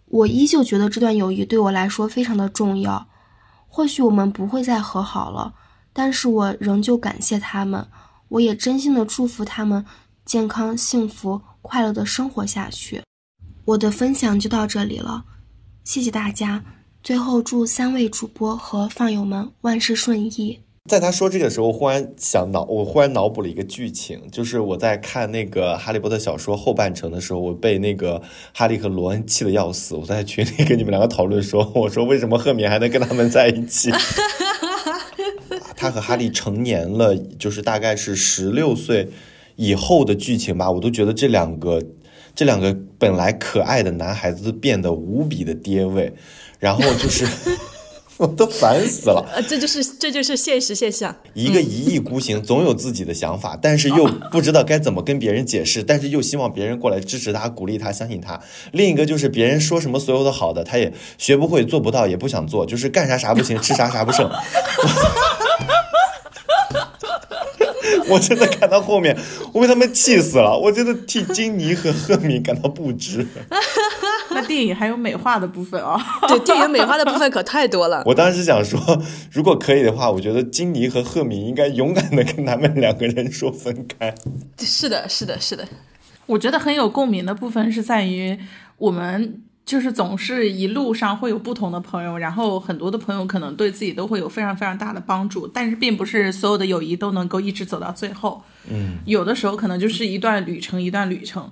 [0.05, 3.07] 我依旧觉得这段友谊对我来说非常的重要。
[3.67, 5.53] 或许我们不会再和好了，
[5.93, 7.85] 但是我仍旧感谢他们，
[8.29, 9.85] 我也真心的祝福他们
[10.25, 13.03] 健康、幸福、快乐的生活下去。
[13.65, 15.23] 我的分享就到这里了，
[15.83, 16.63] 谢谢大家。
[17.03, 20.59] 最后祝三位主播和放友们万事顺意。
[20.87, 28.21] 在他说这个时候，我忽然想脑，我忽然脑补了一个剧情，就是我在看那个《哈利波特》小说后半程的时候，我被那个
[28.53, 29.95] 哈利和罗恩气得要死。
[29.95, 33.91] 我在群里跟你们两个讨论说， 我说为什么赫敏还能跟他们在一起？
[35.75, 39.09] 他和哈利成年了，就是大概是十六岁
[39.57, 41.83] 以后的剧情吧，我都觉得这两个
[42.33, 46.13] 这两个本来可爱的男孩子变得无比的爹味，
[46.59, 47.27] 然后就是。
[48.17, 51.15] 我都烦死了，呃，这就是这就是现实现象。
[51.35, 58.39] 一个一意孤行，总有自己的想法，但是又 不知道该怎么跟别人解释，但是又希望别人过来支持他、鼓励他、相信他。
[58.71, 64.27] 另一个就是别人说什么所有的好的，他也学不会、做不到，也不想做，就是干啥啥不行，吃啥啥不剩。
[68.09, 69.15] 我真的看到后面，
[69.53, 73.27] 我被他们气死了，我真的替金妮和赫敏感到不值。
[74.41, 75.99] 那电影还有美化的部分啊？
[76.27, 78.03] 对，电影美化的部分可太多了。
[78.07, 78.79] 我当时想说，
[79.31, 84.13] 如果可以的话，我觉得金妮和赫敏应该勇敢的跟他们两个人说分开。
[84.59, 85.67] 是的，是的，是的。
[86.25, 88.37] 我觉得很有共鸣的部分是在于
[88.77, 89.41] 我们。
[89.67, 98.41] 就是总是一路上会有不同的朋友，然后很多的朋友可能对自己都会有非常非常大的帮助，但是并不是所有的友谊都能够一直走到最后。
[98.69, 101.51] 嗯，有的时候可能就是一段旅程，一段旅程。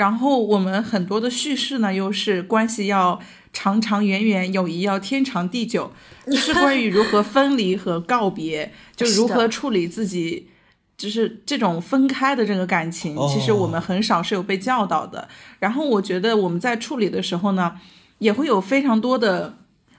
[0.00, 3.20] 然后我们很多的叙事呢，又是关系要
[3.52, 5.92] 长长远远，友谊要天长地久，
[6.32, 10.48] 是关于如何分离和告别， 就如何处理自己。
[10.96, 15.28] 就是这种分开的这个感情，其实我们很少是有被教导的。
[15.58, 17.74] 然后我觉得我们在处理的时候呢，
[18.18, 19.58] 也会有非常多的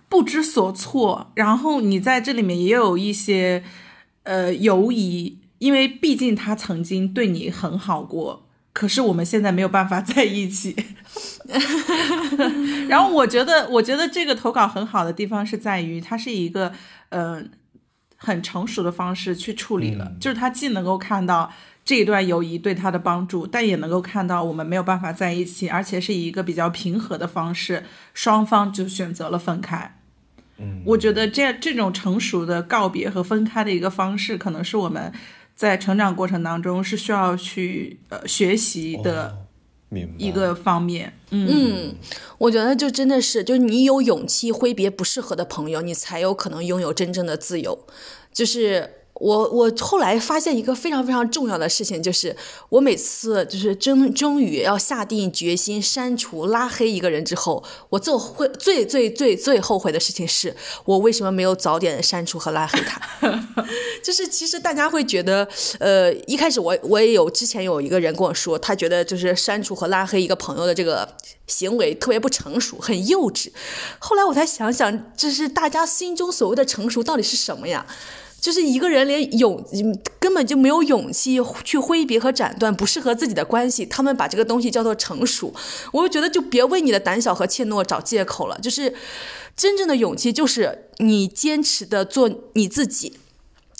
[0.09, 1.31] 不知所措。
[1.35, 3.63] 然后你在这里面也有一些
[4.23, 8.40] 呃犹疑，因为毕竟他曾经对你很好过，
[8.73, 10.75] 可是我们现在没有办法在一起。
[12.87, 16.73] 然后我觉得，我觉得这个投稿很好的地方是在于，它是一个
[17.09, 17.43] 呃。
[18.23, 21.51] 很成熟的方式去处理了，就是他既能够看到
[21.83, 27.83] 这一段友谊对他的帮助，但也能够看到我们没有办法在一起，而且是以一个比较平和的方式，
[28.13, 29.97] 双方就选择了分开。
[30.59, 35.11] 嗯，我觉得这这种成熟的告别和分开的一个方式，可能是我们
[35.61, 39.45] 在成长过程当中是需要去呃学习的
[40.17, 41.13] 一个方面。
[41.29, 41.93] 嗯，
[42.39, 47.85] 我觉得就真的是，就是你有勇气挥别不适合的朋友，你才有可能拥有真正的自由。
[48.33, 48.89] 就是。
[49.21, 52.35] 我我后来发现一个非常非常重要的事情，就是
[52.69, 62.99] 我每次就是终终于要下定决心删除拉黑一个人之后，我最会最最最最后悔的事情是我为什么没有早点删除和拉黑他？
[64.01, 71.07] 就是其实大家会觉得，呃，一开始我我也有之前有一个人跟我说，他觉得就是删除和拉黑一个朋友的这个
[71.45, 73.51] 行为特别不成熟，很幼稚。
[73.99, 77.85] 后来我才想想，就是大家心中所谓的成熟到底是什么呀？
[78.41, 79.63] 就是一个人连勇
[80.19, 85.53] 根本就没有勇气去挥别和斩断不适合自己的关系，他们把这个东西叫做成熟。
[85.93, 88.57] 我就觉得就别为你的胆小和怯懦找借口了。
[88.59, 88.95] 就是
[89.55, 93.19] 真正的勇气，就是你坚持的做你自己。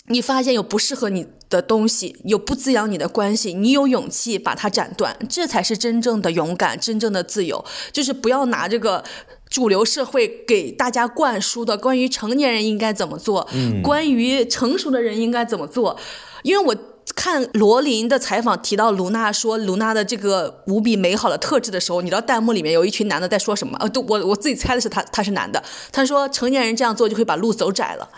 [0.06, 7.64] 你发现有不适合你的东西，有不滋养你的关系，你有勇气把它斩断，这才是真正的勇敢，真正的自由。
[7.92, 9.02] 就是不要拿这个。
[9.52, 13.46] 主流社会给大家灌输的关于成年人应该怎么做，
[13.82, 15.98] 关于成熟的人应该怎么做，
[16.42, 16.74] 因为我
[17.14, 23.76] 看罗琳的采访提到卢娜说卢娜的这个无比美好的特质的时候，你知道弹幕里面有一群男的在说什么？
[23.78, 25.62] 呃，都我我自己猜的是他他是男的，
[25.92, 28.08] 他说成年人这样做就会把路走窄了。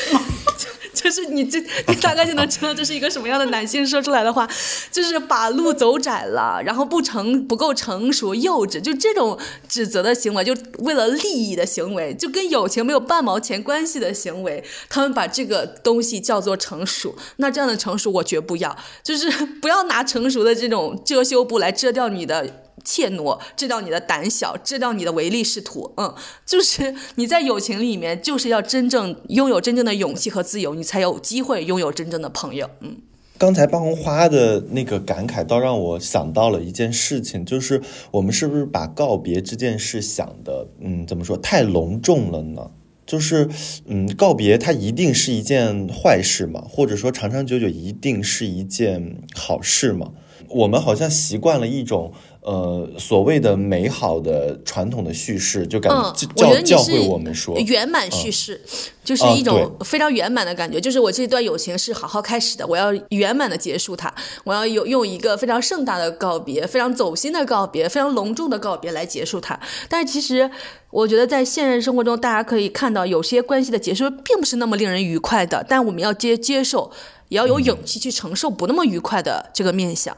[0.94, 1.58] 就是你这，
[1.88, 4.48] 你大概就能知道这是一个什么样的男性说出来的话，
[4.90, 17.16] 就是把路走窄了，然后不成不够成熟、幼稚，就这种指责的行为，就为了利益的行为，就跟友情没有半毛钱关系的行为，他们把这个东西叫做成熟。
[17.36, 22.61] 那这样的成熟我绝不要，就是不要拿成熟的这种遮羞布来遮掉你的。
[22.84, 25.92] 怯懦，遮掉你的胆小，遮掉你的唯利是图。
[25.96, 26.14] 嗯，
[26.44, 32.70] 就是你在友情里面，就是要真正拥有真正的勇气和自由，你才有机会拥有真正的朋友。
[32.80, 32.98] 嗯，
[33.38, 37.82] 刚才半红花的那个感慨，倒让我想到了一件事情，就是
[38.12, 42.70] 我们是不是把告别这件事想的，嗯，怎么说太隆重了呢？
[43.04, 43.48] 就是，
[43.86, 46.64] 嗯，告别它一定是一件坏事吗？
[46.68, 50.12] 或者说长长久久一定是一件好事吗？
[50.48, 52.12] 我们好像习惯了一种。
[52.42, 58.60] 呃，所谓的美好的传统的叙事，就感觉教教会我们说圆满叙事，
[59.04, 60.80] 就是一种非常圆满的感觉。
[60.80, 64.12] 就是我这段友情是好好开始的，我要圆满的结束它，
[64.42, 69.60] 我要有用一个非常盛大的告别、非常走心的告别、非常隆重的告别来结束它。
[69.88, 70.50] 但是其实，
[70.90, 76.90] 我觉得在现实生活中，大家可以看到有些关系的结束并不是那么令人愉快的，但我们要接接受，
[77.28, 80.16] 也要有勇气去承受不那么愉快的这个面相。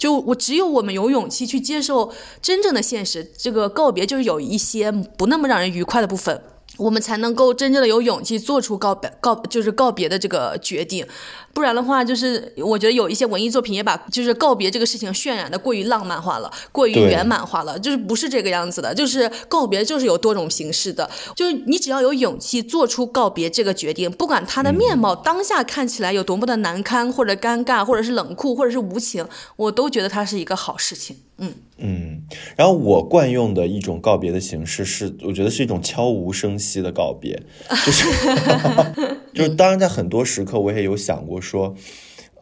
[0.00, 2.10] 就我只有我们有勇气去接受
[2.40, 6.42] 真正的现实，这个告别就是有一些不那么让人愉快的部分。
[6.78, 11.06] 我们才能够真正的有勇气做出告别告就是告别的这个决定，
[11.52, 31.16] 不然的话，就是我觉得有一些文艺作品也把就是告别这个事情渲染的过于浪漫化了，过于圆满化了，就是不是这个样子的，就是告别就是有多种形式的，就是你只要有勇气做出告别这个决定，不管它的面貌当下看起来有多么的难堪或者尴尬，或者是冷酷或者是无情，我都觉得它是一个好事情。
[31.38, 31.52] 嗯。
[31.82, 32.20] 嗯，
[32.56, 37.42] 然后我惯用的一种告别的形式是，我觉得是一种悄无声息的告别，
[37.86, 38.04] 就是
[39.32, 41.74] 就是，当然在很多时刻我也有想过说，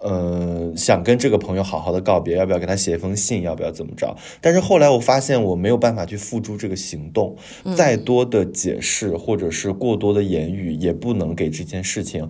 [0.00, 4.16] 呃，想跟这个朋友好好的告别，要不要给他写一封信，要不要怎么着？
[4.40, 7.36] 但是后来我发现我没有办法去付诸这个行动，
[7.76, 12.28] 再多的解释或者是过多的言语，也不能给这件事情。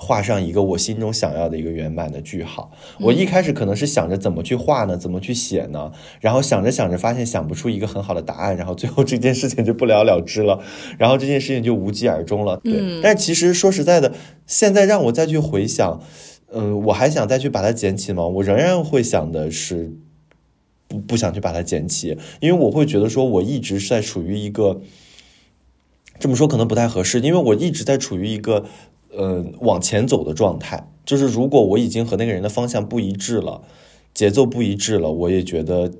[0.00, 2.70] 画上一个我心中想要的一个圆满的句号。
[3.00, 5.90] 我一开始可能是想着怎么去画呢，怎么去写呢？
[6.20, 10.60] 然后想着想着发现想不出一个很好的答案，然后最后这件事情就不了了之了，
[10.98, 12.58] 然后这件事情就无疾而终了。
[12.62, 14.14] 对，但其实说实在的，
[14.46, 16.00] 现在让我再去回想，
[16.52, 18.24] 嗯，我还想再去把它捡起吗？
[18.24, 19.92] 我仍然会想的是，
[20.86, 24.80] 不不想去把它捡起，因为我会觉得说我一直是在处于一个，
[26.20, 28.64] 这么说可能不太合适，因为我一直在处于一个。
[29.18, 33.62] 呃，往前走的状态，就是如果我已经和那个人的方向不一致了，
[34.14, 35.90] 节奏不一致了，我也觉得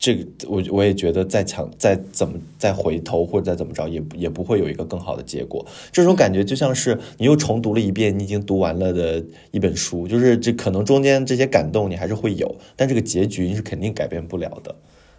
[0.00, 5.64] 这个，我我也觉得再强再怎么再回头或者再怎么着，也也不会有一个更好的结果。
[5.92, 14.74] 这种感觉就像是你又重读了一遍你已经读完了的一本书，就是这可能中间这些感动你还是会有，但这个结局你是肯定改变不了的。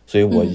[0.05, 0.45] 所以我。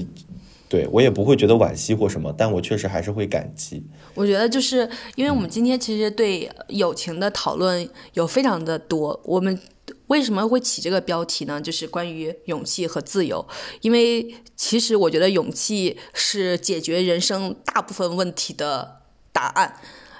[0.73, 3.85] 对我也不会觉得惋惜或什么，但我确实还是会感激。
[4.15, 9.59] 我觉得就是因为我们今天其实对友情的讨论有非常的多，我们
[10.07, 11.61] 为什么会起这个标题呢？
[11.61, 13.47] 就是关于勇气和自由，
[13.81, 19.01] 因为其实我觉得勇气是解决人生大部分问题的
[19.31, 19.75] 答案，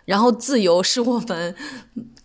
[0.06, 1.56] 然后自由是我们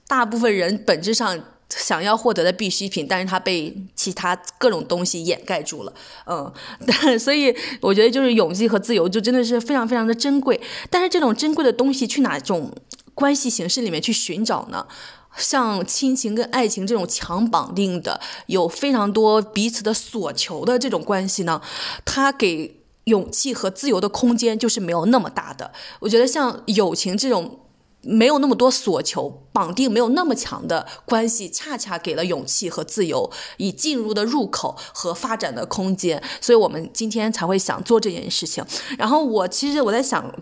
[0.06, 1.42] 大部分人本质上。
[1.70, 5.92] 想要获得的必需品，但是它被其他各种东西掩盖住了，
[6.26, 6.50] 嗯，
[7.20, 10.58] 所以我觉得就是勇气和自由就真的是非常非常的珍贵。
[10.88, 12.72] 但是这种珍贵的东西去哪种
[13.14, 14.86] 关系形式里面去寻找呢？
[15.36, 21.60] 像亲情跟爱情这种强绑定的，有非常多彼此的所求的这种关系呢，
[22.06, 25.70] 它给勇气和自由的空间就是没有那么大的。
[26.00, 27.60] 我觉得像友情这种。
[28.02, 38.64] 没有那么多所求，绑定没有那么强的关系，恰恰给了勇气和自由以进入的入口和发展的空间，所以我们今天才会想做这件事情。
[38.96, 40.32] 然后我其实我在想，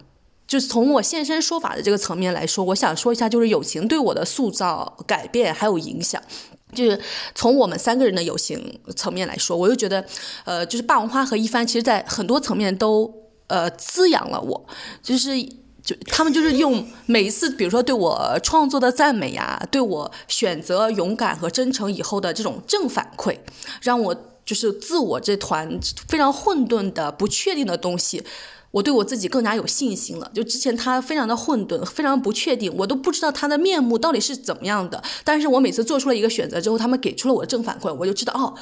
[0.46, 6.22] 就是从我现身说法的这个层面来说，我想说一下，就是友情对我的塑造、改变还有影响。
[6.74, 7.00] 就是
[7.34, 10.04] 从我们三个人的友情层面来说，我又觉得，
[10.44, 13.10] 呃，就是霸王花和一帆，其实在很多层面都
[13.46, 14.66] 呃滋养了我，
[15.02, 15.30] 就是。
[15.86, 23.38] 就他们就是用每一次，比如说对我创作的赞美呀，对我选择勇敢和真诚以后的这种正反馈，
[23.80, 24.14] 让我
[24.44, 28.24] 就是自我这团非常混沌的不确定的东西，
[28.72, 30.28] 我对我自己更加有信心了。
[30.34, 35.00] 就之前他非常的混沌，非常不确定，我都不知道他的面目到底是怎么样的。
[35.22, 38.54] 但是我每次做出了一个选择之后，他们给出了我正反馈，我就知道哦。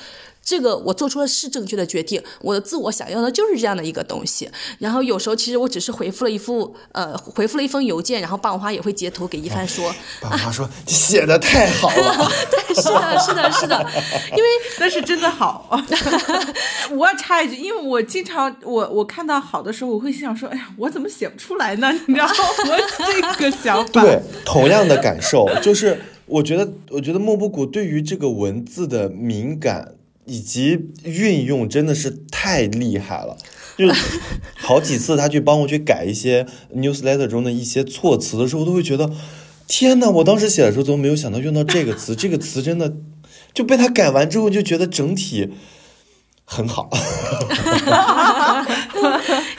[0.44, 4.50] 这个我做出了是正确的决定，我的自我想要的就是这样的一个东西。
[4.78, 13.90] 然后有时候其实我只是回复了一副呃回复了一封邮件，然后霸王花也会截图给一帆说，霸王花说你写的太好了， 对，是的，是的，是的，
[14.36, 14.48] 因为
[14.78, 15.80] 那是真的好。
[16.94, 21.90] 我要插一句，因为我经常我我看到好的时候，我会心想说，哎呀，我怎么写不出来呢？
[22.06, 22.76] 你知道我
[23.38, 24.02] 这个想法。
[24.02, 29.94] 对，同样的感受，就是我觉得我觉得莫布谷对于这个文字的敏感。
[30.26, 33.36] 以及运用真的是太厉害了，
[33.76, 33.86] 就
[34.56, 39.10] 好几次他去帮我去改一些 newsletter 中的一些措辞的时候，都会觉得
[39.66, 40.10] 天呐！
[40.10, 42.14] 我当时写的时候怎么没有想到用到这个词？
[42.16, 42.94] 这个词真的
[43.52, 45.50] 就被他改完之后，就觉得整体。
[46.46, 46.90] 很好，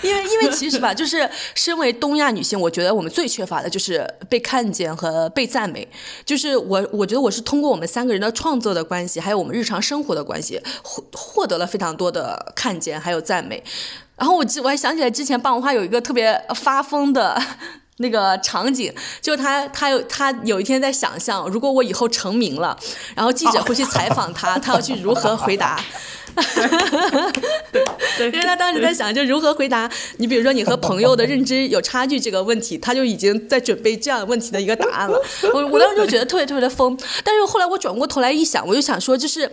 [0.05, 5.87] 因为因为其实吧，就是身为东亚女性，我觉得我们最缺乏的就是被看见和被赞美。
[6.23, 13.63] 就是我我觉得我是通过我们三个人的创作的关系，还有我们日常生活的关系，获获得了非常多的看见还有赞美。
[14.15, 17.41] 然后我我还想起来之前霸王花有一个特别发疯的
[17.97, 22.77] 那个场景，就他他有他有一天在想象，如果我以后成名了，
[23.15, 25.79] 然后记者会去采访他，他要去如何回答。
[28.17, 35.21] 对，因为他当时在想，就如何回答你，比如说你和朋友的认知有差距这个问题，他就已经在准备这样问题的一个答案了。
[35.53, 39.49] 我我当时就觉得特别特别的疯，但是后来我转过头来一想，我就想说，就是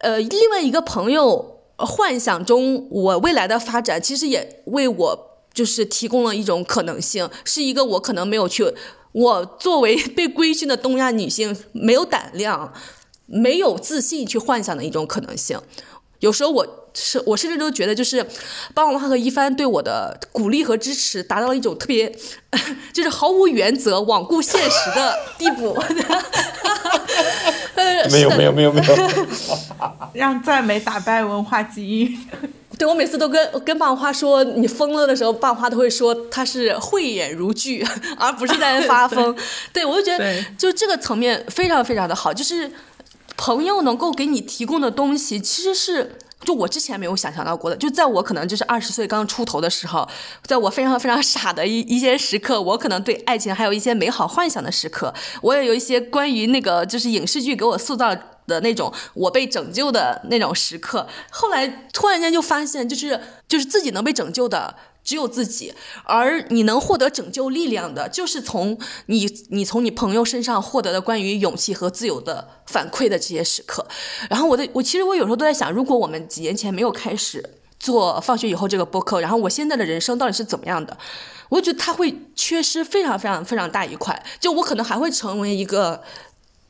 [0.00, 8.64] 呃，另外一个朋友幻想中我未来的发展，其实也为我就是提供了一种可能性，是一个我可能没有去，
[9.12, 12.72] 我作为被规训的东亚女性没有胆量、
[13.26, 15.60] 没有自信去幻想的一种可能性。
[16.20, 18.26] 有时候我是我甚至都觉得，就是
[18.74, 22.12] 霸王花和一帆对我的鼓励和支持，达到了一种特别，
[22.92, 25.80] 就是毫无原则、罔顾现实的地步。
[28.10, 28.96] 没有没有没有没有，
[30.14, 32.18] 让赞美打败文化基因。
[32.78, 37.84] 对我每次都跟跟霸王花说你疯了的时候，霸王花都会说他是慧眼如炬，
[38.16, 39.34] 而不是在发疯。
[39.72, 42.68] 对我就觉得，就这个层面非常非常的好，就是。
[43.38, 47.76] 朋友能够给你提供的东西，其实是就我之前没有想象到过的。
[47.76, 50.06] 就在我可能就是二十岁刚出头的时候，
[50.42, 58.14] 在我非常非常傻的一 一些时刻，我可能对爱情还有一些美好幻想的时刻，我也有一些关于那个就是影视剧给我塑造
[58.48, 61.06] 的那种我被拯救的那种时刻。
[61.30, 64.74] 后来突然间就发现，就是就是自己能被拯救的。
[65.08, 65.72] 只有自己，
[66.04, 73.86] 而你能获得拯救力量的，就是从你你从你朋友身上获得的关于勇气和自由的反馈的这些时刻。
[74.28, 77.42] 然后我的我其实我有时候都在想，如果我们几年前没有开始
[77.80, 80.98] 做放学以后这个播客，然后我现在的人生到底是怎么样的？
[81.48, 84.22] 我觉得他会缺失非常非常非常大一块。
[84.38, 86.02] 就我可能还会成为一个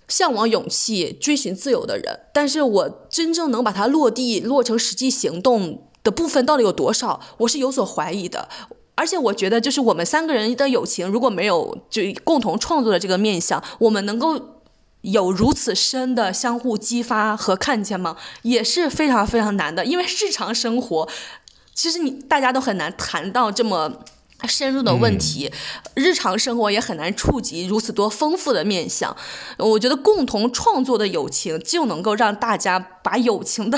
[0.07, 5.88] 向往勇气、追寻自由的人，但是我真正能把它落地、落成实际行动。
[6.03, 7.21] 的部分到底有多少？
[7.39, 8.49] 我是有所怀疑的，
[8.95, 14.41] 而且我觉得，就是我们三个人的友情，如果没有就共同创作的这个面相，我们能够
[15.03, 18.17] 有如此深的相互激发和看见吗？
[18.43, 21.09] 也是非常非常难的，因为日常生活
[21.75, 24.05] 其实你大家都很难谈到这么。
[24.47, 25.51] 深入的问题，
[25.95, 29.17] 日常生活也很难触及如此多丰富的面相。
[29.57, 33.77] 我觉得共同创作的友情就能够让大家把友情的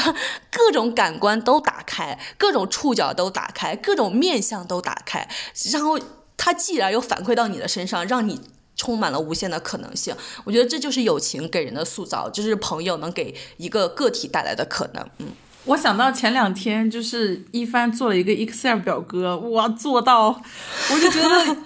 [0.51, 5.27] 各种感官都打开，各种触角都打开，各种面相都打开。
[5.73, 5.99] 然后
[6.37, 8.41] 它既然又反馈到你的身上，让你
[8.77, 10.15] 充满了无限的可能性。
[10.45, 15.09] 我觉得这就是友情给人的塑造，就是朋友能给一个个体带来的可能。
[15.19, 15.28] 嗯。
[15.65, 21.57] 我想到前两天就是一帆做了一个 Excel 表格，哇，做到，我就觉得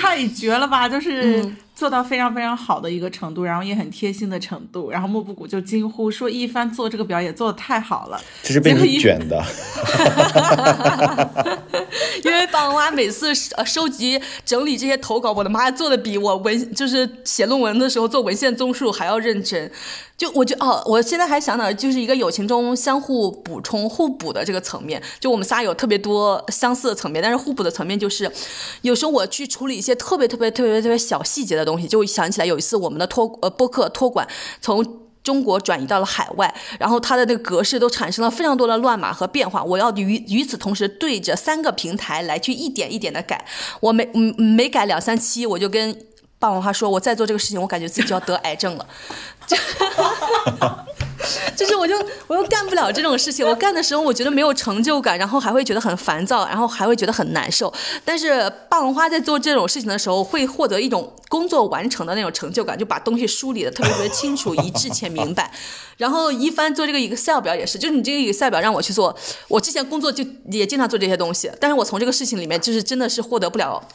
[0.00, 9.42] 太绝了吧，就是做到非常非常好的一个程度，然后也很贴心的程度，然后莫布谷就惊呼说一帆做这个表也做的太好了，这是被你卷的。
[12.24, 19.70] 因为爸妈每次呃收集整理这些投稿，我的妈做的比我文就是写论文的时候做文献综述还要认真。
[20.16, 25.02] 就我就哦，我现在还想到就是一个友情中相互补充、互补的这个层面。
[25.18, 28.30] 就我们仨有特别多相似的层面，但是互补的层面就是，
[28.82, 34.28] 有时候我去处理一些特别特别特别特别小细节的东西，就想起来有一次我们的托呃播客托管
[34.60, 35.09] 从。
[35.22, 39.62] 中国转移到了海外，然后它的那个格式都产生了非常多的乱码和变化。
[39.62, 43.44] 我要与与此同时对着三个平台来去一点一点的改。
[43.80, 45.96] 我没嗯没改两三期，我就跟
[46.38, 48.86] 霸王花说，我再做这个事情，我感觉自己就要得癌症了。
[51.54, 51.94] 就是我就
[52.26, 57.72] 我又干不了这种事情，我干的时候我觉得没有成就感，然后还会觉得很烦躁，然后还会觉得很难受。
[58.04, 65.52] 但是霸王花在做这种事情的时候，会获得一种工作完成的那种成就感，就把东西梳理的特别特别清楚、一致且明白。
[65.98, 69.14] 然后一帆做这个 Excel 表也是，就是你这个 Excel 表让我去做，
[69.48, 73.86] 我之前工作就也经常做这些东西，但是我从这个事情里面就是真的是获得不了。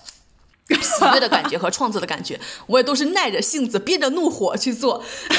[0.67, 5.03] 喜悦的感觉和创作的感觉，我也都是耐着性子、憋着怒火去做，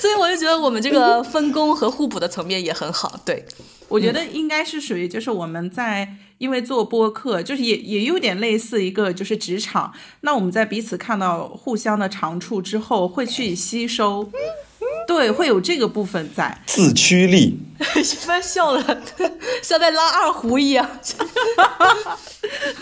[0.00, 3.20] 所以我就觉得我们这个分工和互补的层面也很好。
[3.26, 3.44] 对，
[3.88, 9.92] 我觉得应该是属于就是我们在因为做播客，就是也也有点类似一个就是职场，
[10.22, 14.30] 那我们在彼此看到互相的长处之后，会去吸收。
[15.06, 17.58] 对，会有这个部分在自驱力。
[17.96, 18.82] 一般笑了，
[19.62, 20.88] 像在拉二胡一样，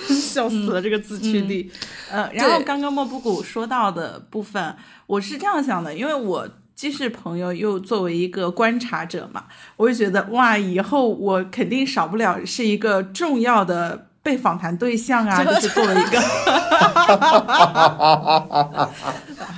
[0.09, 0.81] 笑死了。
[0.81, 1.71] 这个自驱力，
[2.11, 4.77] 呃，然后刚刚莫布谷说到的部分，
[5.07, 9.45] 我是这样想的，因为我既是朋友，又作为一个观察者嘛，
[9.77, 16.21] 我就觉得哇，以后我肯定少不了是一个重要的被访谈对象啊， 就是作为一个。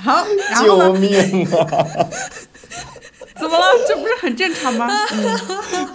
[0.03, 0.23] 好，
[0.63, 1.67] 救命啊！
[3.39, 3.65] 怎么了？
[3.87, 4.87] 这不是很正常吗？
[5.13, 5.89] 嗯，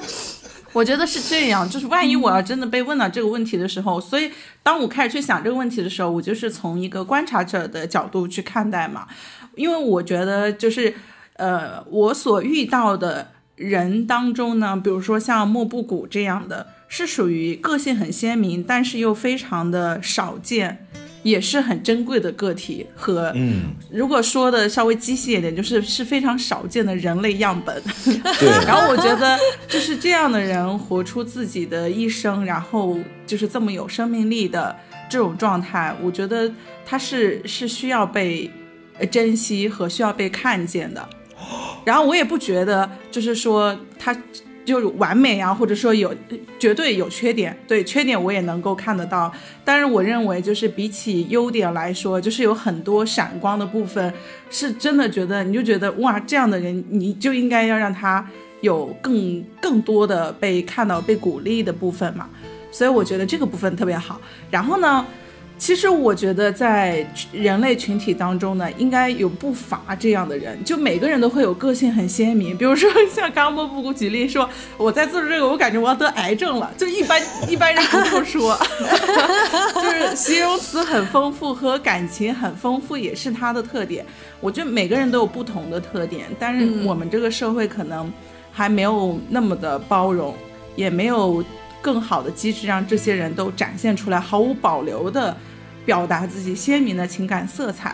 [0.73, 1.69] 我觉得是这样。
[1.69, 4.31] 就是万一我要真的被问到这个问题的时候，所以
[4.63, 9.07] 当我开始去想这个问题的时候，我就是从一个观察者的角度去看待嘛。
[9.57, 10.95] 因为我觉得，就是
[11.35, 20.87] 呃，我所遇到的人当中呢，比如说像莫布谷这样的，是属于个性很鲜明，但是又非常的少见。
[21.23, 27.83] 也是很珍贵的个体和，嗯，如果说的稍微机械一点，就是是非常少见的人类样本。
[28.05, 28.49] 对。
[28.67, 29.39] 然后我觉得
[29.69, 34.75] 就是这样的人活出自己的一生，然后就是这么有生命力的
[35.09, 36.51] 这种状态，我觉得
[36.87, 38.51] 他是是需要被
[39.11, 41.09] 珍惜和需要被看见的。
[41.85, 44.17] 然后我也不觉得就是说他。
[44.71, 46.15] 就是完美啊，或者说有
[46.61, 49.33] 绝对有缺点，对缺点我也能够看得到。
[49.65, 54.15] 但是我认为，就是比起优点来说，就是有很多闪光的部分，
[54.49, 58.25] 是真的觉得你就觉得哇，这样的人你就应该要让他
[58.61, 62.29] 有更更多的被看到、被鼓励的部分嘛。
[62.71, 64.21] 所以我觉得这个部分特别好。
[64.53, 65.05] 然后呢？
[65.61, 72.57] 其实我觉得，在人类群体当中呢，应该有不乏这样的人，就每个人都会有个性很鲜明。
[72.57, 76.73] 比如说像刚刚莫布谷举例说，我在做这个，我感觉我要得癌症了。
[76.79, 78.59] 就一般 一般人不这么说，
[79.77, 84.03] 就是形容词很丰富和感情很丰富也是他的特点。
[84.41, 88.11] 我觉得每个人都有不同的特点，但是我们这个社会可能
[88.51, 90.35] 还没有那么的包容，
[90.75, 91.45] 也没有
[91.83, 95.37] 更好的机制让这些人都展现出来，毫无保留的。
[95.91, 97.93] 表达自己鲜明的情感色彩，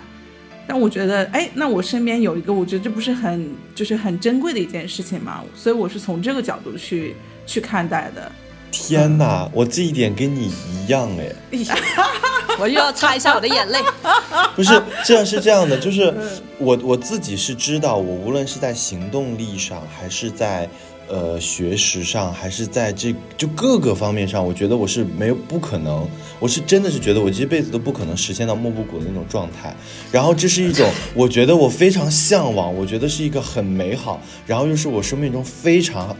[0.66, 5.43] 但我觉得，哎，那我身边有一个，我觉得这不是很就是很珍贵的一件事情吗？
[5.55, 7.16] 所以我是从这个角度去
[7.47, 8.31] 去看待的。
[8.70, 11.32] 天哪，我这一点跟你一样哎！
[12.60, 13.81] 我又要擦一下我的眼泪。
[14.55, 16.12] 不是，这样是这样的，就是
[16.59, 20.68] 我我自己是知道，我无论是在行动力上，还是在。
[21.08, 26.08] 呃，学识上还是在这就各个方面上，我觉得我是没有不可能，
[26.40, 29.74] 我是真的是觉得我这辈子都不可能实现到莫布谷的那种状态。
[30.10, 36.16] 然后这是一种我觉得我非常向往，我觉得是一个很美好，然后又是我生命中非常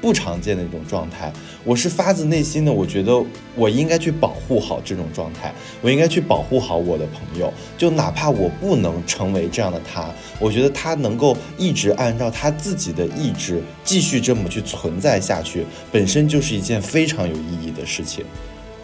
[0.00, 1.32] 不常见的一种状态。
[1.64, 3.22] 我是发自内心的，我觉得
[3.54, 5.52] 我应该去保护好这种状态，
[5.82, 10.08] 我应该去保护好我的朋友，就哪怕我不能成为这样的他，
[10.38, 18.24] 我觉得他能够一直按照他自己的意志继续这么去存在下去，本身就是一件非常有意义的事情。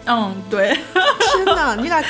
[0.05, 2.03] 嗯，对，天哪，你俩。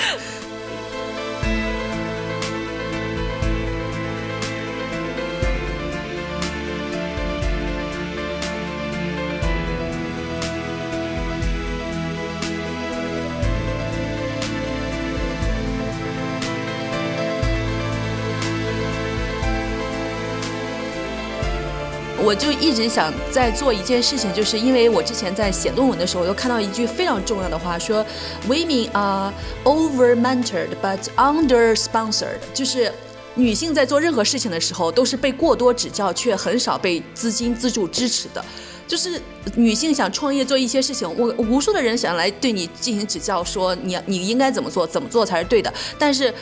[22.27, 28.05] 我就一直想在做一件事情，就是因为我之前在写论文的时候，我又看到一句非常重要的话，说
[28.49, 29.33] “Women are
[29.63, 32.91] over mentored but under sponsored”，就是
[33.35, 38.43] 女性在做任何事情的时候，都是被过多指教，却很少被资金资助支持的。
[38.85, 39.21] 就是
[39.55, 46.33] 女性想创业做一些事情，我无数的人想来对你进行指教，说你你应该怎么做，怎么做才是对的，但是。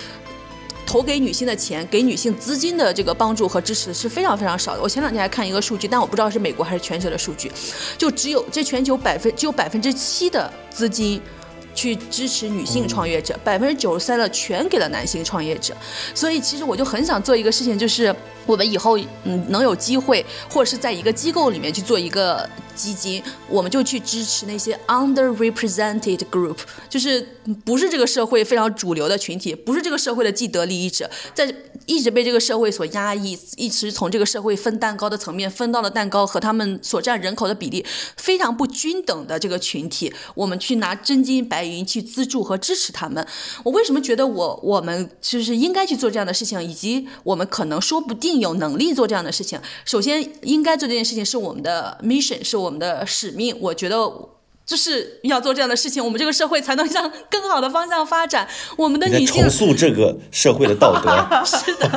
[0.85, 4.81] 投给女性的钱，给女性资金的这个帮助和支持是非常非常少的。
[4.81, 7.51] 我前两天还看一个数据，但我不知道是美国还是全球的数据，
[7.97, 11.21] 就只有这全球百分只有百分之七的资金。
[11.75, 15.75] 去支持女性创业者，百分之九十三的全给了男性创业者，
[16.15, 18.15] 所以其实我就很想做一个事情，就是
[18.45, 26.57] 我们以后嗯能有机会，或者是在一个机构里面去做一个基金，我们就去支持那些 underrepresented group，
[26.89, 27.27] 就是
[27.65, 31.53] 不是这个社会非常主流的群体，不是这个社会的既得利益者，在
[31.85, 37.85] 一直被这个社会所压抑，一直从这个社会分蛋糕的层面分到了蛋糕和他们所占人口的比例
[38.15, 41.64] 非常不均等的这个群体，我们去拿真金白。
[41.85, 43.25] 去资助和支持他们。
[43.63, 49.59] 我为什么觉得我我们就是应该去做这样的事情，以及我们可能说不定有能力做这样的事情。
[49.85, 53.57] 首先，应该做这件事情是我们的 mission，是我们的使命。
[53.59, 54.29] 我觉得。
[54.65, 58.47] 就是要做这样的事情，我们这个社会才能向更好的方向发展。
[58.75, 61.11] 我们的女性重塑这个社会的道德。
[61.45, 61.87] 是的，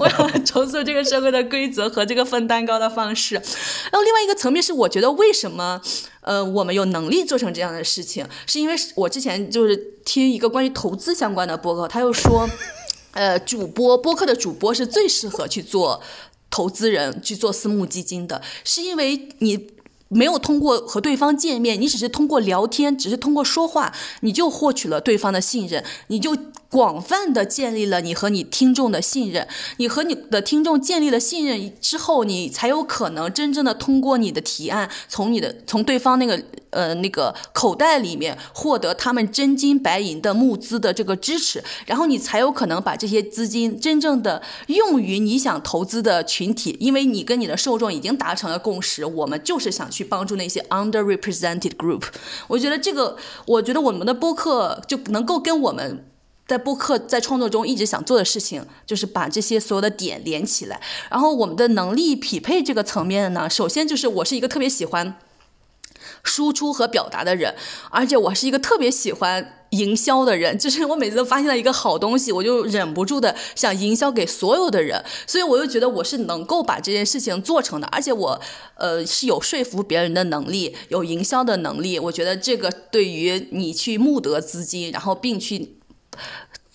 [0.00, 3.36] 我要重塑这个社会的规则和这个分蛋糕的方式。
[3.36, 5.80] 然后另外一个层面是，我觉得为什么
[6.28, 9.74] 呃我们有能力做成这样的事情，是因为我之前就是
[10.04, 12.46] 听一个关于投资相关的播客，他又说，
[13.12, 16.02] 呃，主播播客的主播是最适合去做
[16.50, 19.78] 投资人去做私募基金的，是因为你。
[20.10, 26.34] 没有通过和对方见面，你只是通过聊天，只是通过说话，你就获取了对方的信任，你就。
[26.70, 52.02] 广泛的建立了你和你听众的信任，你和你的听众建立了信任之后，你才有可能真正的通过你的提案，从你的从对方那个呃那个口袋里面获得他们真金白银的募资的这个支持，然后你才有可能把这些资金真正的用于你想投资的群体，因为你跟你的受众已经达成了共识，我们就是想去帮助那些 underrepresented group。
[52.46, 53.16] 我觉得这个，
[53.46, 56.04] 我觉得我们的播客就能够跟我们。
[56.48, 60.80] 在播客在创作中一直想做的事情，就是把这些所有的点连起来。
[61.10, 65.18] 然后我们的能力匹配这个层面呢，首先就是我是一个特别喜欢
[66.24, 67.54] 输出和表达的人，
[67.90, 70.58] 而且我是一个特别喜欢营销的人。
[70.58, 75.04] 就是我每次都发现了一个好东西，我就忍不住的想营销给所有的人。
[75.26, 78.40] 所以我就觉得我是能够把这件事情做成的，而且我
[78.76, 81.98] 呃是有说服别人的能力，有营销的能力。
[81.98, 85.74] 我觉得这个对于你去募得资金，然后并去。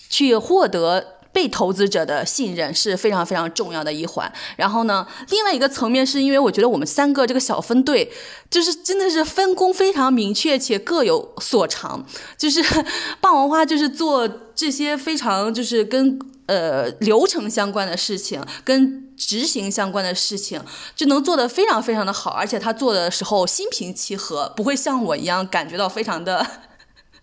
[0.10, 4.32] 去获得被投资者的信任是非常非常重要的一环。
[4.56, 8.12] 然后呢，另外一个层面是因为我觉得我们三个这个小分队，
[8.52, 12.06] 就是真的是分工非常明确且各有所长。
[12.38, 12.64] 就是
[13.20, 20.62] 霸王花就是做这些非常就是跟呃流程相关的事情，跟执行相关的事情，
[20.96, 22.30] 就能做得非常非常的好。
[22.30, 26.46] 而且他做的时候心平气和，不会像我一样感觉到非常的。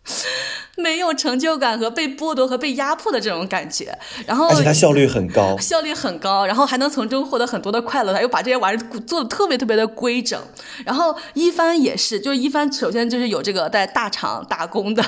[0.76, 3.96] 没有成就感和被剥夺和被压迫的这种感觉，
[4.26, 8.12] 然后而且他效率很高，效率很高，然后还能从中获得很多的快乐。
[8.12, 10.40] 他又把这些玩意儿做的特别特别的规整。
[10.84, 15.04] 然后一帆也是，就是一帆首先就是有这个在大厂打工的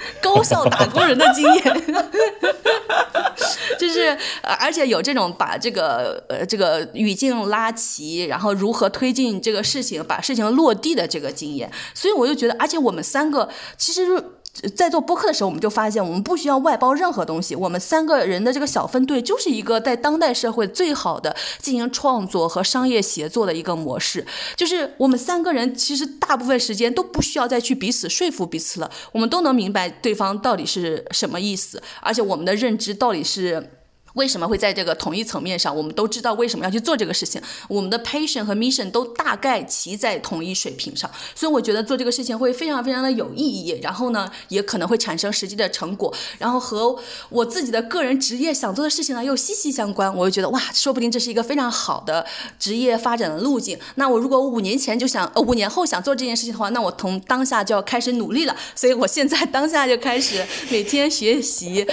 [0.22, 1.84] 高效打工人的经验，
[3.78, 11.70] 就是而且有这种把这个呃这个语境拉齐，然后如何推进这个事情，把事情落地的这个经验。
[11.94, 14.24] 所以我就觉得，而且我们三个其实。
[14.74, 17.54] 在做播客的时候，我们就发现，我们不需要外包任何东西。
[17.54, 24.26] 我们三个人的这个小分队，就是一个在当代社会最好的进行创作和商业协作的一个模式。
[24.56, 28.90] 就是我们三个人，其实大部分时间都不需要再去彼此说服彼此了。
[29.12, 33.77] 我们都能明白对方到底是什么意思，而且我们的认知到底是。
[34.14, 35.74] 为什么会在这个同一层面上？
[35.74, 43.78] 我们都知道为什么要去做这个事情，我们的 passion 和 mission 都大概齐在同一水平上，所以我觉得做这个事情会非常非常的有意义。
[43.82, 46.98] 然后呢，也可能会产生实际的成果，然后和
[47.28, 50.12] 我自己的个人职业想做的事情呢又息息相关。
[50.16, 52.26] 我就觉得哇，说不定这是一个非常好的
[52.58, 53.78] 职业发展的路径。
[53.96, 58.56] 那我如果五年前就想，呃，五年后想做这件事情的话，那我从当下就要开始努力了。
[58.74, 61.86] 所以我现在当下就开始每天学习，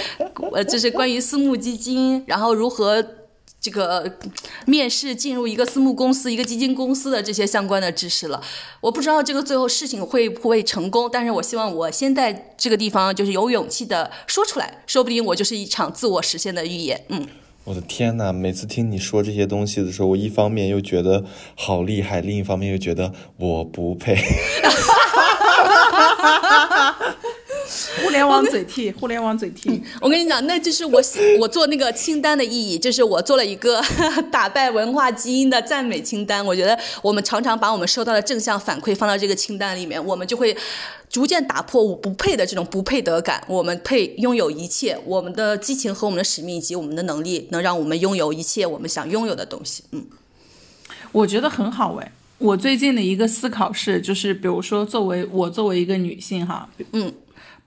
[0.52, 2.05] 呃，就是关于私募基金。
[2.26, 3.04] 然后如何
[3.58, 4.18] 这个
[4.66, 8.40] 面试进入一个私募公司、一个基金公司的这些相关的知识了，
[8.80, 17.04] 我不知道这个最后事情会不会成功，但是我希望我先在这个地方就是有勇气的说出来，说不定我就是一场自我实现的预言。
[17.08, 17.26] 嗯，
[17.64, 21.24] 我的天呐，每次听你说这些东西的时候，我一方面又觉得
[21.56, 24.16] 好厉害，另一方面又觉得我不配。
[28.02, 29.82] 互联网嘴替，互联网嘴替。
[30.00, 31.00] 我跟你讲， 那就是我
[31.40, 33.82] 我做那个清单的意义，就是我做了一个
[34.30, 36.44] 打败文化基因的赞美清单。
[36.44, 40.56] 我觉得我们常常把我们收到的正向反馈放到这个清单里面，我们就会
[41.08, 43.42] 逐渐打破我不配的这种不配得感。
[43.48, 49.84] 我们配拥有一切，我们的激情和我们的使命以及我们的能力，能让我们拥有一切我们想拥有的东西。
[49.92, 50.06] 嗯，
[51.12, 52.12] 我觉得很好哎。
[52.38, 57.12] 我最近的一个思考是，就是比如说，作为我作为一个女性哈，嗯。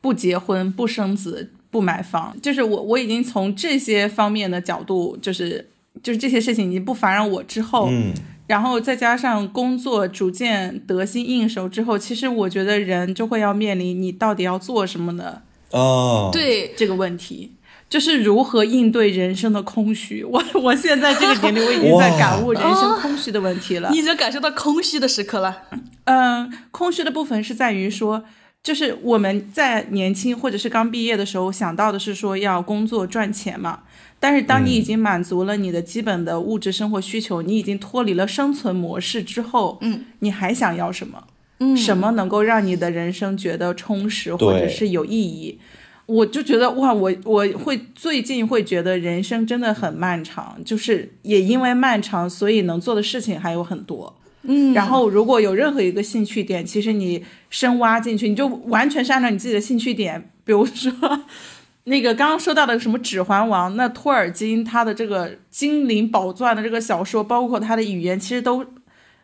[0.02, 5.70] 不结婚、不生子、不买房，就是我我已经从这些方面的角度，就是
[6.02, 8.14] 就是这些事情已经不烦扰我之后，嗯，
[8.48, 17.52] 然后再加上工作逐渐得心应手之后，其实我觉得人就会要面临你到底要做什么的哦，对这个问题，
[17.90, 20.24] 就是如何应对人生的空虚。
[20.24, 23.90] 我我现在这个年龄，我已经在感悟人生空虚的问题了。
[23.92, 25.64] 你已经感受到空虚的时刻了。
[26.06, 28.24] 嗯，空虚的部分是在于说。
[28.62, 33.84] 就是我们在年轻或者是刚毕业的时候想到的是说要工作赚钱嘛，
[34.20, 41.24] 但是当你已经满足了你的基本的物质生活需求，你已经脱离了生存模式之后，嗯，你还想要什么？
[41.60, 45.60] 嗯，什么能够让你的人生觉得充实或者是有意义？
[46.06, 54.16] 我就觉得哇，我我会最近会觉得人生真的很漫长，就是也因为漫长，所以能做的事情还有很多。
[54.44, 60.32] 嗯，然后如果有任何一个兴趣点，其实你深挖进去，你就完全是按照你自己的兴趣点。
[60.46, 60.92] 比如说，
[61.84, 68.66] 那个刚刚说到的什么《指环王》，那托尔金他的这个精灵宝钻的这个小说，包括他的语言，其实都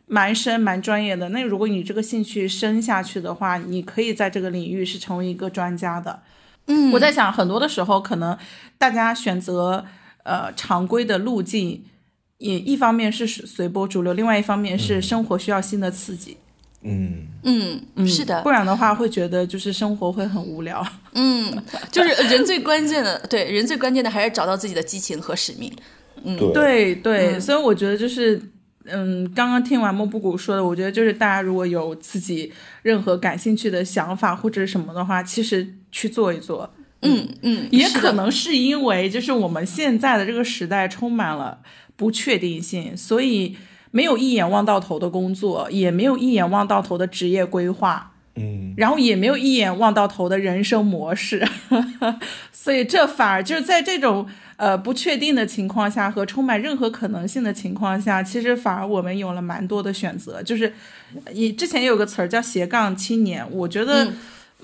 [0.05, 1.29] 蛮深、蛮专业的。
[1.29, 6.19] 那如果你这个兴趣深下去的话，你可以在这个领域是成为一个专家的。
[6.67, 8.37] 嗯，我在想，很多的时候，可能
[8.77, 9.85] 大家选择
[10.23, 11.85] 呃常规的路径。
[12.37, 16.37] 也一方面是随波逐流，另外一方面是生活需要新的刺激。
[16.87, 17.27] 嗯
[17.95, 20.85] 嗯，是的，不然的话会觉得就是生活会很无聊。
[21.13, 21.51] 嗯，
[21.91, 25.71] 就是人最关键的，对人最关键的还是找到自己的激情和使命。
[26.23, 28.39] 嗯，对对，所以我觉得就是，
[28.83, 32.53] 嗯，刚刚听完莫布谷说的，我觉得就是大家如果有自己
[32.83, 36.71] 任何感兴趣的想法或者什么的话，其实去做一做。
[37.01, 41.59] 嗯嗯，也可能是因为就是我们现在的这个时代充满了。
[41.95, 43.55] 不确定性，所以
[43.91, 51.47] 没有一眼望到头的工作，也没有一眼望到头的职业规划，嗯，然后也没有一眼望到头的人生模式，
[52.51, 54.27] 所以这反而就是在这种
[54.57, 60.43] 呃不确定的情况下和充满任何可能性的情况下，其实反而我们有了蛮多的选择。
[60.43, 60.73] 就是
[61.31, 64.11] 你之前有个词儿叫斜杠青年，我觉得，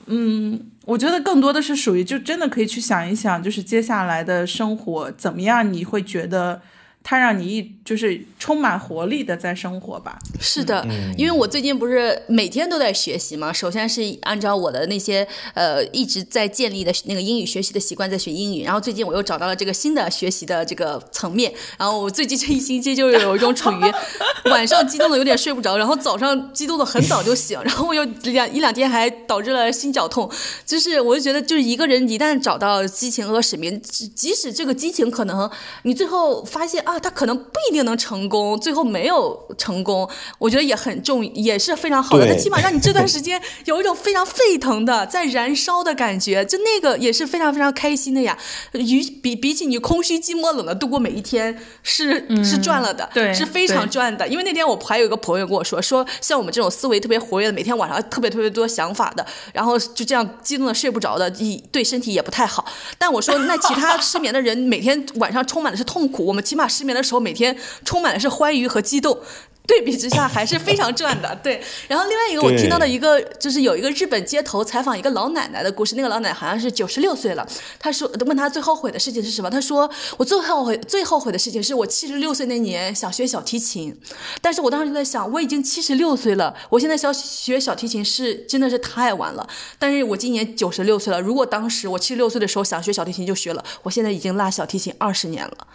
[0.07, 6.61] 嗯，我觉得更多的是属于就真的可以去想一想，就是接下来的生活怎么样，你会觉得。
[7.03, 10.17] 它让你一就是充满活力的在生活吧。
[10.39, 10.85] 是的，
[11.17, 13.51] 因为我最近不是每天都在学习嘛。
[13.51, 21.51] 首先是按照我的那些呃一直在建立的那个英语学习的习惯在学英语，然后最近我又找到了这个新的学习的这个层面。
[21.77, 23.81] 然后我最近这一星期就有一种处于
[24.51, 30.29] 晚上激动的有点睡不着，然后早上激动的很早就醒，然后我又两一两天还导致了心绞痛。
[30.65, 35.49] 就是我就觉得，就是一个人一旦找到激情和使命，即使这个激情可能
[35.81, 36.81] 你最后发现。
[36.90, 42.27] 啊，他可能不一定能成功，最后没有成功，我觉得也很重，也是非常好的。
[42.27, 48.37] 他起码让你这段 时间有一种非常沸腾的在燃烧的感觉，就那个也是非常非常开心的呀。
[48.73, 54.27] 与比比起你空虚寂寞冷的度过每一天，是是赚了的，对，是非常赚的。
[54.27, 61.31] 因为那天我还有一个朋友跟我说，说像我们这种思维特别活跃的，每天晚上特别特别多想法的，然后就这样激动的睡不着的，
[61.71, 62.65] 对身体也不太好。
[62.97, 67.55] 但我说，那其他失眠的人每天晚上充满的是痛苦，我们起码失失眠的时候，每天
[67.85, 69.19] 充满的是欢愉和激动。
[69.67, 71.61] 对比之下还是非常赚的， 对。
[71.87, 77.47] 然后另外一个我听到的一个就是有一个日本街头采访一个老奶奶的故事，那个老奶奶好像是九十六岁了，
[77.79, 79.49] 她说问她最后悔的事情是什么？
[79.49, 83.95] 她说我最后悔最后悔的事情是我七十六岁那年想学小提琴，
[84.41, 89.47] 但是我当时就在想我已经七十六岁了，我现在想学小提琴是真的是太晚了。
[89.77, 95.67] 但是我今年九十六岁了，如果当时我七十六岁的时候想学小提琴就学了，我现在已经拉小提琴二十年了。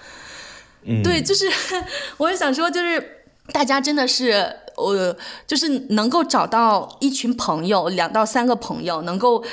[0.86, 1.46] 嗯，对，就是
[2.18, 3.12] 我也想说就是。
[3.52, 4.32] 大家真的是，
[4.74, 9.44] 呃，就是能够找到一群朋友，两到三个朋友，能够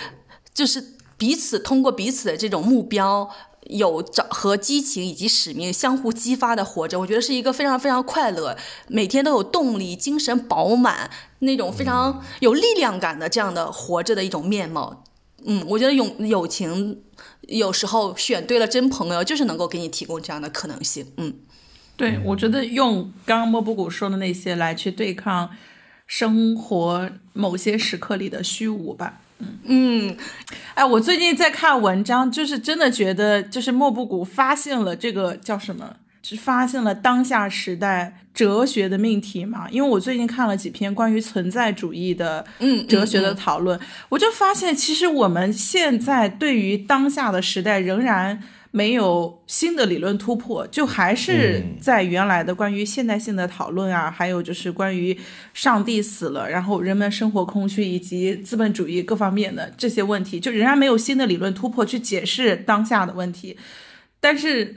[0.51, 0.83] 就是
[1.15, 3.29] 彼此通过彼此的这种目标，
[3.67, 8.57] 有找和激情以及使命相互激发的活着，我觉得是一个非常非常快乐，
[8.87, 15.03] 每天都有动力、精神饱满那种非常有力量感的这样的活着的一种面貌。
[15.45, 17.03] 嗯，我觉得友友情
[17.47, 21.11] 有时候选对了真朋友，就是能够给你提供这样的可能性。
[21.17, 21.33] 嗯。
[21.95, 25.51] 对，我觉得用刚刚莫布谷说的那些来去对抗
[26.07, 29.21] 生活某些时刻里的虚无吧。
[29.37, 30.17] 嗯嗯，
[30.73, 36.02] 哎，我最近在看文章，就是真的觉得，就是莫布谷发现了这个叫什么，是
[36.37, 39.69] 发现了当下时代哲学的命题嘛？
[39.69, 43.79] 因为我最近看了几篇关于存在主义的嗯哲学的讨论，
[44.09, 48.41] 我就发现，其实我们现在对于当下的时代仍然。
[48.75, 55.15] 没有新的理论突破，就还是在原来的关于现代性的讨论啊，还有就是关于
[55.53, 63.55] 上帝死了，然后人们生活空虚以及资本主义各方面的这些问题，就仍然没有新的理论突破去解释当下的问题。
[64.19, 64.75] 但是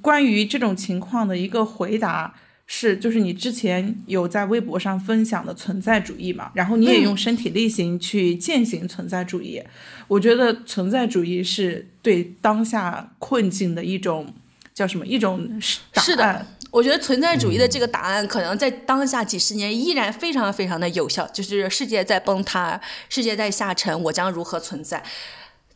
[0.00, 2.34] 关于这种情况的一个回答。
[2.66, 9.62] 是，就是你之前有在微博上分享的存在主义嘛，然后你也用身体力行去践行存在主义。
[10.08, 14.32] 我觉得存在主义是对当下困境的一种
[14.72, 15.06] 叫什么？
[15.06, 21.26] 一种是的，我觉得存在主义的这个答案可能在当下几十年依然非常非常的有效。
[21.34, 22.80] 就是世界在崩塌，
[23.10, 25.02] 世界在下沉，我将如何存在？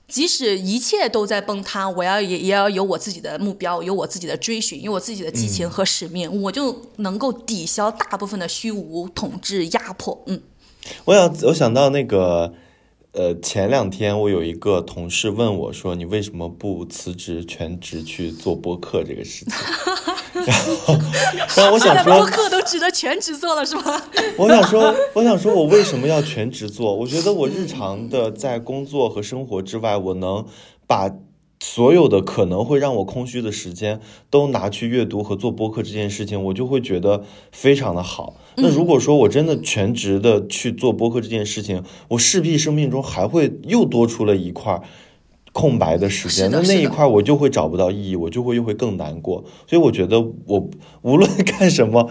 [0.08, 10.22] 即使一切都在崩塌，我要也也要有我自己的目标，有我自己的追寻，有我自己的激情和使命，我就能够抵消大部分的虚无、统治、压迫。
[10.26, 10.40] 嗯，
[11.04, 12.54] 我想，我想到那个，
[13.18, 19.52] 呃，前两天我有一个同事问我说：“你为什么不辞职全职去做播客这个事情？”
[20.46, 20.94] 然后，
[21.56, 24.00] 然后我想说，播客都值得全职做了是吗？
[24.36, 26.94] 我想说，我想说，我为什么要全职做？
[26.94, 30.46] 我觉得我日常的在工作和生活之外，我能
[30.86, 31.10] 把
[31.60, 38.36] 所有的可能会让我空虚的时间都拿去阅读和做播客这件事情，我就会觉得非常的好。
[38.56, 44.82] 那如果说我真的全职的去做播客这件事情，我势必生命中还会又多出了一块。
[45.50, 49.42] 空白的时间，那那一块我就会找不到意义，我就会又会更难过。
[49.66, 50.70] 所以我觉得，我
[51.02, 52.10] 无论干什么，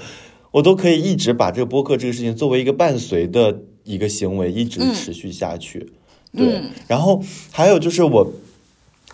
[0.51, 5.93] 我都可以一直把这个播客这个事情作为一个伴随的一个行为，一直持续下去。
[6.35, 8.33] 对，然后还有就是我，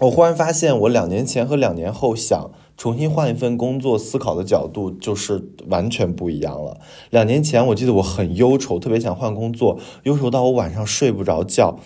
[0.04, 6.78] 我忽然发现，我两年前和两年后想重新换一份工作，思考的角度就是完全不一样了。
[7.10, 11.80] 两年前，我记得我很忧愁，特别想换工作，忧愁到我晚上睡不着觉。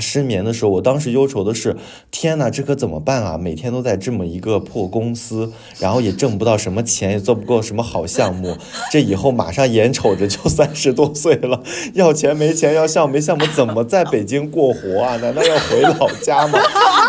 [0.00, 1.76] 失眠的时候，我当时忧愁的是：
[2.10, 3.38] 天哪，这可怎么办啊？
[3.38, 8.56] 每天都在这么一个破公司，然后也挣不到什么钱，也做不够什么好项目。
[8.90, 11.62] 这以后马上眼瞅着就三十多岁了，
[11.94, 15.16] 要钱没钱，要项目没项目，怎么在北京过活啊？
[15.16, 16.58] 难道要回老家吗？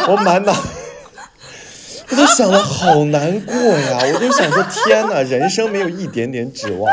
[0.10, 0.54] 我满脑，
[2.10, 4.00] 我都想的好难过呀！
[4.14, 6.90] 我就想说：天哪，人生没有一点点指望。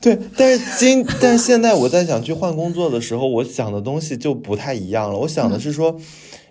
[0.02, 5.18] 对，但是今但是现在我在想去换工作的时候，我想的东西就不太一样了。
[5.18, 6.00] 我想的是说，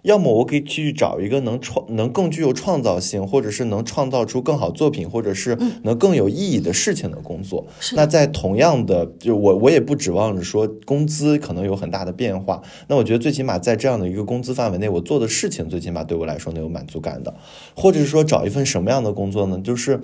[0.03, 7.65] 要么我可以去找一个能创、能更具有创造性，或者是能创造出更好作品，或者是能更有意义的事情的工作。
[7.93, 12.61] 那在同样的，就我我也不指望着说工资可能有很大的变化。
[12.87, 17.33] 那我觉得最起码在这样的一个工资范围内，我做的事情最起码对我来说能有满足感的，
[17.75, 19.59] 或者是说找一份什么样的工作呢？
[19.63, 19.99] 就是。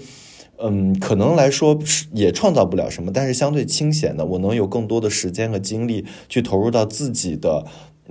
[0.57, 1.77] 嗯，可能来说
[2.14, 7.65] 也创造不了什么，但是相对清闲的，我能有更多的时间和精力去投入到自己的，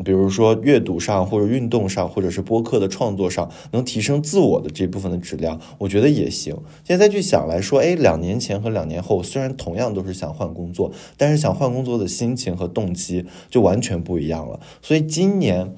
[0.04, 6.54] 比如说阅读上，或者运动上，或者是播客的创作上，能提升自我的这部分的质量，我觉得也行。
[6.84, 14.60] 现在去想来说，哎，两年前和两年后，虽然同样都是想换工作，但是想换工作的心情和动机就完全不一样了。
[14.82, 15.74] 所以今年。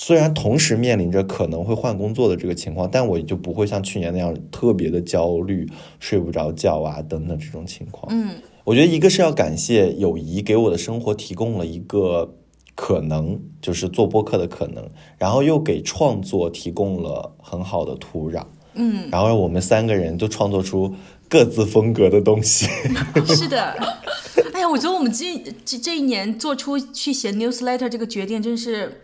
[0.00, 5.68] 虽然同时面临着可能会换工作的这个情况，但我就不会像去年那样特别的焦虑、
[5.98, 8.06] 睡不着觉啊等等这种情况。
[8.14, 12.32] 嗯，我觉得一个是要感谢友谊给我的生活提供了一个
[12.76, 14.88] 可能，就是做播客的可能，
[15.18, 18.44] 然后又给创作提供了很好的土壤。
[18.74, 20.94] 嗯，然后我们三个人就创作出
[21.28, 22.68] 各自风格的东西。
[23.34, 23.74] 是的，
[24.54, 29.02] 哎呀，我觉得我们这这这一年做出去写 newsletter 这个决定，真是。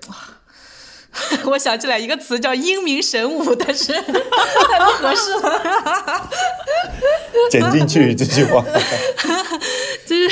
[1.47, 6.31] 我想起来一个词叫英明神武，但是 太不合适了。
[7.51, 8.65] 剪进去这句话，
[10.07, 10.31] 就是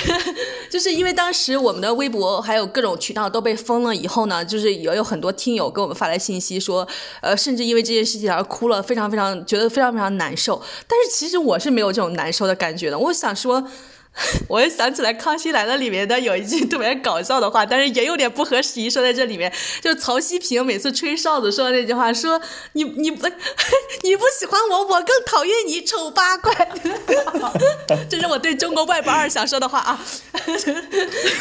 [0.71, 6.87] 就是因为当时我们的微博还有各种渠道都被封了以后呢，就是也有很多听友给我们发来信息说，
[7.21, 10.63] 呃，甚至因为这件事情而哭了，非常非常觉得非常非常难受。
[10.89, 12.99] 但是其实我是没有这种难受的感觉的。
[12.99, 13.69] 我想说。
[14.47, 22.39] 我又想起来《康熙来了》里面的有一句特别搞笑的话，但是也有点不合时宜，说在这里面，就是曹希平每次吹哨子说的那句话，说
[22.74, 23.26] 你你不
[24.02, 26.52] 你不喜欢我，我更讨厌你，丑八怪。
[28.10, 29.98] 这是我对中国外部二想说的话啊，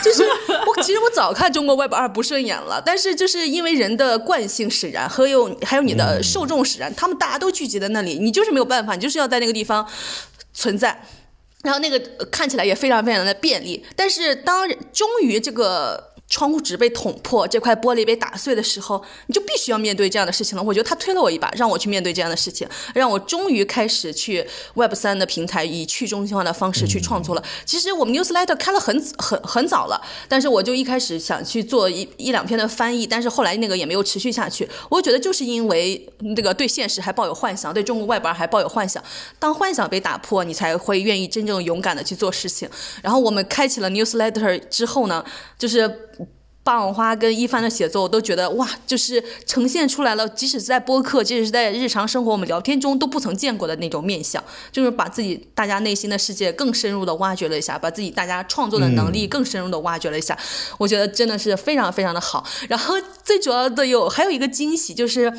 [0.02, 0.23] 就是
[0.65, 9.85] 我其实我早看中国外部二不顺眼了，但是就是因为人的惯性使然，还有还有你的受众使然，他们大家都聚集在那里，你就是没有办法，你就是要在那个地方
[10.53, 11.03] 存在。
[11.64, 16.11] 然后那个看起来也非常非常的便利，但是当终于这个。
[16.32, 20.64] 窗户纸被捅破，这块玻璃被打碎的时候，你就必须要面对这样的事情了。
[20.64, 27.44] 我觉得他推了我一把，让我去面对这样的事情，让我终于开始去 Web 三的平台以去中心化的方式去创作了。
[27.66, 34.66] 其实我们 Newsletter 开了很很很早了，但是我就一开始想去做一一两篇的翻译，但是后来那个也没有持续下去。
[34.90, 39.03] 我觉得就是因为那个对现实还抱有幻想，对中国外边还抱有幻想。
[39.38, 42.70] 当幻想被打破，你才会愿意真正勇敢的去做事情。
[43.03, 45.26] 然后我们开启了 Newsletter 之后呢，
[45.60, 46.08] 就是。
[46.64, 60.38] 霸王花跟一帆的写作，我都觉得哇，就是呈现出来了，即使是在播客，即使是在日常生活我们聊天中都不曾见过的那种面相，就是把自己大家内心的世界更深入的挖掘了一下，把自己大家创作的能力更深入的挖掘了一下，
[60.78, 62.46] 我觉得真的是非常非常的好。
[62.70, 65.34] 然后最主要的有还有一个惊喜就是。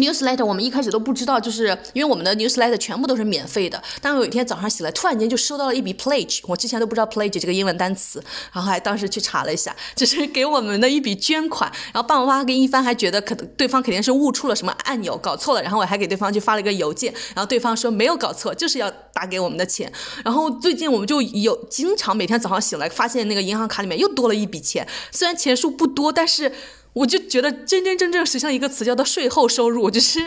[0.00, 3.80] Newsletter 我们一开始都不知道，就是因为我们的 Newsletter 全部都是免费的。
[4.00, 8.22] 当有一天早上起来，突然间就收到了一笔 pledge，我之前都不知道 pledge 这个英文单词，
[8.52, 11.70] 然后还当时去查了一下，就是给我们的一笔捐款。
[11.92, 15.62] 然后爸爸妈妈跟一帆还觉得可能对方肯定是误触了什么按钮，搞错了。
[15.62, 19.92] 然后我还给对方去发了一个邮件，然后对方说没有搞错，就是要打给我们的钱。
[20.24, 26.52] 然后最近我们就有经常每天早上醒来，发现那个银行卡里面又多了一笔钱，虽然钱数不多，但是。
[26.92, 30.18] 我就觉得真真正正实现一个词叫做税后收入，就是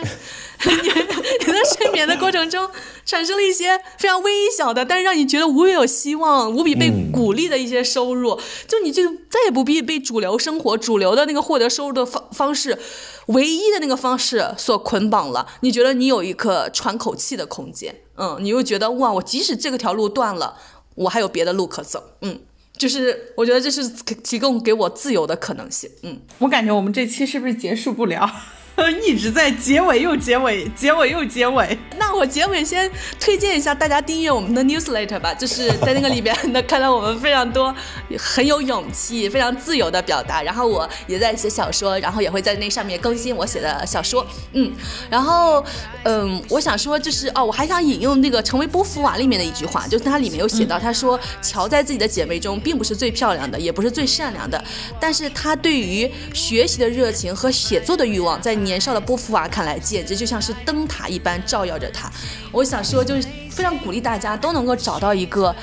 [1.46, 2.70] 你在睡眠的过程中
[3.04, 12.78] 产生了一些非常微小的，但是让你觉得无比有希望、无比被鼓励的一些收入，就你就再也不必被主流生活、主流的那个获得收入的方方式、
[13.26, 15.46] 唯一的那个方式所捆绑了。
[15.60, 20.56] 你觉得你有一个喘口气的空间，嗯，你又觉得哇，我即使这个条路断了，
[20.94, 22.40] 我还有别的路可走，嗯。
[22.76, 28.28] 就是我觉得这是提供给我自由的可能性，嗯，我感觉我们这期是不是结束不了？
[29.06, 31.78] 一直在结尾又结尾，结尾又结尾。
[31.96, 32.90] 那我结尾先
[33.20, 37.74] 推荐一下大家订阅我们的 newsletter 吧，就是在那个里边 能看到我们非常多
[38.18, 40.42] 很有勇气、非常自由的表达。
[40.42, 44.26] 然后我也在写小说，然后也会在那上面更新我写的小说。
[44.52, 44.72] 嗯，
[45.08, 45.64] 然后
[46.02, 54.62] 嗯，我想说就是哦，我还想引用那个《成为波伏娃》里面的一句话，就是它里面有写到，他说乔在自己的姐妹中并不是最漂亮的，也不是最善良的，
[54.98, 58.63] 但是他对于学习的热情和写作的欲望在。
[58.64, 62.10] 年少的波伏娃看来，简直就像是灯塔一般照耀着他。
[62.50, 65.54] 我想说，就是非常鼓励大家都能够找到一个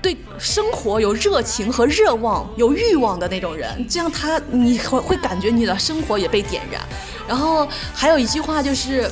[0.00, 6.82] 对生活有热情和热望、有欲望的那种人，这样他你会会感觉你的生活也被点燃。
[7.28, 9.08] 然后还有一句话就是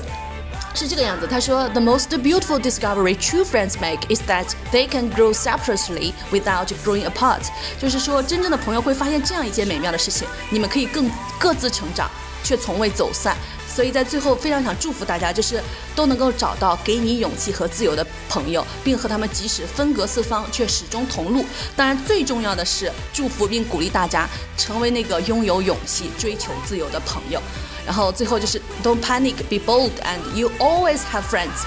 [0.74, 7.04] 是这个样子，他说：“The most beautiful discovery true friends make is that they can grow separately without growing
[7.08, 7.42] apart。”
[7.80, 12.10] 就是说，真正的朋友会发现这样一件美妙的事情：你们可以更各自成长。
[12.42, 13.36] 却从未走散，
[13.68, 15.62] 所以在最后非常想祝福大家，就是
[15.94, 21.44] 都能够找到给你勇气和自由的朋友，并和他们即使分隔四方，却始终同路。
[21.76, 27.40] 当然，最重要的是祝福并鼓励大家成为那个拥有勇气、追求自由的朋友。
[27.86, 31.64] 然后最后就是 Don't panic, be bold, and you always have friends。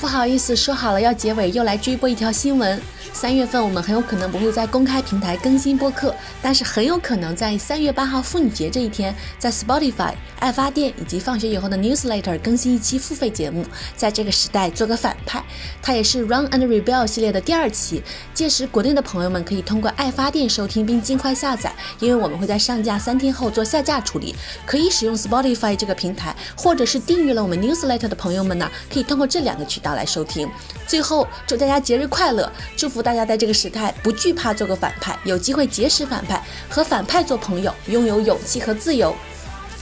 [0.00, 2.80] 不好意思，说好了要结尾，又来追播一条新闻。
[3.14, 6.12] 三月份我们很有可能不会在公开平台更新播客，
[6.42, 13.64] 但是很有可能在三月八号妇女节这一天，在 Spotify、爱发电以及放学以后的 Newsletter 更新一期付费节目，
[13.96, 15.42] 在这个时代做个反派。
[15.80, 18.02] 它也是 Run and Rebel 系列的第二期，
[18.34, 24.34] 届时国内的朋友们可以通过爱发电收听并尽快下载，因为我们会在上架三天后做下架处理。
[24.66, 30.50] 可以使用 Spotify 这个平台，或者是订阅了我们 Newsletter 的朋友们呢，可以通过这两个渠道来收听。
[30.84, 33.03] 最后祝大家节日快乐，祝福。
[33.04, 39.14] 大家在这个时代不惧怕做个反派，有机会结识反派，和反派做朋友，拥有勇气和自由。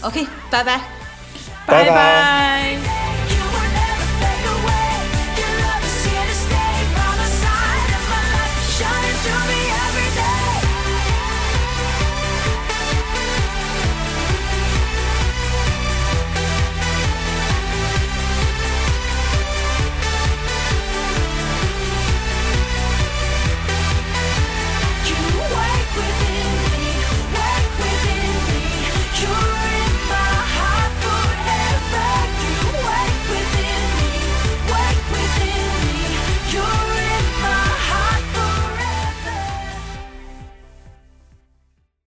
[0.01, 0.81] OK，拜拜，
[1.65, 3.32] 拜拜。